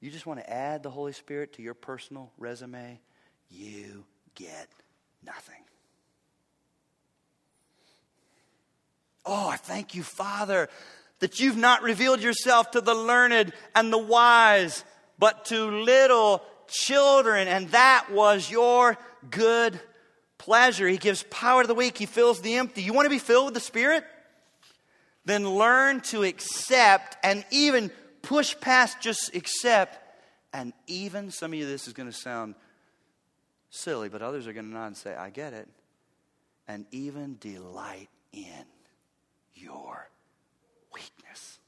You 0.02 0.12
just 0.12 0.26
want 0.26 0.40
to 0.40 0.50
add 0.50 0.84
the 0.84 0.90
Holy 0.90 1.14
Spirit 1.14 1.54
to 1.54 1.62
your 1.62 1.74
personal 1.74 2.32
resume, 2.38 3.00
you 3.50 4.06
get 4.40 4.68
nothing. 5.24 5.56
Oh, 9.26 9.50
I 9.50 9.58
thank 9.58 9.94
you, 9.94 10.02
Father, 10.02 10.70
that 11.20 11.40
you've 11.40 11.58
not 11.58 11.84
revealed 11.84 12.22
yourself 12.22 12.72
to 12.72 12.82
the 12.82 12.96
learned 12.96 13.54
and 13.76 13.94
the 13.94 13.98
wise, 13.98 14.84
but 15.20 15.46
to 15.46 15.66
little 15.66 16.42
children. 16.68 17.48
And 17.48 17.70
that 17.70 18.08
was 18.12 18.50
your 18.50 18.98
good 19.30 19.80
pleasure. 20.38 20.88
He 20.88 20.98
gives 20.98 21.24
power 21.30 21.62
to 21.62 21.68
the 21.68 21.76
weak, 21.76 21.98
He 21.98 22.06
fills 22.06 22.42
the 22.42 22.56
empty. 22.56 22.82
You 22.82 22.94
want 22.94 23.06
to 23.06 23.10
be 23.10 23.20
filled 23.20 23.46
with 23.46 23.54
the 23.54 23.60
Spirit? 23.60 24.06
Then 25.26 25.48
learn 25.48 26.00
to 26.02 26.24
accept 26.24 27.18
and 27.24 27.46
even 27.52 27.92
push 28.22 28.56
past 28.60 29.02
just 29.02 29.36
accept. 29.36 30.00
And 30.54 30.74
even, 30.88 31.30
some 31.30 31.54
of 31.54 31.60
you, 31.60 31.68
this 31.68 31.88
is 31.88 31.94
going 31.94 32.10
to 32.10 32.18
sound 32.18 32.56
silly, 33.70 34.10
but 34.10 34.22
others 34.22 34.48
are 34.48 34.54
going 34.54 34.68
to 34.68 34.72
nod 34.72 34.88
and 34.88 34.98
say, 34.98 35.16
I 35.16 35.30
get 35.30 35.54
it. 35.54 35.68
And 36.68 36.86
even 36.92 37.38
delight 37.40 38.10
in 38.32 38.66
your 39.56 40.10
weakness. 40.94 41.60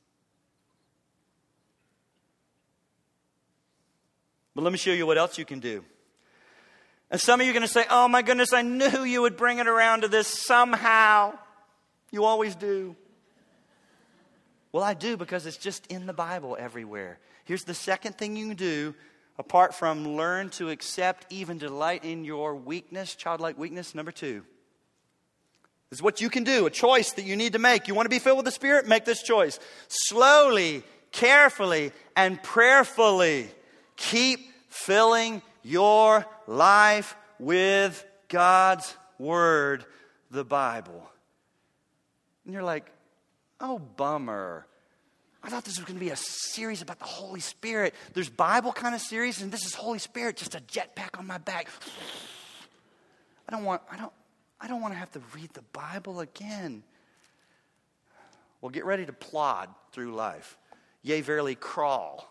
But 4.53 4.63
let 4.63 4.71
me 4.71 4.77
show 4.77 4.91
you 4.91 5.05
what 5.05 5.17
else 5.17 5.37
you 5.37 5.45
can 5.45 5.59
do. 5.59 5.83
And 7.09 7.19
some 7.19 7.41
of 7.41 7.45
you 7.45 7.51
are 7.51 7.53
going 7.53 7.67
to 7.67 7.71
say, 7.71 7.85
Oh 7.89 8.07
my 8.07 8.21
goodness, 8.21 8.53
I 8.53 8.61
knew 8.61 9.03
you 9.03 9.21
would 9.21 9.37
bring 9.37 9.59
it 9.59 9.67
around 9.67 10.01
to 10.01 10.07
this 10.07 10.27
somehow. 10.27 11.33
You 12.11 12.25
always 12.25 12.55
do. 12.55 12.95
Well, 14.71 14.83
I 14.83 14.93
do 14.93 15.17
because 15.17 15.45
it's 15.45 15.57
just 15.57 15.87
in 15.87 16.05
the 16.05 16.13
Bible 16.13 16.55
everywhere. 16.59 17.19
Here's 17.43 17.63
the 17.63 17.73
second 17.73 18.17
thing 18.17 18.35
you 18.37 18.47
can 18.47 18.55
do 18.55 18.95
apart 19.37 19.73
from 19.73 20.15
learn 20.15 20.49
to 20.51 20.69
accept, 20.69 21.25
even 21.29 21.57
delight 21.57 22.03
in 22.03 22.23
your 22.25 22.55
weakness, 22.55 23.15
childlike 23.15 23.57
weakness. 23.57 23.95
Number 23.95 24.11
two, 24.11 24.43
is 25.91 26.01
what 26.01 26.21
you 26.21 26.29
can 26.29 26.43
do, 26.43 26.65
a 26.65 26.69
choice 26.69 27.11
that 27.13 27.25
you 27.25 27.35
need 27.35 27.53
to 27.53 27.59
make. 27.59 27.87
You 27.87 27.95
want 27.95 28.05
to 28.05 28.09
be 28.09 28.19
filled 28.19 28.37
with 28.37 28.45
the 28.45 28.51
Spirit? 28.51 28.87
Make 28.87 29.05
this 29.05 29.21
choice. 29.21 29.59
Slowly, 29.87 30.83
carefully, 31.11 31.91
and 32.15 32.41
prayerfully 32.41 33.49
keep 33.97 34.39
filling 34.69 35.41
your 35.63 36.25
life 36.47 37.15
with 37.39 38.05
God's 38.29 38.95
Word, 39.19 39.85
the 40.31 40.45
Bible. 40.45 41.09
And 42.45 42.53
you're 42.53 42.63
like, 42.63 42.89
oh, 43.59 43.77
bummer. 43.77 44.65
I 45.43 45.49
thought 45.49 45.63
this 45.63 45.77
was 45.77 45.85
going 45.85 45.97
to 45.97 46.05
be 46.05 46.11
a 46.11 46.15
series 46.17 46.81
about 46.81 46.99
the 46.99 47.05
Holy 47.05 47.39
Spirit. 47.39 47.95
There's 48.13 48.29
Bible 48.29 48.71
kind 48.71 48.93
of 48.93 49.01
series, 49.01 49.41
and 49.41 49.51
this 49.51 49.65
is 49.65 49.73
Holy 49.73 49.97
Spirit, 49.97 50.37
just 50.37 50.53
a 50.53 50.59
jetpack 50.59 51.17
on 51.17 51.25
my 51.25 51.39
back. 51.39 51.67
I 53.49 53.51
don't 53.51 53.63
want, 53.63 53.81
I 53.91 53.97
don't, 53.97 54.13
I 54.59 54.67
don't 54.67 54.81
want 54.81 54.93
to 54.93 54.99
have 54.99 55.11
to 55.11 55.21
read 55.33 55.51
the 55.53 55.63
Bible 55.73 56.19
again. 56.19 56.83
Well, 58.61 58.69
get 58.69 58.85
ready 58.85 59.05
to 59.07 59.13
plod 59.13 59.69
through 59.91 60.13
life. 60.13 60.57
Yea, 61.01 61.21
verily, 61.21 61.55
crawl. 61.55 62.27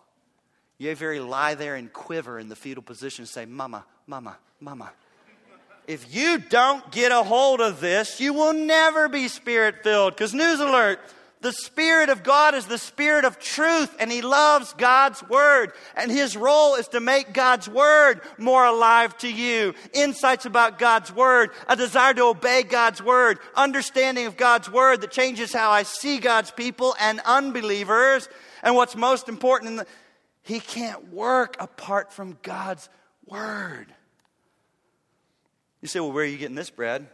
Yea, 0.79 0.95
verily, 0.95 1.21
lie 1.21 1.57
there 1.57 1.75
and 1.75 1.93
quiver 1.93 2.39
in 2.39 2.49
the 2.49 2.57
fetal 2.57 2.83
position, 2.83 3.27
say, 3.27 3.45
Mama, 3.45 3.85
Mama, 4.07 4.39
Mama. 4.61 4.93
If 5.89 6.15
you 6.15 6.39
don't 6.39 6.89
get 6.93 7.11
a 7.11 7.25
hold 7.25 7.61
of 7.61 7.81
this, 7.81 8.21
you 8.21 8.33
will 8.33 8.53
never 8.53 9.09
be 9.09 9.27
spirit 9.27 9.83
filled. 9.83 10.15
Because, 10.15 10.33
news 10.33 10.61
alert, 10.61 11.01
the 11.43 11.53
Spirit 11.53 12.11
of 12.11 12.23
God 12.23 12.55
is 12.55 12.67
the 12.67 12.77
Spirit 12.77 13.25
of 13.25 13.39
truth, 13.39 13.97
and 13.99 14.13
He 14.13 14.21
loves 14.21 14.75
God's 14.75 15.27
Word. 15.27 15.73
And 15.97 16.11
His 16.11 16.37
role 16.37 16.75
is 16.75 16.89
to 16.89 17.01
make 17.01 17.33
God's 17.33 17.67
Word 17.67 18.21
more 18.37 18.65
alive 18.65 19.17
to 19.19 19.33
you. 19.33 19.75
Insights 19.95 20.45
about 20.45 20.79
God's 20.79 21.11
Word, 21.11 21.51
a 21.67 21.77
desire 21.77 22.13
to 22.15 22.25
obey 22.25 22.63
God's 22.63 23.03
Word, 23.03 23.39
understanding 23.55 24.27
of 24.27 24.37
God's 24.37 24.71
Word 24.71 25.01
that 25.01 25.13
changes 25.13 25.51
how 25.51 25.71
I 25.71 25.85
see 25.85 26.19
God's 26.19 26.51
people 26.51 26.95
and 27.01 27.21
unbelievers. 27.25 28.29
And 28.63 28.75
what's 28.75 28.95
most 28.95 29.31
important, 29.31 29.79
the, 29.79 29.87
He 30.43 30.61
can't 30.61 31.11
work 31.11 31.57
apart 31.59 32.13
from 32.13 32.37
God's 32.43 32.91
Word. 33.25 33.87
You 35.81 35.89
say, 35.89 36.01
well, 36.01 36.13
where 36.13 36.25
are 36.25 36.27
you 36.27 36.37
getting 36.37 36.55
this, 36.55 36.69
Brad? 36.69 37.07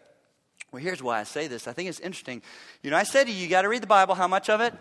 Well, 0.72 0.82
here's 0.82 1.02
why 1.02 1.20
I 1.20 1.22
say 1.24 1.46
this. 1.46 1.68
I 1.68 1.72
think 1.72 1.88
it's 1.88 2.00
interesting. 2.00 2.42
You 2.82 2.90
know, 2.90 2.96
I 2.96 3.04
said 3.04 3.24
to 3.24 3.32
you, 3.32 3.38
you 3.38 3.48
got 3.48 3.62
to 3.62 3.68
read 3.68 3.82
the 3.82 3.86
Bible. 3.86 4.14
How 4.14 4.28
much 4.28 4.50
of 4.50 4.60
it? 4.60 4.74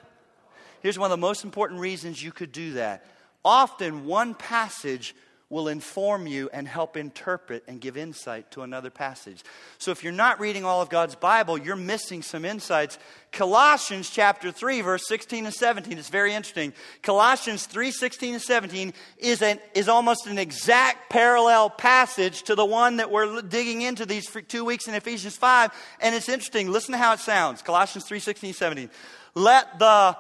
Here's 0.82 1.00
one 1.00 1.12
of 1.12 1.18
the 1.18 1.22
most 1.22 1.44
important 1.44 1.80
reasons 1.80 2.22
you 2.22 2.32
could 2.32 2.52
do 2.52 2.74
that. 2.74 3.06
Often, 3.44 4.06
one 4.06 4.34
passage 4.34 5.16
will 5.50 5.68
inform 5.68 6.26
you 6.26 6.50
and 6.52 6.68
help 6.68 6.98
interpret 6.98 7.64
and 7.68 7.80
give 7.80 7.98
insight 7.98 8.50
to 8.50 8.64
another 8.64 8.90
passage. 8.90 9.44
So 9.78 9.92
if 9.92 10.04
you're 10.04 10.12
not 10.12 10.40
reading 10.40 10.66
all 10.66 10.82
of 10.82 10.90
God's 10.90 11.14
Bible, 11.14 11.58
you're 11.58 11.76
missing 11.76 12.24
some 12.24 12.46
insights. 12.46 12.98
Colossians 13.32 14.10
chapter 14.10 14.52
3 14.52 14.82
verse 14.82 15.08
16 15.08 15.46
and 15.46 15.54
17 15.54 15.98
is 16.00 16.10
very 16.10 16.34
interesting. 16.34 16.74
Colossians 17.04 17.68
3 17.68 17.92
16 17.92 18.34
and 18.34 18.42
17 18.42 18.94
is 19.20 19.44
an 19.44 19.60
is 19.76 19.88
almost 19.88 20.26
an 20.26 20.40
exact 20.40 21.12
parallel 21.12 21.70
passage 21.70 22.42
to 22.44 22.56
the 22.56 22.66
one 22.66 22.98
that 22.98 23.12
we're 23.12 23.42
digging 23.44 23.84
into 23.84 24.06
these 24.06 24.26
2 24.26 24.66
weeks 24.66 24.88
in 24.88 24.96
Ephesians 24.96 25.38
5 25.38 25.72
and 26.00 26.16
it's 26.16 26.30
interesting. 26.30 26.72
Listen 26.72 26.94
to 26.94 26.98
how 26.98 27.14
it 27.14 27.20
sounds. 27.20 27.62
Colossians 27.62 28.06
3 28.08 28.20
16 28.20 28.54
17. 28.54 28.90
Let 29.36 29.78
the 29.78 30.18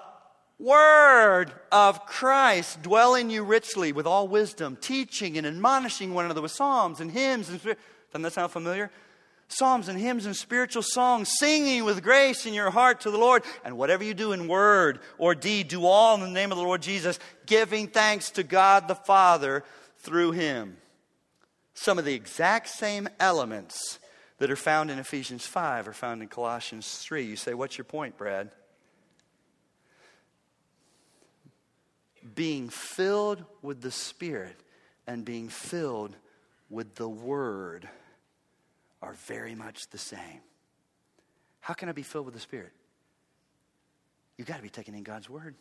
word 0.59 1.51
of 1.71 2.05
Christ 2.05 2.81
dwell 2.81 3.15
in 3.15 3.29
you 3.29 3.43
richly 3.43 3.91
with 3.91 4.07
all 4.07 4.27
wisdom, 4.27 4.77
teaching 4.79 5.37
and 5.37 5.45
admonishing 5.45 6.13
one 6.13 6.25
another 6.25 6.41
with 6.41 6.51
psalms 6.51 6.99
and 6.99 7.11
hymns. 7.11 7.49
And, 7.49 7.61
doesn't 7.61 8.21
that 8.21 8.33
sound 8.33 8.51
familiar? 8.51 8.91
Psalms 9.47 9.89
and 9.89 9.99
hymns 9.99 10.25
and 10.25 10.35
spiritual 10.35 10.81
songs, 10.81 11.29
singing 11.37 11.83
with 11.83 12.01
grace 12.01 12.45
in 12.45 12.53
your 12.53 12.71
heart 12.71 13.01
to 13.01 13.11
the 13.11 13.17
Lord. 13.17 13.43
And 13.63 13.77
whatever 13.77 14.03
you 14.03 14.13
do 14.13 14.31
in 14.31 14.47
word 14.47 14.99
or 15.17 15.35
deed, 15.35 15.67
do 15.67 15.85
all 15.85 16.15
in 16.15 16.21
the 16.21 16.29
name 16.29 16.51
of 16.51 16.57
the 16.57 16.63
Lord 16.63 16.81
Jesus, 16.81 17.19
giving 17.45 17.87
thanks 17.87 18.31
to 18.31 18.43
God 18.43 18.87
the 18.87 18.95
Father 18.95 19.63
through 19.97 20.31
him. 20.31 20.77
Some 21.75 21.99
of 21.99 22.05
the 22.05 22.13
exact 22.13 22.69
same 22.69 23.07
elements 23.19 23.99
that 24.37 24.49
are 24.49 24.55
found 24.55 24.89
in 24.89 24.97
Ephesians 24.97 25.45
5 25.45 25.87
are 25.89 25.93
found 25.93 26.21
in 26.21 26.27
Colossians 26.27 26.97
3. 26.99 27.23
You 27.23 27.35
say, 27.35 27.53
What's 27.53 27.77
your 27.77 27.85
point, 27.85 28.17
Brad? 28.17 28.51
Being 32.33 32.69
filled 32.69 33.43
with 33.61 33.81
the 33.81 33.91
Spirit 33.91 34.55
and 35.05 35.23
being 35.23 35.49
filled 35.49 36.15
with 36.69 36.95
the 36.95 37.07
Word 37.07 37.87
are 39.01 39.13
very 39.27 39.53
much 39.53 39.81
the 39.91 39.97
same. 39.97 40.41
How 41.59 41.73
can 41.73 41.89
I 41.89 41.91
be 41.91 42.01
filled 42.01 42.25
with 42.25 42.33
the 42.33 42.39
Spirit? 42.39 42.71
You've 44.37 44.47
got 44.47 44.57
to 44.57 44.63
be 44.63 44.69
taking 44.69 44.95
in 44.95 45.03
God's 45.03 45.29
Word. 45.29 45.55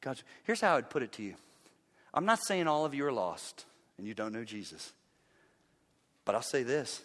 God's, 0.00 0.22
here's 0.44 0.60
how 0.60 0.76
I'd 0.76 0.90
put 0.90 1.02
it 1.02 1.12
to 1.12 1.22
you 1.22 1.34
I'm 2.14 2.24
not 2.24 2.44
saying 2.44 2.68
all 2.68 2.84
of 2.84 2.94
you 2.94 3.06
are 3.06 3.12
lost 3.12 3.64
and 3.98 4.06
you 4.06 4.14
don't 4.14 4.32
know 4.32 4.44
Jesus, 4.44 4.92
but 6.24 6.34
I'll 6.34 6.42
say 6.42 6.62
this. 6.62 7.02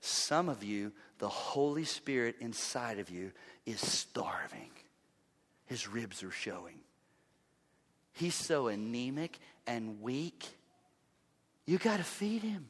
Some 0.00 0.48
of 0.48 0.64
you, 0.64 0.90
the 1.18 1.28
Holy 1.28 1.84
Spirit 1.84 2.36
inside 2.40 2.98
of 2.98 3.08
you 3.08 3.30
is 3.66 3.80
starving. 3.80 4.70
His 5.66 5.88
ribs 5.88 6.24
are 6.24 6.32
showing. 6.32 6.81
He's 8.12 8.34
so 8.34 8.68
anemic 8.68 9.38
and 9.66 10.00
weak. 10.02 10.46
You 11.66 11.78
got 11.78 11.98
to 11.98 12.04
feed 12.04 12.42
him. 12.42 12.66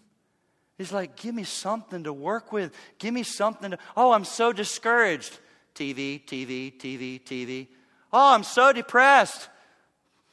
He's 0.78 0.92
like, 0.92 1.16
give 1.16 1.34
me 1.34 1.44
something 1.44 2.04
to 2.04 2.12
work 2.12 2.52
with. 2.52 2.74
Give 2.98 3.12
me 3.12 3.22
something 3.22 3.72
to. 3.72 3.78
Oh, 3.96 4.12
I'm 4.12 4.24
so 4.24 4.52
discouraged. 4.52 5.38
TV, 5.74 6.24
TV, 6.24 6.76
TV, 6.76 7.22
TV. 7.22 7.68
Oh, 8.12 8.34
I'm 8.34 8.42
so 8.42 8.72
depressed. 8.72 9.48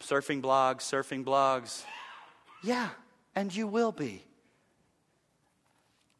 Surfing 0.01 0.41
blogs, 0.41 0.81
surfing 0.81 1.23
blogs. 1.23 1.83
Yeah, 2.63 2.89
and 3.35 3.53
you 3.55 3.67
will 3.67 3.91
be. 3.91 4.23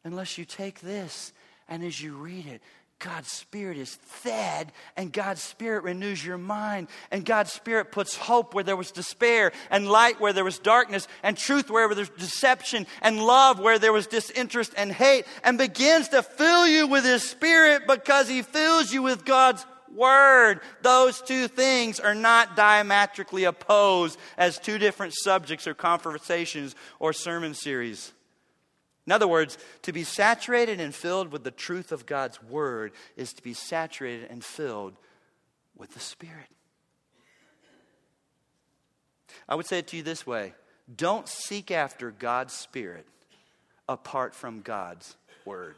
Unless 0.04 0.38
you 0.38 0.44
take 0.44 0.80
this 0.80 1.32
and 1.68 1.84
as 1.84 2.00
you 2.00 2.14
read 2.14 2.46
it, 2.46 2.62
God's 3.00 3.32
Spirit 3.32 3.78
is 3.78 3.94
fed, 3.94 4.72
and 4.94 5.10
God's 5.10 5.42
Spirit 5.42 5.84
renews 5.84 6.24
your 6.24 6.36
mind, 6.36 6.88
and 7.10 7.24
God's 7.24 7.50
Spirit 7.50 7.92
puts 7.92 8.14
hope 8.14 8.52
where 8.52 8.62
there 8.62 8.76
was 8.76 8.92
despair, 8.92 9.52
and 9.70 9.88
light 9.88 10.20
where 10.20 10.34
there 10.34 10.44
was 10.44 10.58
darkness, 10.58 11.08
and 11.22 11.36
truth 11.36 11.70
wherever 11.70 11.94
there's 11.94 12.10
deception, 12.10 12.86
and 13.00 13.24
love 13.24 13.58
where 13.58 13.78
there 13.78 13.92
was 13.92 14.06
disinterest 14.06 14.74
and 14.76 14.92
hate, 14.92 15.24
and 15.42 15.56
begins 15.56 16.08
to 16.08 16.22
fill 16.22 16.68
you 16.68 16.86
with 16.86 17.04
His 17.04 17.28
Spirit 17.28 17.86
because 17.86 18.28
He 18.28 18.42
fills 18.42 18.92
you 18.92 19.02
with 19.02 19.24
God's 19.24 19.64
Word. 19.94 20.60
Those 20.82 21.22
two 21.22 21.48
things 21.48 22.00
are 22.00 22.14
not 22.14 22.54
diametrically 22.54 23.44
opposed 23.44 24.18
as 24.36 24.58
two 24.58 24.76
different 24.76 25.14
subjects 25.14 25.66
or 25.66 25.72
conversations 25.72 26.76
or 26.98 27.14
sermon 27.14 27.54
series. 27.54 28.12
In 29.10 29.14
other 29.14 29.26
words, 29.26 29.58
to 29.82 29.92
be 29.92 30.04
saturated 30.04 30.78
and 30.78 30.94
filled 30.94 31.32
with 31.32 31.42
the 31.42 31.50
truth 31.50 31.90
of 31.90 32.06
God's 32.06 32.40
word 32.44 32.92
is 33.16 33.32
to 33.32 33.42
be 33.42 33.54
saturated 33.54 34.30
and 34.30 34.44
filled 34.44 34.94
with 35.76 35.94
the 35.94 35.98
Spirit. 35.98 36.46
I 39.48 39.56
would 39.56 39.66
say 39.66 39.80
it 39.80 39.88
to 39.88 39.96
you 39.96 40.04
this 40.04 40.24
way 40.24 40.54
don't 40.94 41.26
seek 41.26 41.72
after 41.72 42.12
God's 42.12 42.52
Spirit 42.52 43.04
apart 43.88 44.32
from 44.32 44.60
God's 44.60 45.16
word. 45.44 45.74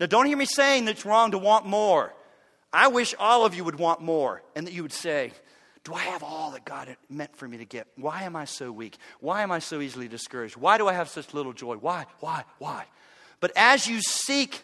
Now, 0.00 0.06
don't 0.06 0.24
hear 0.24 0.38
me 0.38 0.46
saying 0.46 0.86
that 0.86 0.92
it's 0.92 1.04
wrong 1.04 1.32
to 1.32 1.38
want 1.38 1.66
more. 1.66 2.14
I 2.72 2.88
wish 2.88 3.14
all 3.18 3.44
of 3.44 3.54
you 3.54 3.62
would 3.64 3.78
want 3.78 4.00
more 4.00 4.42
and 4.56 4.66
that 4.66 4.72
you 4.72 4.80
would 4.80 4.94
say, 4.94 5.32
do 5.84 5.94
I 5.94 6.02
have 6.02 6.22
all 6.22 6.52
that 6.52 6.64
God 6.64 6.96
meant 7.10 7.34
for 7.36 7.48
me 7.48 7.58
to 7.58 7.64
get? 7.64 7.88
Why 7.96 8.22
am 8.22 8.36
I 8.36 8.44
so 8.44 8.70
weak? 8.70 8.98
Why 9.20 9.42
am 9.42 9.50
I 9.50 9.58
so 9.58 9.80
easily 9.80 10.06
discouraged? 10.06 10.56
Why 10.56 10.78
do 10.78 10.86
I 10.86 10.92
have 10.92 11.08
such 11.08 11.34
little 11.34 11.52
joy? 11.52 11.76
Why? 11.76 12.06
Why? 12.20 12.44
Why? 12.58 12.84
But 13.40 13.50
as 13.56 13.88
you 13.88 14.00
seek 14.00 14.62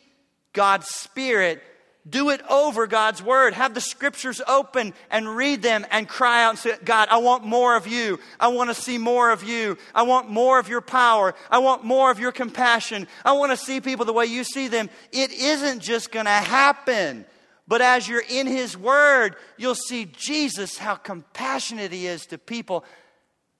God's 0.53 0.87
Spirit, 0.87 1.61
do 2.09 2.31
it 2.31 2.41
over 2.49 2.87
God's 2.87 3.21
Word. 3.21 3.53
Have 3.55 3.75
the 3.75 3.81
Scriptures 3.81 4.41
open 4.47 4.95
and 5.11 5.37
read 5.37 5.61
them 5.61 5.85
and 5.91 6.09
cry 6.09 6.45
out 6.45 6.51
and 6.51 6.59
say, 6.59 6.77
God, 6.85 7.09
I 7.11 7.19
want 7.19 7.45
more 7.45 7.75
of 7.75 7.89
you. 7.89 8.21
I 8.39 8.49
want 8.49 8.71
to 8.71 8.75
see 8.75 8.97
more 8.97 9.31
of 9.31 9.43
you. 9.43 9.77
I 9.97 10.03
want 10.03 10.31
more 10.31 10.61
of 10.61 10.69
your 10.69 10.81
power. 10.81 11.35
I 11.51 11.59
want 11.59 11.83
more 11.83 12.13
of 12.13 12.21
your 12.21 12.33
compassion. 12.33 13.09
I 13.25 13.33
want 13.33 13.51
to 13.51 13.57
see 13.57 13.81
people 13.81 14.05
the 14.05 14.13
way 14.13 14.27
you 14.27 14.45
see 14.45 14.69
them. 14.69 14.89
It 15.11 15.33
isn't 15.33 15.81
just 15.81 16.13
going 16.13 16.27
to 16.27 16.31
happen. 16.31 17.27
But 17.69 17.83
as 17.83 18.09
you're 18.09 18.25
in 18.29 18.47
His 18.47 18.77
Word, 18.77 19.37
you'll 19.59 19.75
see 19.75 20.07
Jesus, 20.07 20.79
how 20.79 20.95
compassionate 20.95 21.93
He 21.93 22.07
is 22.07 22.27
to 22.27 22.39
people. 22.39 22.85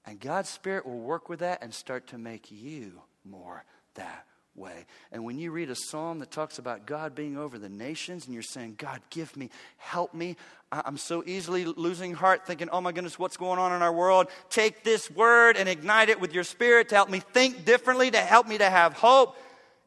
And 0.07 0.19
God's 0.19 0.49
Spirit 0.49 0.87
will 0.87 0.99
work 0.99 1.29
with 1.29 1.41
that 1.41 1.63
and 1.63 1.73
start 1.73 2.09
to 2.09 2.19
make 2.19 2.51
you 2.51 3.03
more 3.23 3.65
that 3.95 4.25
way. 4.55 4.87
And 5.13 5.25
when 5.25 5.39
you 5.39 5.53
read 5.53 5.69
a 5.69 5.77
psalm 5.77 6.21
that 6.21 6.31
talks 6.31 6.59
about 6.59 6.87
God 6.87 7.15
being 7.15 7.37
over 7.37 7.59
the 7.59 7.69
nations 7.69 8.25
and 8.25 8.33
you're 8.33 8.43
saying, 8.43 8.77
God, 8.79 9.03
give 9.11 9.37
me, 9.37 9.51
help 9.77 10.15
me. 10.15 10.37
I'm 10.73 10.97
so 10.97 11.23
easily 11.27 11.67
losing 11.67 12.15
heart 12.15 12.47
thinking, 12.47 12.71
oh 12.71 12.81
my 12.81 12.93
goodness, 12.93 13.19
what's 13.19 13.37
going 13.37 13.59
on 13.59 13.75
in 13.75 13.83
our 13.83 13.93
world? 13.93 14.29
Take 14.49 14.85
this 14.85 15.11
word 15.11 15.57
and 15.59 15.69
ignite 15.69 16.09
it 16.09 16.19
with 16.19 16.33
your 16.33 16.45
spirit 16.45 16.89
to 16.89 16.95
help 16.95 17.11
me 17.11 17.21
think 17.21 17.67
differently, 17.67 18.11
to 18.11 18.19
help 18.19 18.49
me 18.49 18.57
to 18.59 18.69
have 18.69 18.95
hope. 18.95 19.37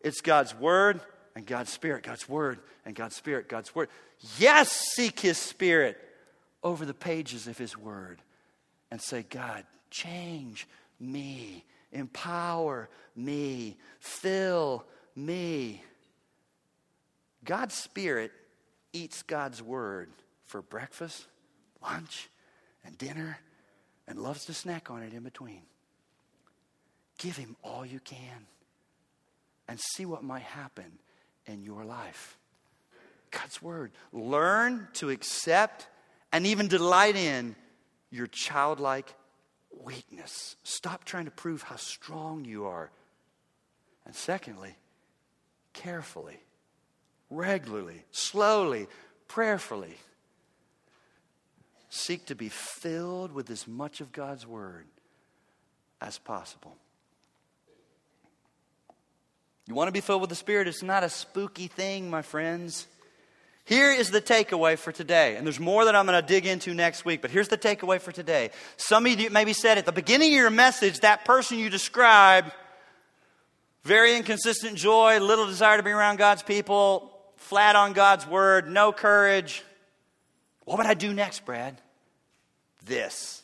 It's 0.02 0.22
God's 0.22 0.56
word 0.56 1.02
and 1.36 1.46
God's 1.46 1.72
spirit, 1.72 2.04
God's 2.04 2.28
word 2.28 2.60
and 2.86 2.96
God's 2.96 3.16
spirit, 3.16 3.48
God's 3.48 3.74
word. 3.74 3.90
Yes, 4.38 4.72
seek 4.72 5.20
His 5.20 5.38
Spirit 5.38 5.98
over 6.64 6.86
the 6.86 6.94
pages 6.94 7.48
of 7.48 7.58
His 7.58 7.78
Word 7.78 8.22
and 8.92 9.02
say, 9.02 9.26
God, 9.28 9.66
change 9.90 10.68
me, 11.00 11.66
empower 11.92 12.90
me, 13.16 13.78
fill 14.00 14.86
me. 15.16 15.84
God's 17.44 17.76
Spirit 17.76 18.32
eats 18.94 19.24
God's 19.24 19.62
Word 19.62 20.10
for 20.46 20.62
breakfast, 20.62 21.26
lunch, 21.82 22.30
and 22.86 22.98
dinner, 22.98 23.40
and 24.08 24.20
loves 24.20 24.46
to 24.46 24.54
snack 24.54 24.92
on 24.92 25.02
it 25.02 25.14
in 25.14 25.24
between. 25.24 25.62
Give 27.18 27.36
Him 27.36 27.56
all 27.64 27.86
you 27.86 28.00
can 28.00 28.46
and 29.68 29.80
see 29.80 30.06
what 30.06 30.24
might 30.24 30.44
happen 30.44 31.00
in 31.46 31.64
your 31.64 31.84
life. 31.86 32.38
God's 33.32 33.62
word. 33.62 33.92
Learn 34.12 34.88
to 34.94 35.10
accept 35.10 35.88
and 36.32 36.46
even 36.46 36.68
delight 36.68 37.16
in 37.16 37.56
your 38.10 38.28
childlike 38.28 39.14
weakness. 39.84 40.56
Stop 40.64 41.06
trying 41.06 41.26
to 41.26 41.32
prove 41.32 41.64
how 41.64 41.78
strong 41.78 42.46
you 42.46 42.66
are. 42.66 42.92
And 44.06 44.16
secondly, 44.16 44.76
carefully, 45.74 46.40
regularly, 47.30 48.04
slowly, 48.12 48.88
prayerfully, 49.28 49.96
seek 51.90 52.26
to 52.26 52.36
be 52.36 52.50
filled 52.50 53.32
with 53.32 53.50
as 53.50 53.68
much 53.68 54.02
of 54.02 54.12
God's 54.12 54.46
word 54.46 54.86
as 56.02 56.18
possible. 56.18 56.76
You 59.72 59.76
want 59.76 59.88
to 59.88 59.94
be 59.94 60.02
filled 60.02 60.20
with 60.20 60.30
the 60.30 60.36
Spirit? 60.36 60.68
It's 60.68 60.84
not 60.84 61.02
a 61.02 61.08
spooky 61.08 61.68
thing, 61.68 62.10
my 62.10 62.24
friends. 62.24 62.88
Here 63.64 63.90
is 63.90 64.12
the 64.12 64.20
takeaway 64.20 64.78
for 64.78 64.92
today. 64.92 65.38
And 65.38 65.46
there's 65.48 65.62
more 65.62 65.86
that 65.86 65.96
I'm 65.96 66.06
going 66.06 66.22
to 66.22 66.28
dig 66.28 66.46
into 66.46 66.74
next 66.74 67.06
week, 67.06 67.22
but 67.22 67.32
here's 67.32 67.48
the 67.48 67.58
takeaway 67.58 68.02
for 68.02 68.12
today. 68.12 68.50
Some 68.76 69.06
of 69.06 69.18
you 69.18 69.30
maybe 69.30 69.54
said 69.54 69.78
at 69.78 69.86
the 69.86 69.94
beginning 69.94 70.34
of 70.34 70.36
your 70.36 70.50
message, 70.50 71.00
that 71.00 71.24
person 71.24 71.58
you 71.58 71.70
described, 71.70 72.52
very 73.84 74.18
inconsistent 74.18 74.76
joy, 74.76 75.22
little 75.22 75.48
desire 75.48 75.78
to 75.78 75.84
be 75.84 75.92
around 75.92 76.18
God's 76.18 76.44
people, 76.44 77.10
flat 77.38 77.78
on 77.78 77.94
God's 77.94 78.28
word, 78.28 78.70
no 78.70 78.92
courage. 78.92 79.64
What 80.66 80.80
would 80.80 80.88
I 80.88 80.96
do 80.96 81.14
next, 81.14 81.46
Brad? 81.46 81.80
This. 82.84 83.42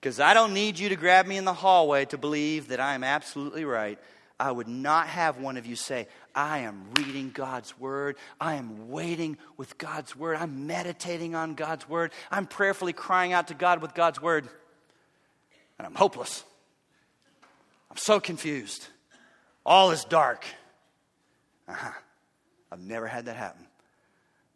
Because 0.00 0.18
I 0.18 0.34
don't 0.34 0.52
need 0.52 0.80
you 0.80 0.88
to 0.88 0.96
grab 0.96 1.28
me 1.28 1.36
in 1.36 1.44
the 1.44 1.54
hallway 1.54 2.06
to 2.06 2.18
believe 2.18 2.70
that 2.70 2.80
I 2.80 2.94
am 2.94 3.04
absolutely 3.04 3.64
right. 3.64 4.00
I 4.44 4.52
would 4.52 4.68
not 4.68 5.06
have 5.06 5.38
one 5.38 5.56
of 5.56 5.64
you 5.64 5.74
say, 5.74 6.06
I 6.34 6.58
am 6.58 6.84
reading 6.96 7.30
God's 7.32 7.80
word. 7.80 8.16
I 8.38 8.56
am 8.56 8.90
waiting 8.90 9.38
with 9.56 9.78
God's 9.78 10.14
word. 10.14 10.36
I'm 10.36 10.66
meditating 10.66 11.34
on 11.34 11.54
God's 11.54 11.88
word. 11.88 12.12
I'm 12.30 12.44
prayerfully 12.44 12.92
crying 12.92 13.32
out 13.32 13.48
to 13.48 13.54
God 13.54 13.80
with 13.80 13.94
God's 13.94 14.20
word. 14.20 14.46
And 15.78 15.86
I'm 15.86 15.94
hopeless. 15.94 16.44
I'm 17.90 17.96
so 17.96 18.20
confused. 18.20 18.86
All 19.64 19.92
is 19.92 20.04
dark. 20.04 20.44
Uh-huh. 21.66 21.92
I've 22.70 22.82
never 22.82 23.06
had 23.06 23.24
that 23.24 23.36
happen. 23.36 23.64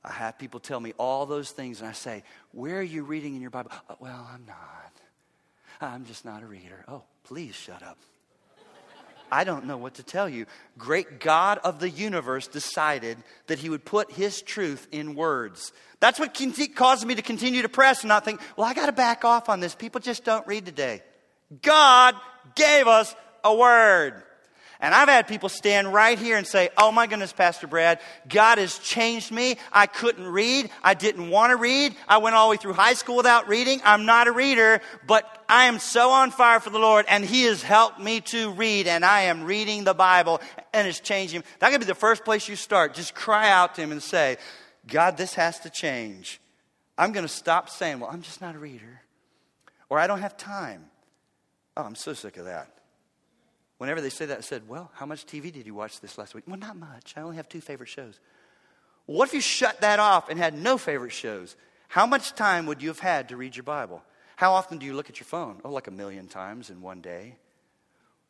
I 0.05 0.12
have 0.12 0.39
people 0.39 0.61
tell 0.61 0.80
me 0.80 0.93
all 0.99 1.24
those 1.24 1.51
things, 1.51 1.80
and 1.80 1.89
I 1.89 1.93
say, 1.93 2.24
Where 2.53 2.78
are 2.78 2.82
you 2.82 3.05
reading 3.05 3.36
in 3.36 3.41
your 3.41 3.51
Bible? 3.51 3.70
Oh, 3.89 3.97
well, 4.01 4.28
I'm 4.30 4.45
not. 4.45 4.93
I'm 5.80 6.05
just 6.05 6.26
not 6.26 6.43
a 6.43 6.47
reader. 6.47 6.84
Oh, 6.89 7.05
please 7.24 7.55
shut 7.55 7.82
up. 7.82 7.97
I 9.31 9.45
don't 9.45 9.66
know 9.66 9.76
what 9.76 9.95
to 9.95 10.03
tell 10.03 10.29
you. 10.29 10.47
Great 10.76 11.20
God 11.20 11.59
of 11.64 11.81
the 11.81 11.91
universe 11.91 12.49
decided 12.49 13.18
that 13.47 13.59
he 13.59 13.68
would 13.68 13.85
put 13.85 14.12
his 14.12 14.43
truth 14.43 14.87
in 14.93 15.14
words. 15.14 15.72
That's 16.01 16.18
what 16.18 16.39
caused 16.74 17.07
me 17.07 17.14
to 17.14 17.22
continue 17.22 17.62
to 17.62 17.68
press 17.68 18.01
and 18.03 18.09
not 18.09 18.24
think, 18.24 18.41
well, 18.57 18.66
I 18.66 18.74
got 18.74 18.87
to 18.87 18.93
back 18.93 19.24
off 19.24 19.49
on 19.49 19.61
this. 19.61 19.74
People 19.74 20.01
just 20.01 20.24
don't 20.24 20.47
read 20.47 20.66
today. 20.66 21.03
God 21.62 22.14
gave 22.55 22.87
us 22.87 23.14
a 23.45 23.55
word. 23.55 24.22
And 24.81 24.95
I've 24.95 25.09
had 25.09 25.26
people 25.26 25.49
stand 25.49 25.93
right 25.93 26.16
here 26.16 26.37
and 26.37 26.47
say, 26.47 26.68
Oh 26.76 26.93
my 26.93 27.09
goodness, 27.09 27.33
Pastor 27.33 27.66
Brad, 27.66 27.99
God 28.29 28.59
has 28.59 28.79
changed 28.79 29.33
me. 29.33 29.57
I 29.72 29.87
couldn't 29.87 30.26
read. 30.26 30.70
I 30.85 30.95
didn't 30.95 31.31
want 31.31 31.51
to 31.51 31.57
read. 31.57 31.97
I 32.07 32.18
went 32.18 32.37
all 32.37 32.47
the 32.47 32.53
way 32.53 32.57
through 32.59 32.74
high 32.74 32.95
school 32.95 33.16
without 33.16 33.49
reading. 33.49 33.81
I'm 33.85 34.07
not 34.07 34.29
a 34.29 34.33
reader, 34.33 34.81
but 35.07 35.45
I 35.49 35.64
am 35.64 35.81
so 35.81 36.11
on 36.11 36.31
fire 36.31 36.61
for 36.61 36.70
the 36.70 36.79
Lord, 36.79 37.07
and 37.09 37.24
He 37.24 37.43
has 37.45 37.61
helped 37.62 37.99
me 37.99 38.20
to 38.22 38.53
read, 38.53 38.87
and 38.87 39.05
I 39.05 39.22
am 39.22 39.45
reading 39.45 39.83
the 39.83 39.95
Bible, 39.95 40.41
and 40.72 40.87
it's 40.87 41.01
changing. 41.01 41.43
That 41.59 41.72
could 41.72 41.81
be 41.81 41.87
the 41.87 41.95
first 41.95 42.24
place 42.24 42.49
you 42.49 42.55
start. 42.55 42.95
Just 42.95 43.14
cry 43.16 43.51
out 43.51 43.74
to 43.74 43.81
Him 43.81 43.91
and 43.91 44.03
say, 44.03 44.37
God, 44.87 45.16
this 45.16 45.35
has 45.35 45.59
to 45.61 45.70
change. 45.70 46.41
I'm 46.97 47.12
going 47.12 47.26
to 47.26 47.33
stop 47.33 47.68
saying, 47.68 47.99
Well, 47.99 48.11
I'm 48.12 48.22
just 48.22 48.41
not 48.41 48.55
a 48.55 48.59
reader, 48.59 49.03
or 49.89 49.99
I 49.99 50.07
don't 50.07 50.20
have 50.20 50.37
time. 50.37 50.85
Oh, 51.76 51.83
I'm 51.83 51.97
so 51.97 52.12
sick 52.12 52.37
of 52.37 52.45
that. 52.45 52.78
Whenever 53.79 54.01
they 54.01 54.11
say 54.11 54.26
that, 54.26 54.39
I 54.39 54.43
said, 54.43 54.68
Well, 54.68 54.91
how 54.95 55.07
much 55.07 55.24
TV 55.24 55.53
did 55.53 55.66
you 55.66 55.74
watch 55.74 56.01
this 56.01 56.18
last 56.18 56.35
week? 56.35 56.45
Well, 56.47 56.59
not 56.59 56.76
much. 56.76 57.14
I 57.16 57.22
only 57.22 57.37
have 57.37 57.49
two 57.49 57.61
favorite 57.61 57.89
shows. 57.89 58.20
What 59.07 59.29
if 59.29 59.35
you 59.35 59.41
shut 59.41 59.81
that 59.81 60.01
off 60.01 60.29
and 60.29 60.39
had 60.39 60.55
no 60.55 60.76
favorite 60.76 61.12
shows? 61.12 61.57
How 61.89 62.05
much 62.05 62.35
time 62.35 62.66
would 62.66 62.83
you 62.83 62.89
have 62.89 62.99
had 62.99 63.31
to 63.31 63.37
read 63.37 63.57
your 63.57 63.62
Bible? 63.62 64.03
How 64.37 64.53
often 64.53 64.79
do 64.79 64.85
you 64.85 64.93
look 64.93 65.09
at 65.09 65.18
your 65.18 65.24
phone? 65.24 65.61
Oh, 65.64 65.70
like 65.70 65.87
a 65.87 65.93
million 65.93 66.29
times 66.29 66.68
in 66.70 66.83
one 66.83 67.01
day. 67.01 67.37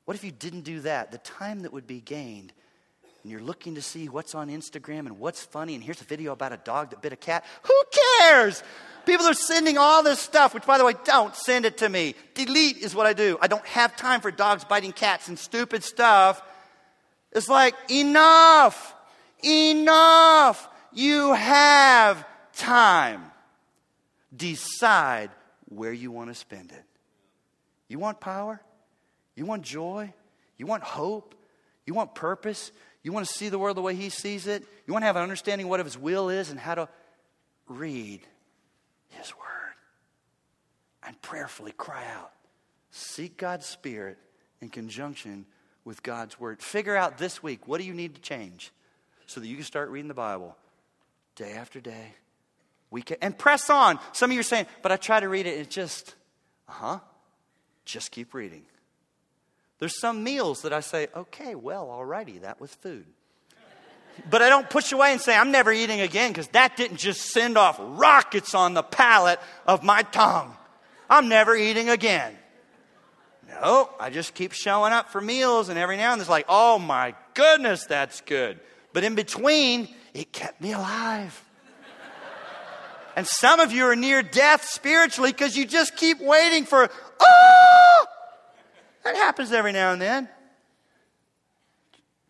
What 0.05 0.17
if 0.17 0.23
you 0.23 0.31
didn't 0.31 0.63
do 0.63 0.81
that? 0.81 1.11
The 1.11 1.19
time 1.19 1.61
that 1.61 1.73
would 1.73 1.87
be 1.87 2.01
gained 2.01 2.53
and 3.29 3.33
you're 3.35 3.47
looking 3.47 3.75
to 3.75 3.83
see 3.83 4.09
what's 4.09 4.35
on 4.35 4.49
Instagram 4.49 5.01
and 5.01 5.19
what's 5.19 5.45
funny, 5.45 5.75
and 5.75 5.85
here's 5.85 6.01
a 6.01 6.05
video 6.05 6.33
about 6.33 6.55
a 6.55 6.57
dog 6.57 6.89
that 6.89 7.03
bit 7.03 7.13
a 7.13 7.17
cat, 7.17 7.45
who 7.63 7.75
cares? 8.21 8.63
People 9.05 9.27
are 9.27 9.35
sending 9.35 9.77
all 9.77 10.03
this 10.03 10.19
stuff, 10.19 10.55
which, 10.55 10.65
by 10.65 10.79
the 10.79 10.85
way, 10.87 10.95
don't 11.05 11.37
send 11.37 11.67
it 11.67 11.77
to 11.77 11.91
me. 11.91 12.15
Delete 12.33 12.79
is 12.79 12.95
what 12.95 13.07
I 13.07 13.13
do. 13.13 13.37
I 13.43 13.47
don't 13.47 13.67
have 13.67 13.95
time 13.99 14.23
for 14.23 14.31
dogs 14.31 14.65
biting 14.65 14.93
cats 14.93 15.29
and 15.29 15.39
stupid 15.39 15.85
stuff. 15.85 16.43
It's 17.33 17.51
like, 17.51 17.75
enough, 17.91 18.95
enough. 19.45 20.67
You 20.95 21.35
have 21.35 22.27
time. 22.55 23.31
Decide 24.35 25.29
where 25.67 25.93
you 25.93 26.11
want 26.11 26.31
to 26.31 26.35
spend 26.35 26.73
it. 26.73 26.85
You 27.89 27.99
want 27.99 28.21
power? 28.21 28.59
You 29.37 29.45
want 29.45 29.65
joy? 29.65 30.15
You 30.57 30.65
want 30.65 30.83
hope? 30.83 31.35
You 31.85 31.93
want 31.93 32.15
purpose? 32.15 32.73
You 33.09 33.13
want 33.15 33.27
to 33.27 33.33
see 33.33 33.49
the 33.49 33.59
world 33.59 33.75
the 33.75 33.81
way 33.81 33.95
He 33.95 34.11
sees 34.11 34.47
it? 34.47 34.63
You 34.87 34.93
want 34.93 35.01
to 35.01 35.07
have 35.07 35.17
an 35.17 35.23
understanding 35.23 35.65
of 35.65 35.71
what 35.71 35.83
His 35.83 35.97
will 35.97 36.29
is 36.29 36.51
and 36.51 36.61
how 36.61 36.75
to 36.75 36.91
read 37.67 38.21
His 39.09 39.35
Word 39.35 39.75
and 41.03 41.19
prayerfully 41.23 41.73
cry 41.73 42.05
out. 42.15 42.33
Seek 42.91 43.39
God's 43.39 43.65
Spirit 43.65 44.19
in 44.61 44.69
conjunction 44.69 45.47
with 45.87 46.03
God's 46.03 46.39
Word. 46.39 46.61
Figure 46.61 46.95
out 46.95 47.17
this 47.17 47.43
week 47.43 47.67
what 47.67 47.79
do 47.79 47.85
you 47.85 47.95
need 47.95 48.15
to 48.15 48.21
change 48.21 48.73
so 49.25 49.41
that 49.41 49.47
you 49.47 49.55
can 49.57 49.65
start 49.65 49.89
reading 49.89 50.09
the 50.09 50.13
Bible 50.13 50.55
day 51.35 51.53
after 51.53 51.81
day, 51.81 52.13
week, 52.91 53.17
and 53.23 53.39
press 53.39 53.71
on. 53.71 53.99
Some 54.13 54.33
of 54.33 54.35
you 54.35 54.41
are 54.41 54.43
saying, 54.43 54.67
but 54.83 54.93
I 54.93 54.97
try 54.97 55.19
to 55.19 55.31
read 55.31 55.47
it, 55.47 55.53
and 55.53 55.63
it 55.63 55.71
just, 55.71 56.15
uh 56.69 56.73
huh, 56.73 56.99
just 57.87 58.11
keep 58.11 58.35
reading. 58.35 58.65
There's 59.79 59.99
some 60.01 60.25
meals 60.25 60.63
that 60.63 60.73
I 60.73 60.81
say, 60.81 61.09
okay, 61.15 61.55
well, 61.55 61.87
alrighty, 61.87 62.41
that 62.41 62.61
was 62.61 62.75
food. 62.75 63.07
But 64.29 64.43
I 64.43 64.49
don't 64.49 64.69
push 64.69 64.91
away 64.93 65.13
and 65.13 65.21
say, 65.21 65.37
I'm 65.37 65.53
never 65.53 65.71
eating 65.73 66.01
again 66.01 66.31
because 66.31 66.49
that 66.49 66.77
didn't 66.77 66.97
just 66.97 67.21
send 67.31 67.57
off 67.57 67.77
rockets 67.81 68.55
on 68.55 68.75
the 68.75 68.83
palate 68.83 69.39
of 69.67 69.85
my 69.85 70.03
tongue. 70.03 70.57
I'm 71.09 71.29
never 71.29 71.55
eating 71.55 71.89
again. 71.89 72.37
No, 73.49 73.91
I 73.99 74.11
just 74.11 74.35
keep 74.35 74.53
showing 74.53 74.93
up 74.93 75.11
for 75.11 75.21
meals, 75.21 75.69
and 75.69 75.79
every 75.79 75.97
now 75.97 76.13
and 76.13 76.21
then 76.21 76.23
it's 76.23 76.31
like, 76.31 76.45
oh 76.49 76.79
my 76.79 77.15
goodness, 77.35 77.87
that's 77.87 78.21
good. 78.23 78.61
But 78.93 79.05
in 79.05 79.15
between, 79.15 79.89
it 80.13 80.33
kept 80.33 80.61
me 80.61 80.73
alive. 80.73 81.45
and 83.17 83.27
some 83.27 83.61
of 83.61 83.73
you 83.73 83.87
are 83.87 83.97
near 83.97 84.23
death 84.23 84.65
spiritually 84.65 85.33
because 85.33 85.57
you 85.57 85.65
just 85.65 85.97
keep 85.97 86.21
waiting 86.21 86.65
for, 86.65 86.91
oh! 87.21 88.07
That 89.09 89.17
happens 89.17 89.53
every 89.53 89.73
now 89.73 89.93
and 89.93 90.03
then. 90.03 90.29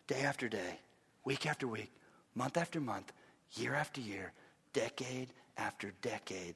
Day 0.07 0.21
after 0.21 0.47
day, 0.47 0.79
week 1.25 1.45
after 1.45 1.67
week, 1.67 1.91
month 2.35 2.55
after 2.55 2.79
month, 2.79 3.11
year 3.55 3.75
after 3.75 3.99
year, 3.99 4.31
decade 4.71 5.27
after 5.57 5.91
decade 6.01 6.55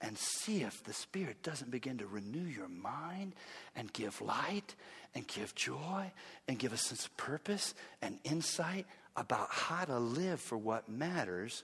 and 0.00 0.18
see 0.18 0.62
if 0.62 0.82
the 0.82 0.92
Spirit 0.92 1.40
doesn't 1.44 1.70
begin 1.70 1.98
to 1.98 2.06
renew 2.08 2.48
your 2.48 2.66
mind 2.66 3.34
and 3.76 3.92
give 3.92 4.20
light 4.20 4.74
and 5.14 5.24
give 5.28 5.54
joy 5.54 6.10
and 6.48 6.58
give 6.58 6.72
a 6.72 6.76
sense 6.76 7.06
of 7.06 7.16
purpose 7.16 7.72
and 8.02 8.18
insight 8.24 8.86
about 9.14 9.50
how 9.50 9.84
to 9.84 10.00
live 10.00 10.40
for 10.40 10.58
what 10.58 10.88
matters 10.88 11.62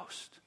most. 0.00 0.40